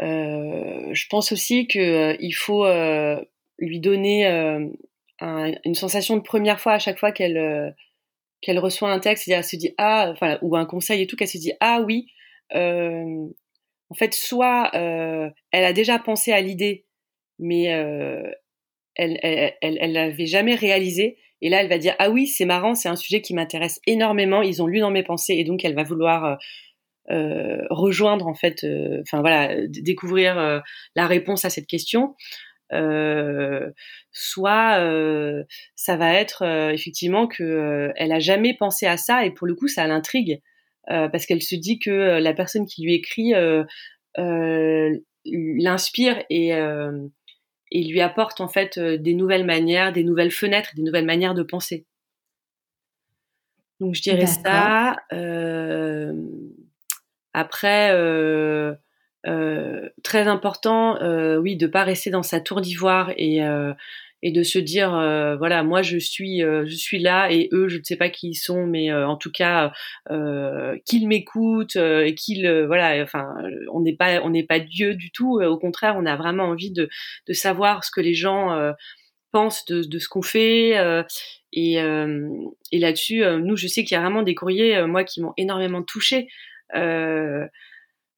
euh, 0.00 0.88
je 0.92 1.06
pense 1.08 1.32
aussi 1.32 1.66
que 1.68 2.16
il 2.20 2.32
faut 2.32 2.66
lui 3.58 3.80
donner 3.80 4.26
une 5.20 5.74
sensation 5.74 6.16
de 6.16 6.22
première 6.22 6.60
fois 6.60 6.72
à 6.72 6.78
chaque 6.78 6.98
fois 6.98 7.12
qu'elle 7.12 7.74
qu'elle 8.40 8.58
reçoit 8.58 8.92
un 8.92 9.00
texte, 9.00 9.28
elle 9.28 9.44
se 9.44 9.56
dit 9.56 9.74
ah, 9.78 10.10
enfin 10.12 10.38
ou 10.42 10.56
un 10.56 10.66
conseil 10.66 11.02
et 11.02 11.06
tout, 11.06 11.16
qu'elle 11.16 11.28
se 11.28 11.38
dit 11.38 11.52
ah 11.60 11.80
oui, 11.84 12.06
euh, 12.54 13.26
en 13.90 13.94
fait 13.94 14.14
soit 14.14 14.70
euh, 14.74 15.30
elle 15.50 15.64
a 15.64 15.72
déjà 15.72 15.98
pensé 15.98 16.32
à 16.32 16.40
l'idée, 16.40 16.84
mais 17.38 17.72
euh, 17.74 18.30
elle, 18.94 19.18
elle, 19.22 19.54
elle, 19.60 19.92
l'avait 19.92 20.26
jamais 20.26 20.54
réalisé, 20.54 21.18
et 21.42 21.48
là, 21.48 21.62
elle 21.62 21.68
va 21.68 21.78
dire 21.78 21.94
ah 21.98 22.10
oui, 22.10 22.26
c'est 22.26 22.44
marrant, 22.44 22.74
c'est 22.74 22.88
un 22.88 22.96
sujet 22.96 23.20
qui 23.20 23.34
m'intéresse 23.34 23.80
énormément. 23.86 24.42
Ils 24.42 24.62
ont 24.62 24.66
lu 24.66 24.80
dans 24.80 24.90
mes 24.90 25.02
pensées 25.02 25.34
et 25.34 25.44
donc 25.44 25.64
elle 25.64 25.74
va 25.74 25.82
vouloir 25.82 26.24
euh, 26.24 26.36
euh 27.10 27.62
rejoindre 27.70 28.26
en 28.26 28.34
fait, 28.34 28.64
euh, 28.64 29.00
enfin 29.02 29.20
voilà, 29.20 29.54
découvrir 29.68 30.38
euh, 30.38 30.60
la 30.94 31.06
réponse 31.06 31.44
à 31.44 31.50
cette 31.50 31.66
question. 31.66 32.14
soit 34.12 34.80
ça 35.76 35.96
va 35.96 36.14
être 36.14 36.42
effectivement 36.72 37.26
que 37.28 37.92
elle 37.96 38.12
a 38.12 38.18
jamais 38.18 38.54
pensé 38.54 38.86
à 38.86 38.96
ça 38.96 39.24
et 39.24 39.30
pour 39.30 39.46
le 39.46 39.54
coup 39.54 39.68
ça 39.68 39.86
l'intrigue 39.86 40.40
parce 40.88 41.26
qu'elle 41.26 41.42
se 41.42 41.54
dit 41.56 41.78
que 41.78 42.18
la 42.18 42.34
personne 42.34 42.66
qui 42.66 42.82
lui 42.82 42.94
écrit 42.94 43.34
l'inspire 45.24 46.24
et 46.30 46.52
et 47.70 47.84
lui 47.84 48.00
apporte 48.00 48.40
en 48.40 48.48
fait 48.48 48.78
euh, 48.78 48.96
des 48.96 49.14
nouvelles 49.14 49.44
manières, 49.44 49.92
des 49.92 50.04
nouvelles 50.04 50.30
fenêtres, 50.30 50.70
des 50.74 50.82
nouvelles 50.82 51.06
manières 51.06 51.34
de 51.34 51.42
penser. 51.42 51.86
Donc 53.80 53.94
je 53.94 54.02
dirais 54.02 54.26
ça. 54.26 54.96
Euh, 55.12 56.12
après, 57.32 57.90
euh, 57.92 58.74
euh, 59.26 59.88
très 60.02 60.26
important, 60.28 60.98
oui, 61.38 61.56
de 61.56 61.66
pas 61.66 61.84
rester 61.84 62.10
dans 62.10 62.22
sa 62.22 62.40
tour 62.40 62.60
d'ivoire 62.60 63.12
et 63.16 63.40
et 64.22 64.32
de 64.32 64.42
se 64.42 64.58
dire 64.58 64.94
euh, 64.94 65.36
voilà 65.36 65.62
moi 65.62 65.82
je 65.82 65.98
suis 65.98 66.42
euh, 66.42 66.64
je 66.66 66.74
suis 66.74 66.98
là 66.98 67.30
et 67.30 67.48
eux 67.52 67.68
je 67.68 67.78
ne 67.78 67.82
sais 67.82 67.96
pas 67.96 68.08
qui 68.08 68.30
ils 68.30 68.34
sont 68.34 68.66
mais 68.66 68.90
euh, 68.90 69.06
en 69.06 69.16
tout 69.16 69.30
cas 69.30 69.72
qu'ils 70.84 71.08
m'écoutent 71.08 71.76
et 71.76 72.14
qu'ils 72.14 72.64
voilà 72.66 73.02
enfin 73.02 73.34
on 73.72 73.80
n'est 73.80 73.96
pas 73.96 74.20
on 74.22 74.30
n'est 74.30 74.46
pas 74.46 74.60
Dieu 74.60 74.94
du 74.94 75.10
tout 75.10 75.40
au 75.40 75.58
contraire 75.58 75.94
on 75.98 76.06
a 76.06 76.16
vraiment 76.16 76.44
envie 76.44 76.72
de 76.72 76.88
savoir 77.32 77.84
ce 77.84 77.90
que 77.90 78.00
les 78.00 78.14
gens 78.14 78.72
pensent 79.32 79.64
de, 79.66 79.98
ce 79.98 80.08
qu'on 80.08 80.22
fait 80.22 80.74
et, 81.52 81.80
là-dessus 82.72 83.24
nous 83.40 83.56
je 83.56 83.66
sais 83.66 83.84
qu'il 83.84 83.94
y 83.94 83.98
a 83.98 84.02
vraiment 84.02 84.22
des 84.22 84.34
courriers 84.34 84.86
moi 84.86 85.04
qui 85.04 85.20
m'ont 85.20 85.34
énormément 85.36 85.82
touché 85.82 86.28
euh, 86.74 87.46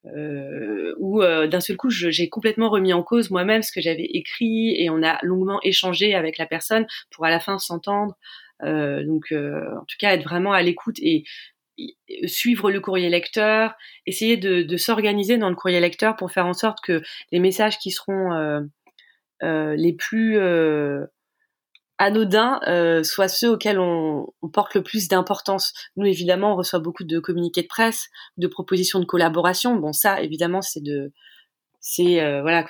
euh, 0.07 0.95
où 0.99 1.23
euh, 1.23 1.49
d'un 1.49 1.61
seul 1.61 1.77
coup 1.77 1.91
j'ai 1.91 2.29
complètement 2.29 2.71
remis 2.71 2.93
en 2.93 3.03
cause 3.03 3.31
moi-même 3.31 3.63
ce 3.63 3.73
que 3.73 3.81
j'avais 3.81 4.05
écrit 4.05 4.81
et 4.81 4.91
on 4.91 5.03
a 5.03 5.19
longuement 5.23 5.59
échangé 5.63 6.15
avec 6.15 6.39
la 6.39 6.47
personne 6.47 6.87
pour 7.11 7.25
à 7.25 7.31
la 7.31 7.41
fin 7.41 7.59
s'entendre. 7.59 8.17
Euh, 8.63 9.05
donc 9.05 9.33
euh, 9.33 9.65
en 9.77 9.85
tout 9.85 9.97
cas 9.99 10.15
être 10.15 10.25
vraiment 10.25 10.53
à 10.53 10.63
l'écoute 10.63 10.99
et, 11.01 11.25
suivre 12.25 12.73
le 12.73 12.81
courrier 12.81 13.09
lecteur, 13.09 13.77
essayer 14.05 14.37
de, 14.37 14.77
s'organiser 14.77 15.39
dans 15.39 15.49
le 15.49 15.55
courrier 15.55 15.79
lecteur 15.79 16.17
pour 16.17 16.33
faire 16.33 16.47
en 16.47 16.53
sorte 16.53 16.81
que 16.83 17.03
les 17.31 17.39
messages 17.39 17.79
qui 17.79 17.93
seront 17.93 18.67
les 19.41 19.93
plus 19.93 20.41
anodins 21.99 22.61
euh, 22.67 23.03
ceux 23.03 23.51
auxquels 23.51 23.79
on, 23.79 24.27
porte 24.53 24.75
le 24.75 24.83
plus 24.83 25.09
d'importance. 25.09 25.73
Nous, 25.97 26.07
évidemment, 26.07 26.53
on 26.53 26.57
reçoit 26.57 26.79
beaucoup 26.79 27.05
de 27.05 27.19
communiqués 27.19 27.63
de 27.63 27.67
presse, 27.67 28.09
de 28.37 28.47
propositions 28.47 29.01
de 29.01 29.05
collaboration. 29.05 29.77
Bon, 29.77 29.93
ça, 29.93 30.21
évidemment, 30.23 30.63
c'est 30.63 30.83
de 30.83 31.13
c'est 31.81 32.21
voilà, 32.43 32.67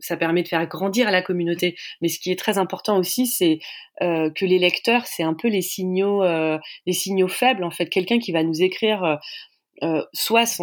ça 0.00 0.16
permet 0.16 0.42
de 0.42 0.48
faire 0.48 0.66
grandir 0.66 1.10
la 1.10 1.20
communauté. 1.20 1.76
Mais 2.00 2.08
ce 2.08 2.18
qui 2.18 2.30
est 2.30 2.38
très 2.38 2.58
important 2.58 2.96
aussi, 2.96 3.26
c'est 3.26 3.58
que 4.00 4.44
les 4.44 4.58
lecteurs, 4.58 5.04
c'est 5.06 5.24
un 5.24 5.34
peu 5.34 5.48
les 5.48 5.62
signaux, 5.62 6.22
les 6.22 6.92
signaux 6.92 7.28
faibles 7.28 7.64
en 7.64 7.70
fait. 7.70 7.86
Quelqu'un 7.86 8.18
qui 8.18 8.32
va 8.32 8.44
nous 8.44 8.62
écrire 8.62 9.18
euh, 9.82 10.04
soit 10.12 10.46
sa, 10.46 10.62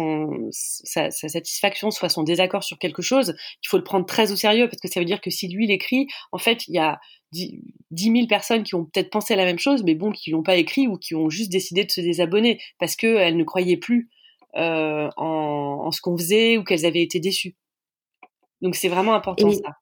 sa, 1.10 1.10
satisfaction, 1.10 1.90
soit 1.90 2.08
son 2.08 2.22
désaccord 2.22 2.64
sur 2.64 2.78
quelque 2.78 3.02
chose, 3.02 3.34
il 3.62 3.68
faut 3.68 3.76
le 3.76 3.84
prendre 3.84 4.06
très 4.06 4.32
au 4.32 4.36
sérieux 4.36 4.66
parce 4.66 4.80
que 4.80 4.88
ça 4.88 4.98
veut 4.98 5.04
dire 5.04 5.20
que 5.20 5.28
si 5.28 5.46
lui 5.48 5.66
l'écrit, 5.66 6.06
en 6.32 6.38
fait, 6.38 6.66
il 6.68 6.74
y 6.74 6.78
a 6.78 6.98
10 7.32 7.62
000 7.92 8.26
personnes 8.26 8.62
qui 8.62 8.74
ont 8.74 8.84
peut-être 8.84 9.10
pensé 9.10 9.36
la 9.36 9.44
même 9.44 9.58
chose, 9.58 9.82
mais 9.84 9.94
bon, 9.94 10.12
qui 10.12 10.30
l'ont 10.30 10.42
pas 10.42 10.56
écrit 10.56 10.86
ou 10.86 10.96
qui 10.96 11.14
ont 11.14 11.30
juste 11.30 11.50
décidé 11.50 11.84
de 11.84 11.90
se 11.90 12.00
désabonner 12.00 12.60
parce 12.78 12.96
qu'elles 12.96 13.36
ne 13.36 13.44
croyaient 13.44 13.76
plus 13.76 14.10
euh, 14.56 15.08
en, 15.16 15.82
en, 15.84 15.90
ce 15.90 16.00
qu'on 16.00 16.16
faisait 16.16 16.56
ou 16.56 16.64
qu'elles 16.64 16.86
avaient 16.86 17.02
été 17.02 17.20
déçues. 17.20 17.56
Donc 18.60 18.74
c'est 18.74 18.88
vraiment 18.88 19.14
important 19.14 19.50
ça. 19.50 19.76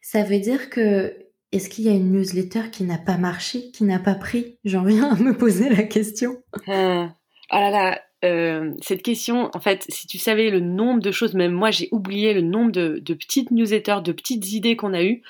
Ça 0.00 0.22
veut 0.22 0.38
dire 0.38 0.70
que 0.70 1.16
est-ce 1.52 1.68
qu'il 1.70 1.84
y 1.84 1.88
a 1.88 1.92
une 1.92 2.12
newsletter 2.12 2.70
qui 2.70 2.84
n'a 2.84 2.98
pas 2.98 3.16
marché, 3.16 3.70
qui 3.70 3.84
n'a 3.84 3.98
pas 3.98 4.14
pris? 4.14 4.58
J'en 4.64 4.84
viens 4.84 5.10
à 5.12 5.14
me 5.16 5.36
poser 5.36 5.68
la 5.68 5.82
question. 5.82 6.42
Ah, 6.66 7.14
oh 7.52 7.56
là 7.56 7.70
là, 7.70 8.02
euh, 8.24 8.72
cette 8.82 9.02
question, 9.02 9.50
en 9.54 9.60
fait, 9.60 9.86
si 9.88 10.06
tu 10.06 10.18
savais 10.18 10.50
le 10.50 10.60
nombre 10.60 11.00
de 11.00 11.12
choses, 11.12 11.34
même 11.34 11.52
moi 11.52 11.70
j'ai 11.70 11.88
oublié 11.92 12.34
le 12.34 12.42
nombre 12.42 12.72
de, 12.72 12.98
de, 12.98 13.14
petites 13.14 13.50
newsletters, 13.50 14.00
de 14.04 14.12
petites 14.12 14.52
idées 14.52 14.76
qu'on 14.76 14.92
a 14.92 15.02
eues 15.02 15.22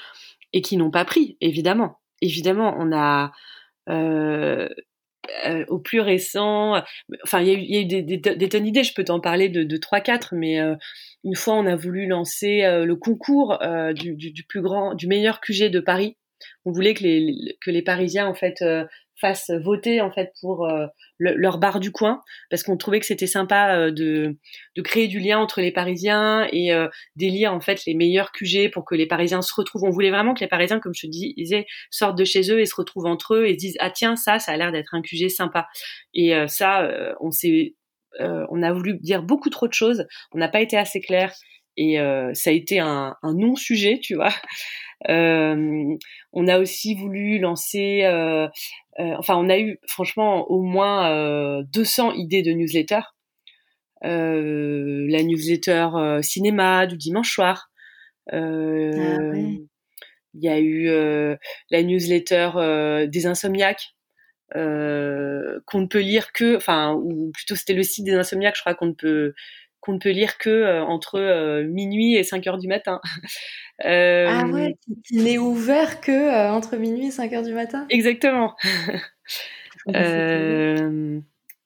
et 0.52 0.62
qui 0.62 0.76
n'ont 0.76 0.90
pas 0.90 1.04
pris, 1.04 1.36
évidemment. 1.40 2.00
Évidemment, 2.20 2.74
on 2.78 2.92
a 2.92 3.32
euh, 3.88 4.68
euh, 5.46 5.64
au 5.68 5.78
plus 5.78 6.00
récent, 6.00 6.82
enfin 7.22 7.42
il 7.42 7.48
y 7.48 7.76
a 7.76 7.80
eu, 7.80 7.84
des, 7.84 8.02
des, 8.02 8.48
tonnes 8.48 8.62
d'idées, 8.62 8.82
je 8.82 8.94
peux 8.94 9.04
t'en 9.04 9.20
parler 9.20 9.50
de, 9.50 9.62
de 9.62 9.76
3-4, 9.76 10.28
mais 10.32 10.58
euh, 10.58 10.74
une 11.22 11.34
fois 11.34 11.54
on 11.54 11.66
a 11.66 11.76
voulu 11.76 12.06
lancer 12.06 12.62
le 12.62 12.94
concours 12.96 13.58
du, 13.94 14.14
du, 14.14 14.30
du, 14.30 14.44
plus 14.44 14.62
grand, 14.62 14.94
du 14.94 15.06
meilleur 15.06 15.40
QG 15.40 15.70
de 15.70 15.80
Paris. 15.80 16.16
On 16.64 16.72
voulait 16.72 16.94
que 16.94 17.02
les, 17.02 17.58
que 17.60 17.70
les 17.70 17.82
Parisiens 17.82 18.26
en 18.26 18.34
fait 18.34 18.64
fassent 19.20 19.50
voter 19.50 20.00
en 20.00 20.10
fait 20.10 20.32
pour 20.40 20.66
euh, 20.66 20.86
leur 21.18 21.58
bar 21.58 21.80
du 21.80 21.90
coin 21.90 22.22
parce 22.50 22.62
qu'on 22.62 22.76
trouvait 22.76 23.00
que 23.00 23.06
c'était 23.06 23.26
sympa 23.26 23.74
euh, 23.74 23.90
de, 23.90 24.36
de 24.76 24.82
créer 24.82 25.08
du 25.08 25.18
lien 25.18 25.38
entre 25.38 25.60
les 25.60 25.72
Parisiens 25.72 26.46
et 26.52 26.72
euh, 26.72 26.88
d'élire 27.16 27.52
en 27.52 27.60
fait 27.60 27.84
les 27.86 27.94
meilleurs 27.94 28.32
QG 28.32 28.70
pour 28.72 28.84
que 28.84 28.94
les 28.94 29.06
Parisiens 29.06 29.42
se 29.42 29.52
retrouvent. 29.54 29.84
On 29.84 29.90
voulait 29.90 30.10
vraiment 30.10 30.34
que 30.34 30.40
les 30.40 30.48
Parisiens, 30.48 30.80
comme 30.80 30.94
je 30.94 31.06
te 31.06 31.10
disais, 31.10 31.66
sortent 31.90 32.18
de 32.18 32.24
chez 32.24 32.50
eux 32.50 32.60
et 32.60 32.66
se 32.66 32.74
retrouvent 32.74 33.06
entre 33.06 33.34
eux 33.34 33.46
et 33.46 33.54
se 33.54 33.58
disent 33.58 33.76
ah 33.80 33.90
tiens 33.90 34.16
ça 34.16 34.38
ça 34.38 34.52
a 34.52 34.56
l'air 34.56 34.72
d'être 34.72 34.94
un 34.94 35.02
QG 35.02 35.28
sympa. 35.28 35.66
Et 36.14 36.32
ça 36.46 36.88
on 37.20 37.30
s'est 37.30 37.74
on 38.20 38.62
a 38.62 38.72
voulu 38.72 38.98
dire 39.00 39.22
beaucoup 39.22 39.50
trop 39.50 39.68
de 39.68 39.72
choses, 39.72 40.06
on 40.32 40.38
n'a 40.38 40.48
pas 40.48 40.60
été 40.60 40.76
assez 40.76 41.00
clair 41.00 41.32
et 41.76 41.98
ça 42.32 42.50
a 42.50 42.52
été 42.52 42.78
un, 42.80 43.16
un 43.22 43.34
non 43.34 43.54
sujet 43.54 43.98
tu 44.02 44.14
vois. 44.14 44.32
Euh, 45.08 45.96
on 46.32 46.48
a 46.48 46.58
aussi 46.58 46.94
voulu 46.94 47.38
lancer, 47.38 48.02
euh, 48.04 48.46
euh, 48.46 48.48
enfin, 48.98 49.36
on 49.36 49.48
a 49.48 49.58
eu 49.58 49.78
franchement 49.86 50.50
au 50.50 50.62
moins 50.62 51.62
200 51.62 52.12
idées 52.12 52.42
de 52.42 52.52
newsletter. 52.52 53.00
la 54.02 55.22
newsletter 55.22 55.88
cinéma 56.22 56.86
du 56.86 56.96
dimanche 56.96 57.32
soir. 57.32 57.70
Ah 58.32 58.36
il 60.34 60.44
y 60.44 60.48
a 60.48 60.60
eu 60.60 60.88
la 61.70 61.82
newsletter 61.82 63.06
des 63.08 63.26
insomniaques 63.26 63.94
euh, 64.56 65.60
qu'on 65.66 65.82
ne 65.82 65.86
peut 65.86 66.00
lire 66.00 66.32
que, 66.32 66.56
enfin, 66.56 66.94
ou 66.94 67.30
plutôt 67.32 67.54
c'était 67.54 67.74
le 67.74 67.82
site 67.82 68.04
des 68.04 68.14
insomniaques, 68.14 68.56
je 68.56 68.62
crois 68.62 68.74
qu'on 68.74 68.86
ne 68.86 68.92
peut 68.92 69.34
qu'on 69.80 69.92
ne 69.92 69.98
peut 69.98 70.10
lire 70.10 70.38
que 70.38 70.80
entre 70.82 71.62
minuit 71.62 72.14
et 72.14 72.24
5 72.24 72.46
heures 72.46 72.58
du 72.58 72.68
matin. 72.68 73.00
Euh, 73.84 74.26
ah 74.28 74.46
ouais, 74.46 74.76
qui, 75.04 75.16
n'est 75.16 75.38
ouvert 75.38 76.00
que 76.00 76.12
euh, 76.12 76.50
entre 76.50 76.76
minuit 76.76 77.08
et 77.08 77.10
5 77.10 77.32
heures 77.32 77.42
du 77.42 77.54
matin? 77.54 77.86
Exactement. 77.90 78.54
euh, 79.94 81.20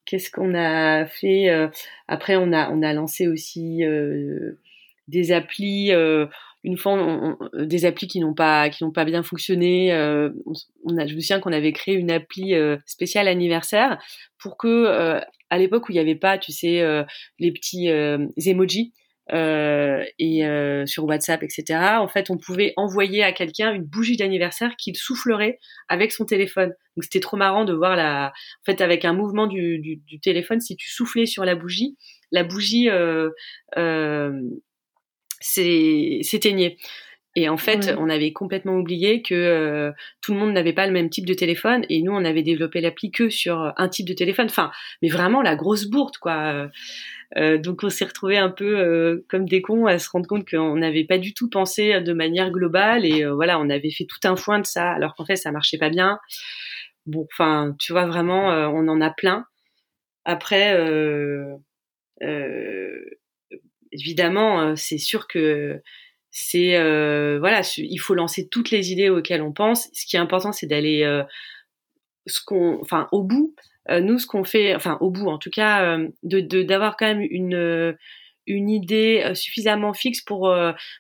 Qu'est-ce 0.05 0.31
qu'on 0.31 0.55
a 0.55 1.07
fait 1.07 1.49
euh, 1.49 1.69
Après, 2.09 2.37
on 2.37 2.53
a, 2.53 2.71
on 2.71 2.83
a 2.83 2.93
lancé 2.93 3.29
aussi 3.29 3.83
des 5.09 5.33
applis. 5.33 5.93
Une 6.65 6.77
fois, 6.77 6.93
on, 6.93 7.37
des 7.55 7.85
applis 7.85 8.07
qui 8.07 8.21
n'ont 8.21 8.35
pas, 8.35 8.71
qui 8.71 8.85
n'ont 8.85 8.93
pas 8.93 9.05
bien 9.05 9.23
fonctionné. 9.23 9.93
on 9.93 10.97
a, 10.97 11.07
je 11.07 11.15
me 11.15 11.21
souviens 11.21 11.41
qu'on 11.41 11.53
avait 11.53 11.73
créé 11.73 11.95
une 11.95 12.11
appli 12.11 12.55
spéciale 12.87 13.29
anniversaire 13.29 13.99
pour 14.39 14.57
que, 14.57 15.21
à 15.51 15.59
l'époque 15.59 15.89
où 15.89 15.93
il 15.93 15.97
n'y 15.97 16.01
avait 16.01 16.15
pas, 16.15 16.39
tu 16.39 16.53
sais, 16.53 16.85
les 17.39 17.53
petits 17.53 17.89
emojis, 18.47 18.93
euh, 19.33 20.05
et 20.19 20.45
euh, 20.45 20.85
sur 20.85 21.05
WhatsApp, 21.05 21.43
etc. 21.43 21.79
En 22.01 22.09
fait, 22.09 22.29
on 22.29 22.37
pouvait 22.37 22.75
envoyer 22.77 23.23
à 23.23 23.33
quelqu'un 23.33 23.73
une 23.73 23.85
bougie 23.85 24.17
d'anniversaire 24.17 24.77
qu'il 24.77 24.97
soufflerait 24.97 25.59
avec 25.89 26.11
son 26.13 26.25
téléphone. 26.25 26.75
Donc 26.97 27.05
c'était 27.05 27.21
trop 27.21 27.37
marrant 27.37 27.65
de 27.65 27.73
voir 27.73 27.95
la, 27.95 28.29
en 28.29 28.65
fait, 28.67 28.81
avec 28.81 29.05
un 29.05 29.13
mouvement 29.13 29.47
du, 29.47 30.03
téléphone, 30.23 30.61
si 30.61 30.77
tu 30.77 30.91
soufflais 30.91 31.27
sur 31.27 31.45
la 31.45 31.55
bougie, 31.55 31.97
la 32.33 32.43
bougie 32.45 32.91
euh, 32.91 33.31
euh 33.79 34.33
s'éteignait. 35.43 36.77
Et 37.35 37.49
en 37.49 37.57
fait, 37.57 37.95
on 37.99 38.11
avait 38.11 38.33
complètement 38.33 38.75
oublié 38.75 39.23
que 39.23 39.35
euh, 39.35 39.91
tout 40.21 40.35
le 40.35 40.39
monde 40.39 40.53
n'avait 40.53 40.75
pas 40.75 40.87
le 40.87 40.93
même 40.93 41.09
type 41.09 41.25
de 41.25 41.33
téléphone 41.33 41.87
et 41.89 42.03
nous, 42.03 42.13
on 42.13 42.27
avait 42.27 42.43
développé 42.43 42.83
l'appli 42.83 43.11
que 43.11 43.31
sur 43.31 43.73
un 43.75 43.89
type 43.89 44.07
de 44.07 44.13
téléphone. 44.13 44.47
Enfin, 44.51 44.71
mais 45.01 45.09
vraiment 45.09 45.41
la 45.41 45.57
grosse 45.57 45.87
bourde, 45.87 46.19
quoi. 46.19 46.69
Euh, 47.39 47.59
donc 47.59 47.83
on 47.83 47.89
s'est 47.89 48.05
retrouvé 48.05 48.37
un 48.37 48.51
peu 48.51 48.79
euh, 48.79 49.25
comme 49.29 49.49
des 49.49 49.63
cons 49.63 49.87
à 49.87 49.99
se 49.99 50.11
rendre 50.11 50.27
compte 50.27 50.49
qu'on 50.49 50.77
n'avait 50.77 51.05
pas 51.05 51.19
du 51.19 51.33
tout 51.33 51.49
pensé 51.49 52.01
de 52.01 52.13
manière 52.13 52.51
globale 52.51 53.07
et 53.07 53.25
euh, 53.25 53.35
voilà, 53.35 53.59
on 53.59 53.71
avait 53.71 53.91
fait 53.91 54.05
tout 54.05 54.21
un 54.25 54.37
foin 54.37 54.59
de 54.59 54.67
ça 54.67 54.91
alors 54.91 55.15
qu'en 55.15 55.25
fait 55.25 55.37
ça 55.37 55.51
marchait 55.51 55.79
pas 55.79 55.91
bien. 55.91 56.19
Bon, 57.07 57.27
enfin, 57.33 57.75
tu 57.81 57.93
vois 57.93 58.07
vraiment, 58.07 58.49
on 58.71 58.87
en 58.87 59.01
a 59.01 59.11
plein. 59.11 59.45
Après, 60.25 60.77
évidemment, 63.93 64.75
c'est 64.77 64.99
sûr 64.99 65.29
que 65.29 65.81
c'est 66.31 66.77
voilà, 67.39 67.63
il 67.77 67.99
faut 67.99 68.15
lancer 68.15 68.49
toutes 68.49 68.71
les 68.71 68.93
idées 68.93 69.11
auxquelles 69.11 69.43
on 69.43 69.53
pense. 69.53 69.89
Ce 69.93 70.07
qui 70.07 70.17
est 70.17 70.21
important, 70.21 70.53
c'est 70.53 70.67
d'aller 70.67 71.05
ce 72.27 72.41
qu'on, 72.45 72.79
enfin, 72.81 73.09
au 73.13 73.23
bout 73.23 73.55
euh, 73.91 74.01
nous, 74.01 74.19
ce 74.19 74.27
qu'on 74.27 74.45
fait, 74.45 74.75
enfin 74.75 74.97
au 75.01 75.11
bout 75.11 75.29
en 75.29 75.39
tout 75.39 75.51
cas, 75.51 75.97
euh, 75.97 76.09
de 76.23 76.63
d'avoir 76.63 76.97
quand 76.97 77.07
même 77.07 77.27
une 77.29 77.55
euh, 77.55 77.93
une 78.47 78.71
idée 78.71 79.33
suffisamment 79.35 79.93
fixe 79.93 80.21
pour 80.21 80.53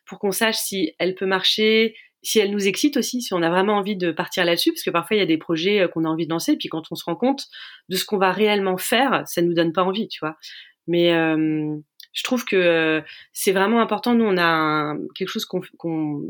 pour 0.06 0.18
qu'on 0.20 0.30
sache 0.30 0.56
si 0.56 0.94
elle 1.00 1.16
peut 1.16 1.26
marcher, 1.26 1.96
si 2.22 2.38
elle 2.38 2.52
nous 2.52 2.68
excite 2.68 2.96
aussi, 2.96 3.20
si 3.20 3.34
on 3.34 3.42
a 3.42 3.50
vraiment 3.50 3.74
envie 3.74 3.96
de 3.96 4.12
partir 4.12 4.44
là-dessus, 4.44 4.70
parce 4.70 4.84
que 4.84 4.90
parfois 4.90 5.16
il 5.16 5.20
y 5.20 5.22
a 5.22 5.26
des 5.26 5.38
projets 5.38 5.88
qu'on 5.92 6.04
a 6.04 6.08
envie 6.08 6.26
de 6.26 6.32
lancer, 6.32 6.56
puis 6.56 6.68
quand 6.68 6.84
on 6.92 6.94
se 6.94 7.04
rend 7.04 7.16
compte 7.16 7.46
de 7.88 7.96
ce 7.96 8.04
qu'on 8.04 8.18
va 8.18 8.30
réellement 8.30 8.76
faire, 8.76 9.24
ça 9.26 9.42
nous 9.42 9.54
donne 9.54 9.72
pas 9.72 9.82
envie, 9.82 10.06
tu 10.06 10.20
vois. 10.20 10.36
Mais 10.86 11.12
je 12.12 12.22
trouve 12.24 12.44
que 12.44 12.56
euh, 12.56 13.00
c'est 13.32 13.52
vraiment 13.52 13.80
important. 13.80 14.14
Nous, 14.14 14.24
on 14.24 14.36
a 14.38 14.94
quelque 15.14 15.28
chose 15.28 15.46
qu'on 15.46 16.22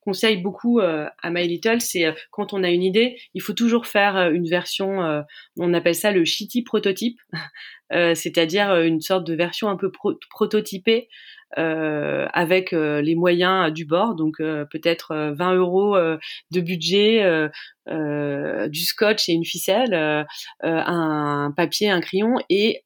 conseille 0.00 0.38
beaucoup 0.38 0.80
euh, 0.80 1.06
à 1.22 1.30
My 1.30 1.46
Little, 1.46 1.80
c'est 1.80 2.06
euh, 2.06 2.12
quand 2.30 2.52
on 2.52 2.62
a 2.62 2.70
une 2.70 2.82
idée, 2.82 3.18
il 3.34 3.42
faut 3.42 3.52
toujours 3.52 3.86
faire 3.86 4.30
une 4.30 4.48
version, 4.48 5.24
on 5.58 5.74
appelle 5.74 5.94
ça 5.94 6.12
le 6.12 6.24
shitty 6.24 6.62
prototype, 6.62 7.20
c'est-à-dire 7.90 8.74
une 8.80 9.00
sorte 9.00 9.26
de 9.26 9.34
version 9.34 9.68
un 9.68 9.76
peu 9.76 9.90
prototypée 10.30 11.08
avec 11.56 12.72
les 12.72 13.14
moyens 13.14 13.72
du 13.72 13.84
bord, 13.84 14.14
donc 14.14 14.38
peut-être 14.38 15.32
20 15.36 15.54
euros 15.54 15.96
de 15.96 16.60
budget, 16.60 17.48
du 17.88 18.84
scotch 18.84 19.28
et 19.28 19.32
une 19.32 19.44
ficelle, 19.44 20.26
un 20.62 21.52
papier, 21.56 21.90
un 21.90 22.00
crayon 22.00 22.36
et 22.50 22.82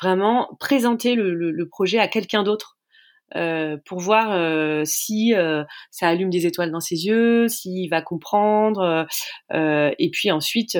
vraiment 0.00 0.56
présenter 0.60 1.14
le, 1.14 1.34
le, 1.34 1.68
projet 1.68 1.98
à 1.98 2.08
quelqu'un 2.08 2.42
d'autre 2.42 2.74
euh, 3.36 3.76
pour 3.84 3.98
voir 3.98 4.30
euh, 4.32 4.82
si 4.84 5.34
euh, 5.34 5.64
ça 5.90 6.08
allume 6.08 6.30
des 6.30 6.46
étoiles 6.46 6.70
dans 6.70 6.80
ses 6.80 7.06
yeux, 7.06 7.48
s'il 7.48 7.90
va 7.90 8.00
comprendre, 8.00 9.06
et 9.52 10.10
puis 10.12 10.30
ensuite, 10.30 10.78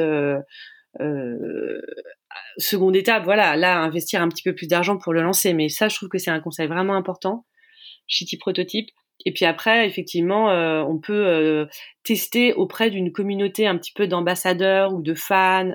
seconde 2.58 2.96
étape, 2.96 3.24
voilà, 3.24 3.56
là 3.56 3.78
investir 3.80 4.22
un 4.22 4.28
petit 4.28 4.42
peu 4.42 4.54
plus 4.54 4.66
d'argent 4.66 4.96
pour 4.96 5.12
le 5.12 5.22
lancer, 5.22 5.54
mais 5.54 5.68
ça 5.68 5.88
je 5.88 5.96
trouve 5.96 6.08
que 6.08 6.18
c'est 6.18 6.30
un 6.30 6.40
conseil 6.40 6.66
vraiment 6.66 6.94
important, 6.94 7.44
shitty 8.06 8.36
prototype. 8.36 8.88
Et 9.26 9.32
puis 9.32 9.44
après, 9.44 9.86
effectivement, 9.86 10.48
on 10.86 10.98
peut 10.98 11.68
tester 12.02 12.52
auprès 12.52 12.90
d'une 12.90 13.12
communauté 13.12 13.66
un 13.66 13.78
petit 13.78 13.92
peu 13.92 14.08
d'ambassadeurs 14.08 14.92
ou 14.92 15.02
de 15.02 15.14
fans 15.14 15.72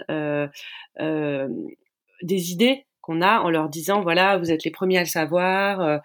des 2.22 2.52
idées 2.52 2.86
qu'on 3.02 3.22
a 3.22 3.40
en 3.40 3.50
leur 3.50 3.70
disant 3.70 4.02
voilà 4.02 4.38
vous 4.38 4.52
êtes 4.52 4.64
les 4.64 4.72
premiers 4.72 4.98
à 4.98 5.02
le 5.02 5.08
savoir. 5.08 5.82
Euh, 5.82 5.98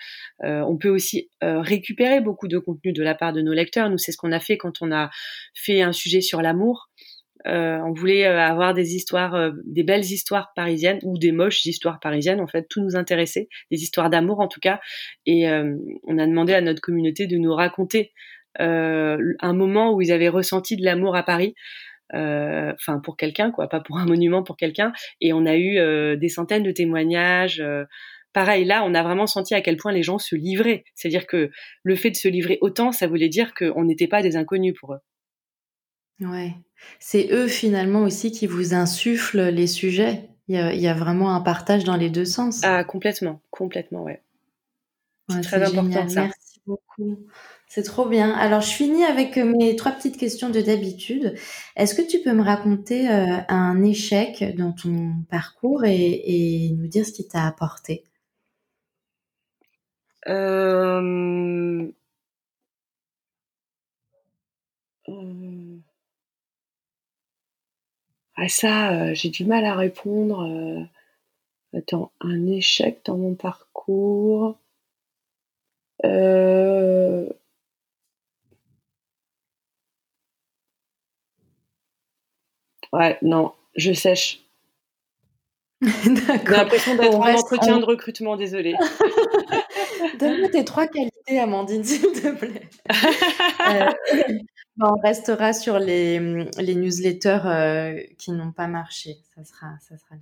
euh, 0.44 0.60
on 0.62 0.78
peut 0.78 0.88
aussi 0.88 1.28
euh, 1.42 1.60
récupérer 1.60 2.20
beaucoup 2.20 2.48
de 2.48 2.58
contenu 2.58 2.92
de 2.92 3.02
la 3.02 3.14
part 3.14 3.32
de 3.32 3.42
nos 3.42 3.52
lecteurs. 3.52 3.90
Nous 3.90 3.98
c'est 3.98 4.12
ce 4.12 4.16
qu'on 4.16 4.32
a 4.32 4.40
fait 4.40 4.56
quand 4.56 4.80
on 4.80 4.92
a 4.92 5.10
fait 5.54 5.82
un 5.82 5.92
sujet 5.92 6.20
sur 6.20 6.40
l'amour. 6.40 6.88
On 7.44 7.92
voulait 7.92 8.24
avoir 8.24 8.74
des 8.74 8.94
histoires, 8.94 9.52
des 9.64 9.82
belles 9.82 10.04
histoires 10.04 10.52
parisiennes 10.54 10.98
ou 11.02 11.18
des 11.18 11.32
moches 11.32 11.64
histoires 11.66 12.00
parisiennes. 12.00 12.40
En 12.40 12.46
fait, 12.46 12.66
tout 12.68 12.82
nous 12.82 12.96
intéressait, 12.96 13.48
des 13.70 13.82
histoires 13.82 14.10
d'amour 14.10 14.40
en 14.40 14.48
tout 14.48 14.60
cas. 14.60 14.80
Et 15.26 15.46
on 15.48 16.18
a 16.18 16.26
demandé 16.26 16.54
à 16.54 16.60
notre 16.60 16.80
communauté 16.80 17.26
de 17.26 17.36
nous 17.36 17.52
raconter 17.52 18.12
un 18.58 19.52
moment 19.52 19.92
où 19.92 20.00
ils 20.00 20.12
avaient 20.12 20.28
ressenti 20.28 20.76
de 20.76 20.84
l'amour 20.84 21.16
à 21.16 21.22
Paris. 21.22 21.54
Enfin, 22.12 23.00
pour 23.02 23.16
quelqu'un, 23.16 23.50
quoi, 23.50 23.68
pas 23.68 23.80
pour 23.80 23.98
un 23.98 24.06
monument, 24.06 24.42
pour 24.42 24.56
quelqu'un. 24.56 24.92
Et 25.20 25.32
on 25.32 25.46
a 25.46 25.56
eu 25.56 26.16
des 26.16 26.28
centaines 26.28 26.62
de 26.62 26.70
témoignages 26.70 27.62
pareil, 28.32 28.64
là, 28.64 28.82
on 28.84 28.94
a 28.94 29.02
vraiment 29.04 29.28
senti 29.28 29.54
à 29.54 29.60
quel 29.60 29.76
point 29.76 29.92
les 29.92 30.02
gens 30.02 30.18
se 30.18 30.34
livraient. 30.34 30.84
C'est-à-dire 30.94 31.26
que 31.26 31.50
le 31.84 31.94
fait 31.94 32.10
de 32.10 32.16
se 32.16 32.26
livrer 32.26 32.58
autant, 32.62 32.90
ça 32.90 33.06
voulait 33.06 33.28
dire 33.28 33.54
qu'on 33.54 33.84
n'était 33.84 34.08
pas 34.08 34.22
des 34.22 34.36
inconnus 34.36 34.74
pour 34.78 34.94
eux. 34.94 34.98
Ouais. 36.20 36.50
C'est 36.98 37.28
eux 37.32 37.48
finalement 37.48 38.02
aussi 38.02 38.32
qui 38.32 38.46
vous 38.46 38.74
insufflent 38.74 39.48
les 39.48 39.66
sujets. 39.66 40.28
Il 40.48 40.56
y 40.56 40.88
a, 40.88 40.94
vraiment 40.94 41.34
un 41.34 41.40
partage 41.40 41.84
dans 41.84 41.96
les 41.96 42.10
deux 42.10 42.26
sens. 42.26 42.60
Ah, 42.64 42.84
complètement, 42.84 43.40
complètement, 43.50 44.02
ouais. 44.02 44.22
C'est 45.30 45.40
très 45.40 45.62
important 45.62 46.06
ça. 46.08 46.24
Merci 46.24 46.60
beaucoup. 46.66 47.18
C'est 47.66 47.82
trop 47.82 48.06
bien. 48.06 48.30
Alors, 48.32 48.60
je 48.60 48.70
finis 48.70 49.04
avec 49.04 49.36
mes 49.38 49.74
trois 49.74 49.92
petites 49.92 50.18
questions 50.18 50.50
de 50.50 50.60
d'habitude. 50.60 51.34
Est-ce 51.76 51.94
que 51.94 52.02
tu 52.02 52.20
peux 52.20 52.34
me 52.34 52.42
raconter 52.42 53.10
euh, 53.10 53.38
un 53.48 53.82
échec 53.82 54.54
dans 54.56 54.72
ton 54.72 55.14
parcours 55.30 55.84
et 55.86 56.70
nous 56.76 56.86
dire 56.88 57.06
ce 57.06 57.12
qui 57.12 57.26
t'a 57.26 57.46
apporté? 57.46 58.04
Euh... 60.28 61.90
Ah 68.36 68.48
ça, 68.48 68.92
euh, 68.92 69.14
j'ai 69.14 69.30
du 69.30 69.44
mal 69.44 69.64
à 69.64 69.74
répondre. 69.74 70.42
Euh... 70.42 70.84
Attends, 71.76 72.12
un 72.20 72.46
échec 72.46 73.00
dans 73.04 73.16
mon 73.16 73.34
parcours. 73.34 74.58
Euh... 76.04 77.28
Ouais, 82.92 83.18
non, 83.22 83.52
je 83.76 83.92
sèche. 83.92 84.40
J'ai 85.82 86.10
l'impression 86.50 86.94
d'être 86.94 87.18
en 87.18 87.34
entretien 87.34 87.78
de 87.78 87.84
recrutement, 87.84 88.36
désolé. 88.36 88.74
Donne-moi 90.18 90.48
tes 90.48 90.64
trois 90.64 90.86
qualités, 90.86 91.38
Amandine, 91.38 91.84
s'il 91.84 92.00
te 92.00 92.30
plaît. 92.30 92.68
Euh, 93.68 93.90
ben, 94.76 94.88
on 94.90 95.00
restera 95.00 95.52
sur 95.52 95.78
les, 95.78 96.18
les 96.58 96.74
newsletters 96.74 97.46
euh, 97.46 98.00
qui 98.18 98.32
n'ont 98.32 98.52
pas 98.52 98.66
marché. 98.66 99.18
Ça 99.34 99.44
sera, 99.44 99.66
ça 99.80 99.96
sera 99.96 100.16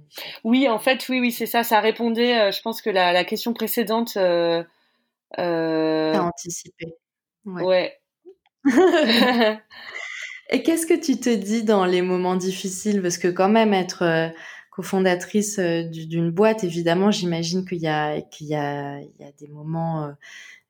Oui, 0.45 0.69
en 0.69 0.79
fait, 0.79 1.09
oui, 1.09 1.21
oui, 1.21 1.33
c'est 1.33 1.47
ça. 1.47 1.65
Ça 1.65 1.81
répondait. 1.81 2.41
Euh, 2.41 2.51
je 2.53 2.61
pense 2.63 2.83
que 2.83 2.91
la, 2.91 3.13
la 3.13 3.25
question 3.25 3.53
précédente. 3.53 4.17
Euh, 4.17 4.63
T'as 5.37 6.21
anticipé. 6.21 6.95
Ouais. 7.45 7.63
ouais. 7.65 7.99
Et 10.51 10.63
qu'est-ce 10.63 10.87
que 10.87 11.01
tu 11.01 11.19
te 11.19 11.35
dis 11.35 11.63
dans 11.63 11.87
les 11.87 12.03
moments 12.03 12.37
difficiles? 12.37 13.01
Parce 13.01 13.17
que 13.17 13.29
quand 13.29 13.49
même 13.49 13.73
être 13.73 14.33
cofondatrice 14.73 15.59
euh, 15.59 15.83
d'une 15.85 16.31
boîte, 16.31 16.65
évidemment, 16.65 17.11
j'imagine 17.11 17.65
qu'il 17.65 17.79
y 17.83 17.87
a 17.87 18.21
qu'il 18.23 18.49
y 18.49 18.55
a 18.55 19.01
il 19.01 19.15
y 19.21 19.25
a 19.25 19.31
des 19.39 19.49
moments 19.49 20.05
euh, 20.05 20.13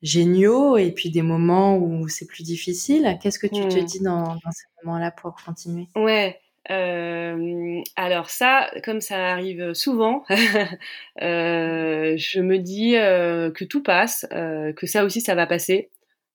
géniaux 0.03 0.77
et 0.77 0.91
puis 0.93 1.11
des 1.11 1.23
moments 1.23 1.77
où 1.77 2.09
c'est 2.09 2.27
plus 2.27 2.43
difficile. 2.43 3.17
Qu'est-ce 3.23 3.39
que 3.39 3.47
tu 3.47 3.67
te 3.69 3.79
hmm. 3.79 3.85
dis 3.85 4.01
dans, 4.01 4.25
dans 4.25 4.51
ces 4.51 4.67
moments-là 4.83 5.11
pour 5.13 5.35
continuer? 5.45 5.87
Ouais. 5.97 6.39
Euh, 6.71 7.81
alors 7.97 8.31
ça, 8.31 8.71
comme 8.85 9.01
ça 9.01 9.33
arrive 9.33 9.75
souvent, 9.75 10.25
euh, 11.23 12.15
je 12.17 12.41
me 12.41 12.59
dis 12.59 12.97
euh, 12.97 13.51
que 13.51 13.65
tout 13.65 13.83
passe, 13.83 14.27
euh, 14.33 14.73
que 14.73 14.87
ça 14.87 15.05
aussi 15.05 15.21
ça 15.21 15.35
va 15.35 15.47
passer, 15.47 15.91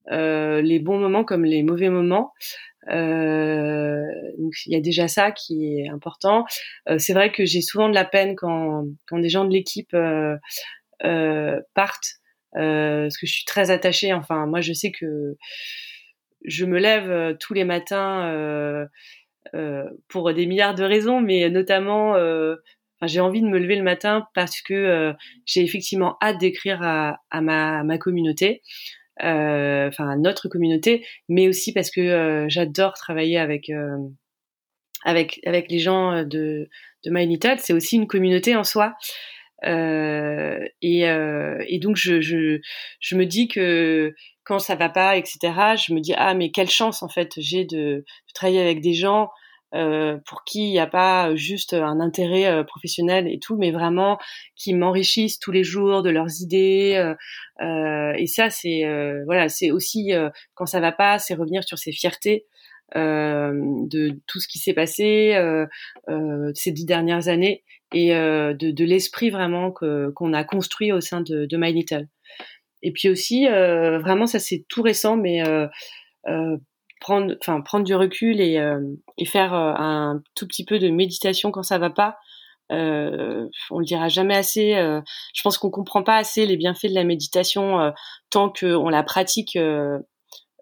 les 0.09 0.79
bons 0.79 0.99
moments 0.99 1.23
comme 1.23 1.45
les 1.45 1.63
mauvais 1.63 1.89
moments. 1.89 2.33
Euh, 2.89 4.05
donc 4.37 4.53
il 4.65 4.71
y 4.71 4.75
a 4.77 4.79
déjà 4.79 5.09
ça 5.09 5.31
qui 5.31 5.79
est 5.79 5.89
important. 5.89 6.45
C'est 6.97 7.13
vrai 7.13 7.31
que 7.31 7.43
j'ai 7.45 7.61
souvent 7.61 7.89
de 7.89 7.95
la 7.95 8.05
peine 8.05 8.35
quand, 8.35 8.85
quand 9.07 9.19
des 9.19 9.29
gens 9.29 9.43
de 9.43 9.51
l'équipe 9.51 9.95
partent, 11.73 12.21
parce 12.53 13.17
que 13.17 13.27
je 13.27 13.31
suis 13.31 13.45
très 13.45 13.71
attachée. 13.71 14.13
Enfin, 14.13 14.45
moi, 14.45 14.61
je 14.61 14.73
sais 14.73 14.91
que 14.91 15.35
je 16.43 16.65
me 16.65 16.79
lève 16.79 17.37
tous 17.39 17.53
les 17.53 17.63
matins 17.63 18.87
pour 20.07 20.33
des 20.33 20.45
milliards 20.45 20.75
de 20.75 20.83
raisons, 20.83 21.21
mais 21.21 21.49
notamment 21.49 22.15
j'ai 23.03 23.19
envie 23.19 23.41
de 23.41 23.47
me 23.47 23.59
lever 23.59 23.75
le 23.75 23.83
matin 23.83 24.27
parce 24.33 24.61
que 24.61 25.13
j'ai 25.45 25.63
effectivement 25.63 26.17
hâte 26.21 26.39
d'écrire 26.39 26.81
à, 26.81 27.19
à, 27.29 27.41
ma, 27.41 27.79
à, 27.79 27.97
communauté 27.97 28.61
euh, 29.23 29.87
enfin 29.87 30.15
notre 30.17 30.47
communauté, 30.47 31.05
mais 31.29 31.47
aussi 31.47 31.73
parce 31.73 31.91
que 31.91 32.01
euh, 32.01 32.45
j'adore 32.49 32.93
travailler 32.93 33.37
avec 33.37 33.69
euh, 33.69 33.97
avec 35.03 35.39
les 35.43 35.79
gens 35.79 36.23
de 36.23 36.69
de. 37.05 37.55
C'est 37.59 37.73
aussi 37.73 37.95
une 37.95 38.07
communauté 38.07 38.55
en 38.55 38.63
soi. 38.63 38.95
Euh, 39.65 40.59
et, 40.83 41.09
euh, 41.09 41.36
et, 41.67 41.79
donc 41.79 41.95
je, 41.95 42.21
je, 42.21 42.59
je, 42.99 43.15
me 43.15 43.25
dis 43.25 43.47
que 43.47 44.13
quand 44.43 44.59
ça 44.59 44.75
va 44.75 44.89
pas, 44.89 45.17
etc., 45.17 45.37
je 45.77 45.93
me 45.93 45.99
dis 45.99 46.13
ah 46.15 46.33
mais 46.33 46.51
quelle 46.51 46.69
chance 46.69 47.03
en 47.03 47.09
fait 47.09 47.33
j'ai 47.37 47.65
de, 47.65 47.77
de, 47.77 48.05
travailler 48.33 48.61
avec 48.61 48.81
des 48.81 48.93
gens 48.93 49.29
euh, 49.75 50.17
pour 50.25 50.45
qui 50.45 50.69
il 50.69 50.71
n'y 50.71 50.79
a 50.79 50.87
pas 50.87 51.35
juste 51.35 51.73
un 51.73 51.99
intérêt 51.99 52.45
euh, 52.45 52.63
professionnel 52.63 53.27
et 53.27 53.37
tout, 53.37 53.57
mais 53.57 53.71
vraiment 53.71 54.17
qui 54.55 54.73
m'enrichissent 54.73 55.39
tous 55.39 55.51
les 55.51 55.63
jours 55.63 56.03
de 56.03 56.09
leurs 56.09 56.41
idées. 56.41 56.93
Euh, 56.95 57.15
euh 57.61 58.13
et 58.17 58.27
ça, 58.27 58.49
c'est 58.49 58.83
voilà, 59.25 59.49
c'est 59.49 59.71
aussi 59.71 60.11
quand 60.55 60.65
ça 60.65 60.79
va 60.79 60.91
pas, 60.91 61.19
c'est 61.19 61.33
revenir 61.33 61.63
sur 61.63 61.77
ses 61.77 61.91
fiertés. 61.91 62.45
de 62.95 64.19
tout 64.27 64.39
ce 64.39 64.47
qui 64.47 64.59
s'est 64.59 64.73
passé 64.73 65.35
ces 66.53 66.71
dix 66.71 66.85
dernières 66.85 67.27
années 67.27 67.63
et 67.93 68.09
de, 68.09 68.71
de 68.71 68.83
l'esprit 68.85 69.29
vraiment 69.29 69.71
que 69.71 70.09
qu'on 70.11 70.33
a 70.33 70.43
construit 70.43 70.91
au 70.91 71.01
sein 71.01 71.21
de, 71.21 71.45
de 71.45 71.57
My 71.57 71.71
Little. 71.71 72.07
Et 72.83 72.91
puis 72.91 73.09
aussi, 73.09 73.47
vraiment, 73.47 74.27
ça 74.27 74.39
c'est 74.39 74.65
tout 74.67 74.81
récent, 74.81 75.17
mais 75.17 75.41
prendre, 76.99 77.35
enfin 77.41 77.61
prendre 77.61 77.85
du 77.85 77.95
recul 77.95 78.41
et, 78.41 78.57
euh, 78.57 78.81
et 79.17 79.25
faire 79.25 79.53
euh, 79.53 79.73
un 79.75 80.21
tout 80.35 80.47
petit 80.47 80.65
peu 80.65 80.79
de 80.79 80.89
méditation 80.89 81.51
quand 81.51 81.63
ça 81.63 81.77
va 81.77 81.89
pas. 81.89 82.17
Euh, 82.71 83.47
on 83.71 83.79
le 83.79 83.85
dira 83.85 84.09
jamais 84.09 84.35
assez. 84.35 84.75
Euh, 84.75 85.01
je 85.33 85.41
pense 85.41 85.57
qu'on 85.57 85.69
comprend 85.69 86.03
pas 86.03 86.17
assez 86.17 86.45
les 86.45 86.57
bienfaits 86.57 86.87
de 86.87 86.95
la 86.95 87.05
méditation 87.05 87.93
tant 88.29 88.51
qu'on 88.51 88.89
la 88.89 89.03
pratique 89.03 89.57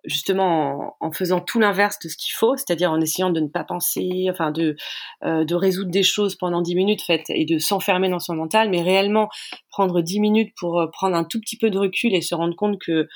justement 0.08 0.96
en, 1.00 1.12
faisant 1.12 1.42
tout 1.42 1.60
l'inverse 1.60 2.00
de 2.00 2.10
ce 2.10 2.18
qu'il 2.18 2.34
faut, 2.34 2.56
c'est-à-dire 2.56 2.92
en 2.92 3.02
essayant 3.02 3.30
de 3.30 3.40
ne 3.40 3.48
pas 3.48 3.64
penser, 3.64 4.28
enfin 4.30 4.52
de 4.52 4.76
de 5.24 5.56
résoudre 5.56 5.92
des 5.92 6.04
choses 6.04 6.36
pendant 6.36 6.62
dix 6.62 6.76
minutes, 6.76 7.02
fait, 7.02 7.24
et 7.30 7.46
de 7.46 7.58
s'enfermer 7.58 8.10
dans 8.10 8.20
son 8.20 8.36
mental, 8.36 8.70
mais 8.70 8.82
réellement 8.82 9.30
prendre 9.70 10.02
dix 10.02 10.20
minutes 10.20 10.54
pour 10.58 10.88
prendre 10.92 11.16
un 11.16 11.24
tout 11.24 11.40
petit 11.40 11.58
peu 11.58 11.70
de 11.70 11.78
recul 11.78 12.14
et 12.14 12.22
se 12.22 12.36
rendre 12.36 12.56
compte 12.56 12.80
que 12.80 13.08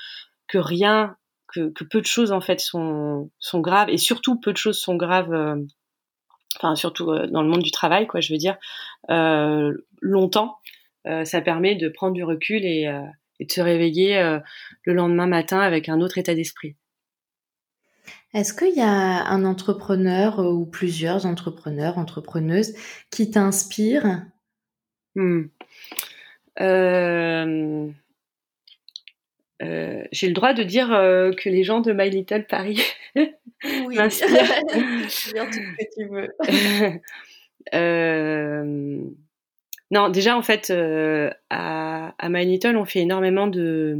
que 0.48 0.58
rien 0.58 1.16
que, 1.52 1.84
peu 1.84 2.00
de 2.00 2.06
choses 2.06 2.32
en 2.32 2.40
fait 2.40 2.60
sont, 2.60 3.30
sont 3.38 3.60
graves 3.60 3.90
et 3.90 3.96
surtout 3.96 4.38
peu 4.38 4.52
de 4.52 4.56
choses 4.56 4.78
sont 4.78 4.96
graves. 4.96 5.32
Euh, 5.32 5.56
enfin, 6.56 6.74
surtout 6.74 7.10
euh, 7.10 7.26
dans 7.26 7.42
le 7.42 7.48
monde 7.48 7.62
du 7.62 7.70
travail, 7.70 8.06
quoi. 8.06 8.20
Je 8.20 8.32
veux 8.32 8.38
dire 8.38 8.56
euh, 9.10 9.72
longtemps. 10.00 10.58
ça 11.04 11.40
permet 11.40 11.76
de 11.76 11.88
prendre 11.88 12.12
du 12.12 12.24
recul 12.24 12.64
et 12.64 12.86
de 13.40 13.50
se 13.50 13.60
réveiller 13.60 14.38
le 14.84 14.92
lendemain 14.92 15.26
matin 15.26 15.60
avec 15.60 15.88
un 15.88 16.00
autre 16.00 16.18
état 16.18 16.34
d'esprit. 16.34 16.76
Est-ce 18.32 18.54
qu'il 18.54 18.74
y 18.74 18.80
a 18.80 19.26
un 19.26 19.44
entrepreneur 19.44 20.38
ou 20.38 20.64
plusieurs 20.64 21.26
entrepreneurs, 21.26 21.98
entrepreneuses 21.98 22.74
qui 23.10 23.30
t'inspirent? 23.30 24.22
Hmm. 25.16 25.46
euh... 26.60 27.88
Euh, 29.62 30.04
j'ai 30.10 30.28
le 30.28 30.32
droit 30.32 30.54
de 30.54 30.62
dire 30.62 30.90
euh, 30.92 31.32
que 31.32 31.50
les 31.50 31.64
gens 31.64 31.80
de 31.80 31.92
My 31.92 32.08
Little 32.08 32.46
Paris 32.46 32.80
oui. 33.14 33.96
m'inspirent. 33.96 34.62
euh, 37.74 39.00
non, 39.90 40.08
déjà 40.08 40.36
en 40.36 40.42
fait, 40.42 40.70
euh, 40.70 41.30
à, 41.50 42.14
à, 42.18 42.28
My 42.30 42.46
Little, 42.46 42.76
on 42.76 42.86
fait 42.86 43.00
énormément 43.00 43.48
de, 43.48 43.98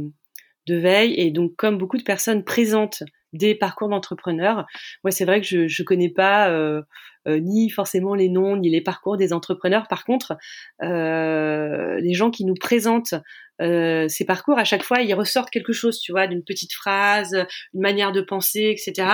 de 0.65 0.75
veille 0.75 1.13
et 1.13 1.29
donc 1.29 1.55
comme 1.57 1.77
beaucoup 1.77 1.97
de 1.97 2.03
personnes 2.03 2.43
présentes 2.43 3.03
des 3.33 3.55
parcours 3.55 3.89
d'entrepreneurs, 3.89 4.65
moi 5.03 5.11
c'est 5.11 5.25
vrai 5.25 5.41
que 5.41 5.47
je 5.47 5.67
je 5.67 5.83
connais 5.83 6.09
pas 6.09 6.49
euh, 6.49 6.81
ni 7.27 7.69
forcément 7.69 8.15
les 8.15 8.29
noms 8.29 8.57
ni 8.57 8.69
les 8.69 8.81
parcours 8.81 9.17
des 9.17 9.31
entrepreneurs. 9.31 9.87
Par 9.87 10.05
contre, 10.05 10.37
les 10.81 12.13
gens 12.13 12.31
qui 12.31 12.45
nous 12.45 12.55
présentent 12.55 13.15
euh, 13.61 14.07
ces 14.07 14.25
parcours, 14.25 14.57
à 14.57 14.63
chaque 14.63 14.83
fois, 14.83 15.01
ils 15.01 15.13
ressortent 15.13 15.49
quelque 15.49 15.73
chose, 15.73 15.99
tu 15.99 16.11
vois, 16.11 16.27
d'une 16.27 16.43
petite 16.43 16.73
phrase, 16.73 17.45
une 17.73 17.81
manière 17.81 18.11
de 18.11 18.21
penser, 18.21 18.75
etc. 18.75 19.07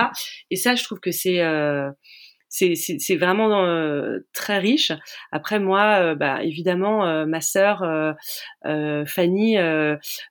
Et 0.50 0.56
ça, 0.56 0.74
je 0.74 0.84
trouve 0.84 1.00
que 1.00 1.10
c'est 1.10 1.40
euh, 1.42 1.90
c'est 2.48 3.16
vraiment 3.16 3.64
euh, 3.64 4.20
très 4.32 4.58
riche. 4.58 4.92
Après 5.32 5.60
moi, 5.60 6.00
euh, 6.00 6.14
bah, 6.14 6.42
évidemment, 6.42 7.06
euh, 7.06 7.26
ma 7.26 7.40
sœur 7.40 7.84
Fanny, 8.64 9.56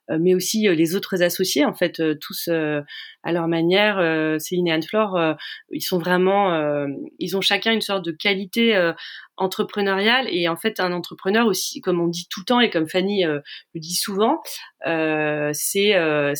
mais 0.08 0.34
aussi 0.34 0.68
les 0.68 0.94
autres 0.94 1.22
associés, 1.22 1.64
en 1.64 1.74
fait, 1.74 2.02
tous 2.18 2.48
à 2.48 3.32
leur 3.32 3.48
manière, 3.48 4.40
Céline 4.40 4.68
et 4.68 4.72
Anne-Flore, 4.72 5.36
ils 5.70 5.82
sont 5.82 5.98
vraiment, 5.98 6.86
ils 7.18 7.36
ont 7.36 7.40
chacun 7.40 7.72
une 7.72 7.80
sorte 7.80 8.04
de 8.04 8.12
qualité 8.12 8.92
entrepreneuriale 9.36 10.26
et 10.30 10.48
en 10.48 10.56
fait 10.56 10.80
un 10.80 10.92
entrepreneur 10.92 11.46
aussi, 11.46 11.80
comme 11.80 12.00
on 12.00 12.08
dit 12.08 12.26
tout 12.30 12.40
le 12.40 12.44
temps 12.44 12.60
et 12.60 12.70
comme 12.70 12.88
Fanny 12.88 13.24
le 13.24 13.42
dit 13.74 13.94
souvent, 13.94 14.40
c'est 14.84 15.94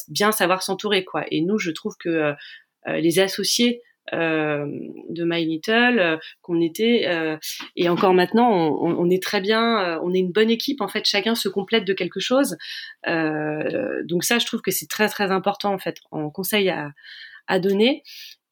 bien 0.09 0.33
savoir 0.33 0.62
s'entourer 0.62 1.05
quoi. 1.05 1.24
Et 1.31 1.41
nous, 1.41 1.59
je 1.59 1.70
trouve 1.70 1.97
que 1.99 2.35
les 2.87 3.18
associés 3.18 3.83
euh, 3.83 3.88
de 4.12 5.24
My 5.24 5.44
Little, 5.44 5.98
euh, 5.98 6.16
qu'on 6.42 6.61
était 6.61 7.06
euh, 7.09 7.36
et 7.76 7.88
encore 7.88 8.14
maintenant 8.14 8.48
on, 8.50 9.11
est 9.11 9.22
très 9.22 9.40
bien, 9.40 9.98
on 10.02 10.12
est 10.12 10.18
une 10.18 10.32
bonne 10.32 10.50
équipe 10.50 10.80
en 10.80 10.88
fait, 10.88 11.04
chacun 11.04 11.34
se 11.34 11.48
complète 11.48 11.84
de 11.84 11.92
quelque 11.92 12.20
chose. 12.20 12.56
donc 13.06 14.24
ça, 14.24 14.38
je 14.38 14.46
trouve 14.46 14.61
que 14.61 14.70
c'est 14.70 14.88
très 14.88 15.09
très 15.09 15.30
important 15.30 15.72
en 15.72 15.78
fait 15.78 15.98
en 16.11 16.30
conseil 16.30 16.68
à, 16.70 16.92
à 17.46 17.59
donner. 17.59 18.02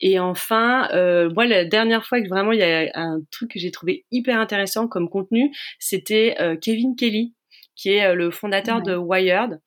Et 0.01 0.19
enfin, 0.19 0.89
moi, 1.35 1.47
la 1.47 1.65
dernière 1.65 2.05
fois 2.05 2.21
que 2.21 2.29
vraiment 2.29 2.53
il 2.53 2.59
y 2.59 2.63
a 2.63 2.91
un 2.95 3.21
truc 3.31 3.53
que 3.53 3.59
j'ai 3.59 3.71
trouvé 3.71 4.05
hyper 4.11 4.39
intéressant 4.39 4.89
comme 4.89 5.09
contenu, 5.09 5.55
c'était 5.79 6.37
Kevin 6.61 6.97
Kelly, 6.97 7.35
qui 7.75 7.91
est 7.91 8.15
le 8.15 8.31
fondateur 8.31 8.83
de 8.83 8.95
Wired 8.95 9.61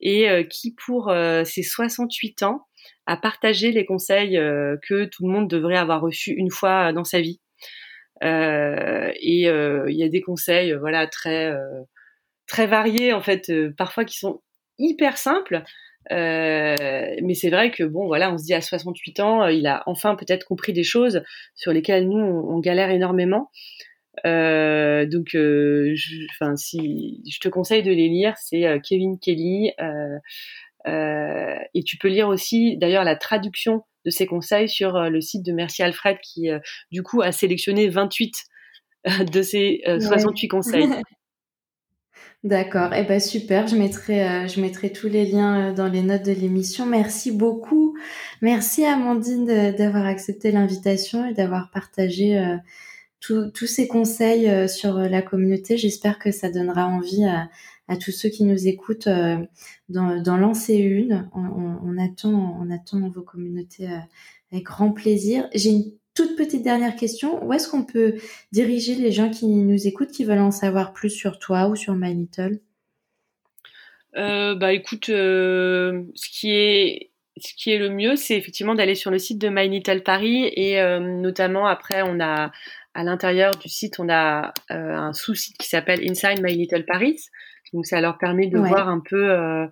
et 0.00 0.46
qui, 0.48 0.74
pour 0.74 1.12
ses 1.44 1.62
68 1.62 2.42
ans, 2.42 2.66
à 3.06 3.16
partager 3.16 3.72
les 3.72 3.84
conseils 3.84 4.36
euh, 4.36 4.76
que 4.88 5.04
tout 5.04 5.26
le 5.26 5.32
monde 5.32 5.50
devrait 5.50 5.76
avoir 5.76 6.00
reçus 6.00 6.30
une 6.30 6.50
fois 6.50 6.92
dans 6.92 7.02
sa 7.02 7.20
vie. 7.20 7.40
Euh, 8.22 9.10
et 9.20 9.48
euh, 9.48 9.86
il 9.88 9.96
y 9.96 10.04
a 10.04 10.08
des 10.08 10.20
conseils, 10.20 10.72
voilà, 10.74 11.08
très 11.08 11.52
très 12.46 12.66
variés 12.68 13.12
en 13.12 13.20
fait, 13.20 13.50
parfois 13.76 14.04
qui 14.04 14.16
sont 14.16 14.42
hyper 14.78 15.18
simples. 15.18 15.62
mais 16.10 17.34
c'est 17.34 17.50
vrai 17.50 17.72
que 17.72 17.82
bon, 17.82 18.06
voilà, 18.06 18.32
on 18.32 18.38
se 18.38 18.44
dit 18.44 18.54
à 18.54 18.60
68 18.60 19.20
ans, 19.20 19.46
il 19.48 19.66
a 19.66 19.82
enfin 19.86 20.14
peut-être 20.14 20.44
compris 20.44 20.72
des 20.72 20.84
choses 20.84 21.22
sur 21.56 21.72
lesquelles 21.72 22.08
nous 22.08 22.18
on, 22.18 22.60
galère 22.60 22.90
énormément. 22.90 23.50
donc, 24.24 25.30
si 26.56 27.22
je 27.28 27.40
te 27.40 27.48
conseille 27.48 27.82
de 27.82 27.92
les 27.92 28.08
lire, 28.08 28.34
c'est 28.36 28.80
Kevin 28.82 29.18
Kelly, 29.18 29.72
euh, 30.86 31.56
et 31.74 31.82
tu 31.82 31.96
peux 31.98 32.08
lire 32.08 32.28
aussi 32.28 32.76
d'ailleurs 32.78 33.04
la 33.04 33.16
traduction 33.16 33.84
de 34.04 34.10
ces 34.10 34.26
conseils 34.26 34.68
sur 34.68 34.96
euh, 34.96 35.08
le 35.10 35.20
site 35.20 35.44
de 35.44 35.52
Merci 35.52 35.82
Alfred 35.82 36.18
qui 36.22 36.50
euh, 36.50 36.58
du 36.90 37.02
coup 37.02 37.20
a 37.22 37.32
sélectionné 37.32 37.88
28 37.88 38.34
de 39.32 39.42
ces 39.42 39.82
68 39.86 40.48
conseils. 40.48 40.88
D'accord, 42.42 42.94
et 42.94 43.00
eh 43.00 43.04
ben 43.04 43.20
super, 43.20 43.66
je 43.66 43.76
mettrai 43.76 44.48
je 44.48 44.60
mettrai 44.62 44.90
tous 44.92 45.08
les 45.08 45.26
liens 45.26 45.74
dans 45.74 45.88
les 45.88 46.00
notes 46.00 46.24
de 46.24 46.32
l'émission. 46.32 46.86
Merci 46.86 47.32
beaucoup. 47.32 47.94
Merci 48.40 48.86
Amandine 48.86 49.44
d'avoir 49.44 50.06
accepté 50.06 50.50
l'invitation 50.50 51.26
et 51.26 51.34
d'avoir 51.34 51.70
partagé 51.70 52.42
tous 53.20 53.66
ces 53.66 53.86
conseils 53.88 54.68
sur 54.70 54.94
la 54.94 55.20
communauté. 55.20 55.76
J'espère 55.76 56.18
que 56.18 56.30
ça 56.30 56.50
donnera 56.50 56.86
envie 56.86 57.26
à, 57.26 57.50
à 57.90 57.96
tous 57.96 58.12
ceux 58.12 58.28
qui 58.28 58.44
nous 58.44 58.68
écoutent 58.68 59.08
euh, 59.08 59.36
d'en 59.88 60.36
lancer 60.36 60.76
une. 60.76 61.28
On, 61.34 61.98
attend, 61.98 62.56
on 62.62 62.70
attend 62.70 63.08
vos 63.08 63.22
communautés 63.22 63.88
euh, 63.88 63.98
avec 64.52 64.64
grand 64.64 64.92
plaisir. 64.92 65.48
J'ai 65.54 65.70
une 65.70 65.92
toute 66.14 66.36
petite 66.36 66.62
dernière 66.62 66.94
question. 66.94 67.44
Où 67.44 67.52
est-ce 67.52 67.68
qu'on 67.68 67.84
peut 67.84 68.14
diriger 68.52 68.94
les 68.94 69.10
gens 69.10 69.28
qui 69.28 69.48
nous 69.48 69.88
écoutent, 69.88 70.12
qui 70.12 70.24
veulent 70.24 70.38
en 70.38 70.52
savoir 70.52 70.92
plus 70.92 71.10
sur 71.10 71.40
toi 71.40 71.66
ou 71.66 71.74
sur 71.74 71.96
My 71.96 72.14
Little? 72.14 72.60
Euh, 74.16 74.54
Bah 74.54 74.72
écoute, 74.72 75.06
ce 75.06 76.04
qui 76.30 76.52
est 76.52 77.10
ce 77.38 77.54
qui 77.54 77.70
est 77.70 77.78
le 77.78 77.88
mieux, 77.88 78.16
c'est 78.16 78.36
effectivement 78.36 78.74
d'aller 78.74 78.94
sur 78.94 79.10
le 79.10 79.18
site 79.18 79.38
de 79.38 79.48
My 79.48 79.68
Little 79.68 80.02
Paris 80.02 80.44
et 80.54 80.80
notamment 81.00 81.66
après 81.66 82.02
on 82.02 82.20
a 82.20 82.52
à 82.92 83.04
l'intérieur 83.04 83.56
du 83.56 83.68
site 83.68 83.98
on 83.98 84.10
a 84.10 84.52
un 84.68 85.12
sous-site 85.12 85.56
qui 85.56 85.68
s'appelle 85.68 86.00
Inside 86.08 86.42
My 86.42 86.54
Little 86.54 86.84
Paris 86.84 87.18
donc 87.72 87.86
ça 87.86 88.00
leur 88.00 88.18
permet 88.18 88.48
de 88.48 88.58
voir 88.58 88.88
un 88.88 89.00
peu 89.00 89.30
euh, 89.30 89.66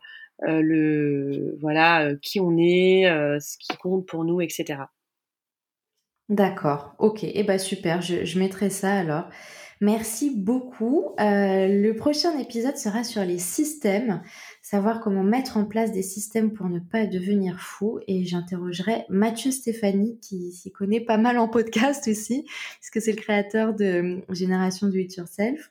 euh, 0.47 0.63
le 0.63 1.57
voilà 1.61 2.05
euh, 2.05 2.17
qui 2.21 2.41
on 2.41 2.57
est, 2.57 3.05
ce 3.41 3.57
qui 3.59 3.77
compte 3.77 4.07
pour 4.07 4.25
nous, 4.25 4.41
etc. 4.41 4.83
D'accord, 6.29 6.95
ok, 6.99 7.25
et 7.25 7.41
eh 7.41 7.43
ben 7.43 7.59
super, 7.59 8.03
je, 8.03 8.27
je, 8.27 8.39
mettrai 8.39 8.69
ça 8.69 8.93
alors. 8.93 9.29
Merci 9.81 10.31
beaucoup. 10.37 11.15
le 11.19 11.93
prochain 11.93 12.37
épisode 12.39 12.77
sera 12.77 13.05
sur 13.05 13.25
les 13.25 13.39
systèmes, 13.39 14.21
savoir 14.61 15.01
comment 15.01 15.23
mettre 15.23 15.57
en 15.57 15.65
place 15.65 15.93
des 15.93 16.03
systèmes 16.03 16.53
pour 16.53 16.69
ne 16.69 16.81
pas 16.81 17.07
devenir 17.07 17.61
fou. 17.61 18.01
Et 18.09 18.25
j'interrogerai 18.25 19.07
Mathieu 19.09 19.53
Stéphanie, 19.53 20.19
qui 20.21 20.51
s'y 20.51 20.73
connaît 20.73 21.01
pas 21.01 21.17
mal 21.17 21.39
en 21.39 21.49
podcast 21.49 22.09
aussi, 22.09 22.45
puisque 22.81 23.01
c'est 23.01 23.13
le 23.13 23.23
créateur 23.23 23.73
de 23.73 24.21
Génération 24.31 24.89
Do 24.89 24.97
It 24.97 25.17
Yourself. 25.17 25.71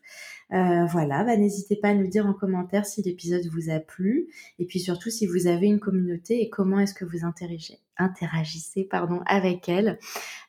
Euh, 0.54 0.86
voilà, 0.86 1.24
bah, 1.24 1.36
n'hésitez 1.36 1.76
pas 1.76 1.90
à 1.90 1.94
nous 1.94 2.08
dire 2.08 2.26
en 2.26 2.34
commentaire 2.34 2.86
si 2.86 3.02
l'épisode 3.02 3.46
vous 3.52 3.70
a 3.70 3.80
plu 3.80 4.28
et 4.60 4.66
puis 4.66 4.80
surtout 4.80 5.10
si 5.10 5.26
vous 5.26 5.48
avez 5.48 5.68
une 5.68 5.80
communauté 5.80 6.42
et 6.42 6.50
comment 6.50 6.80
est-ce 6.80 6.94
que 6.94 7.06
vous 7.06 7.26
interagissez, 7.26 7.80
avec 9.26 9.68
elle. 9.68 10.00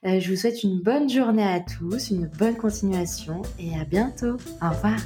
Euh, 0.06 0.20
je 0.20 0.30
vous 0.30 0.36
souhaite 0.36 0.62
une 0.62 0.80
bonne 0.80 1.08
journée 1.08 1.46
à 1.46 1.60
tous, 1.60 2.10
une 2.10 2.26
bonne 2.26 2.56
continuation 2.56 3.42
et 3.58 3.74
à 3.78 3.84
bientôt. 3.84 4.36
Au 4.62 4.70
revoir. 4.70 4.98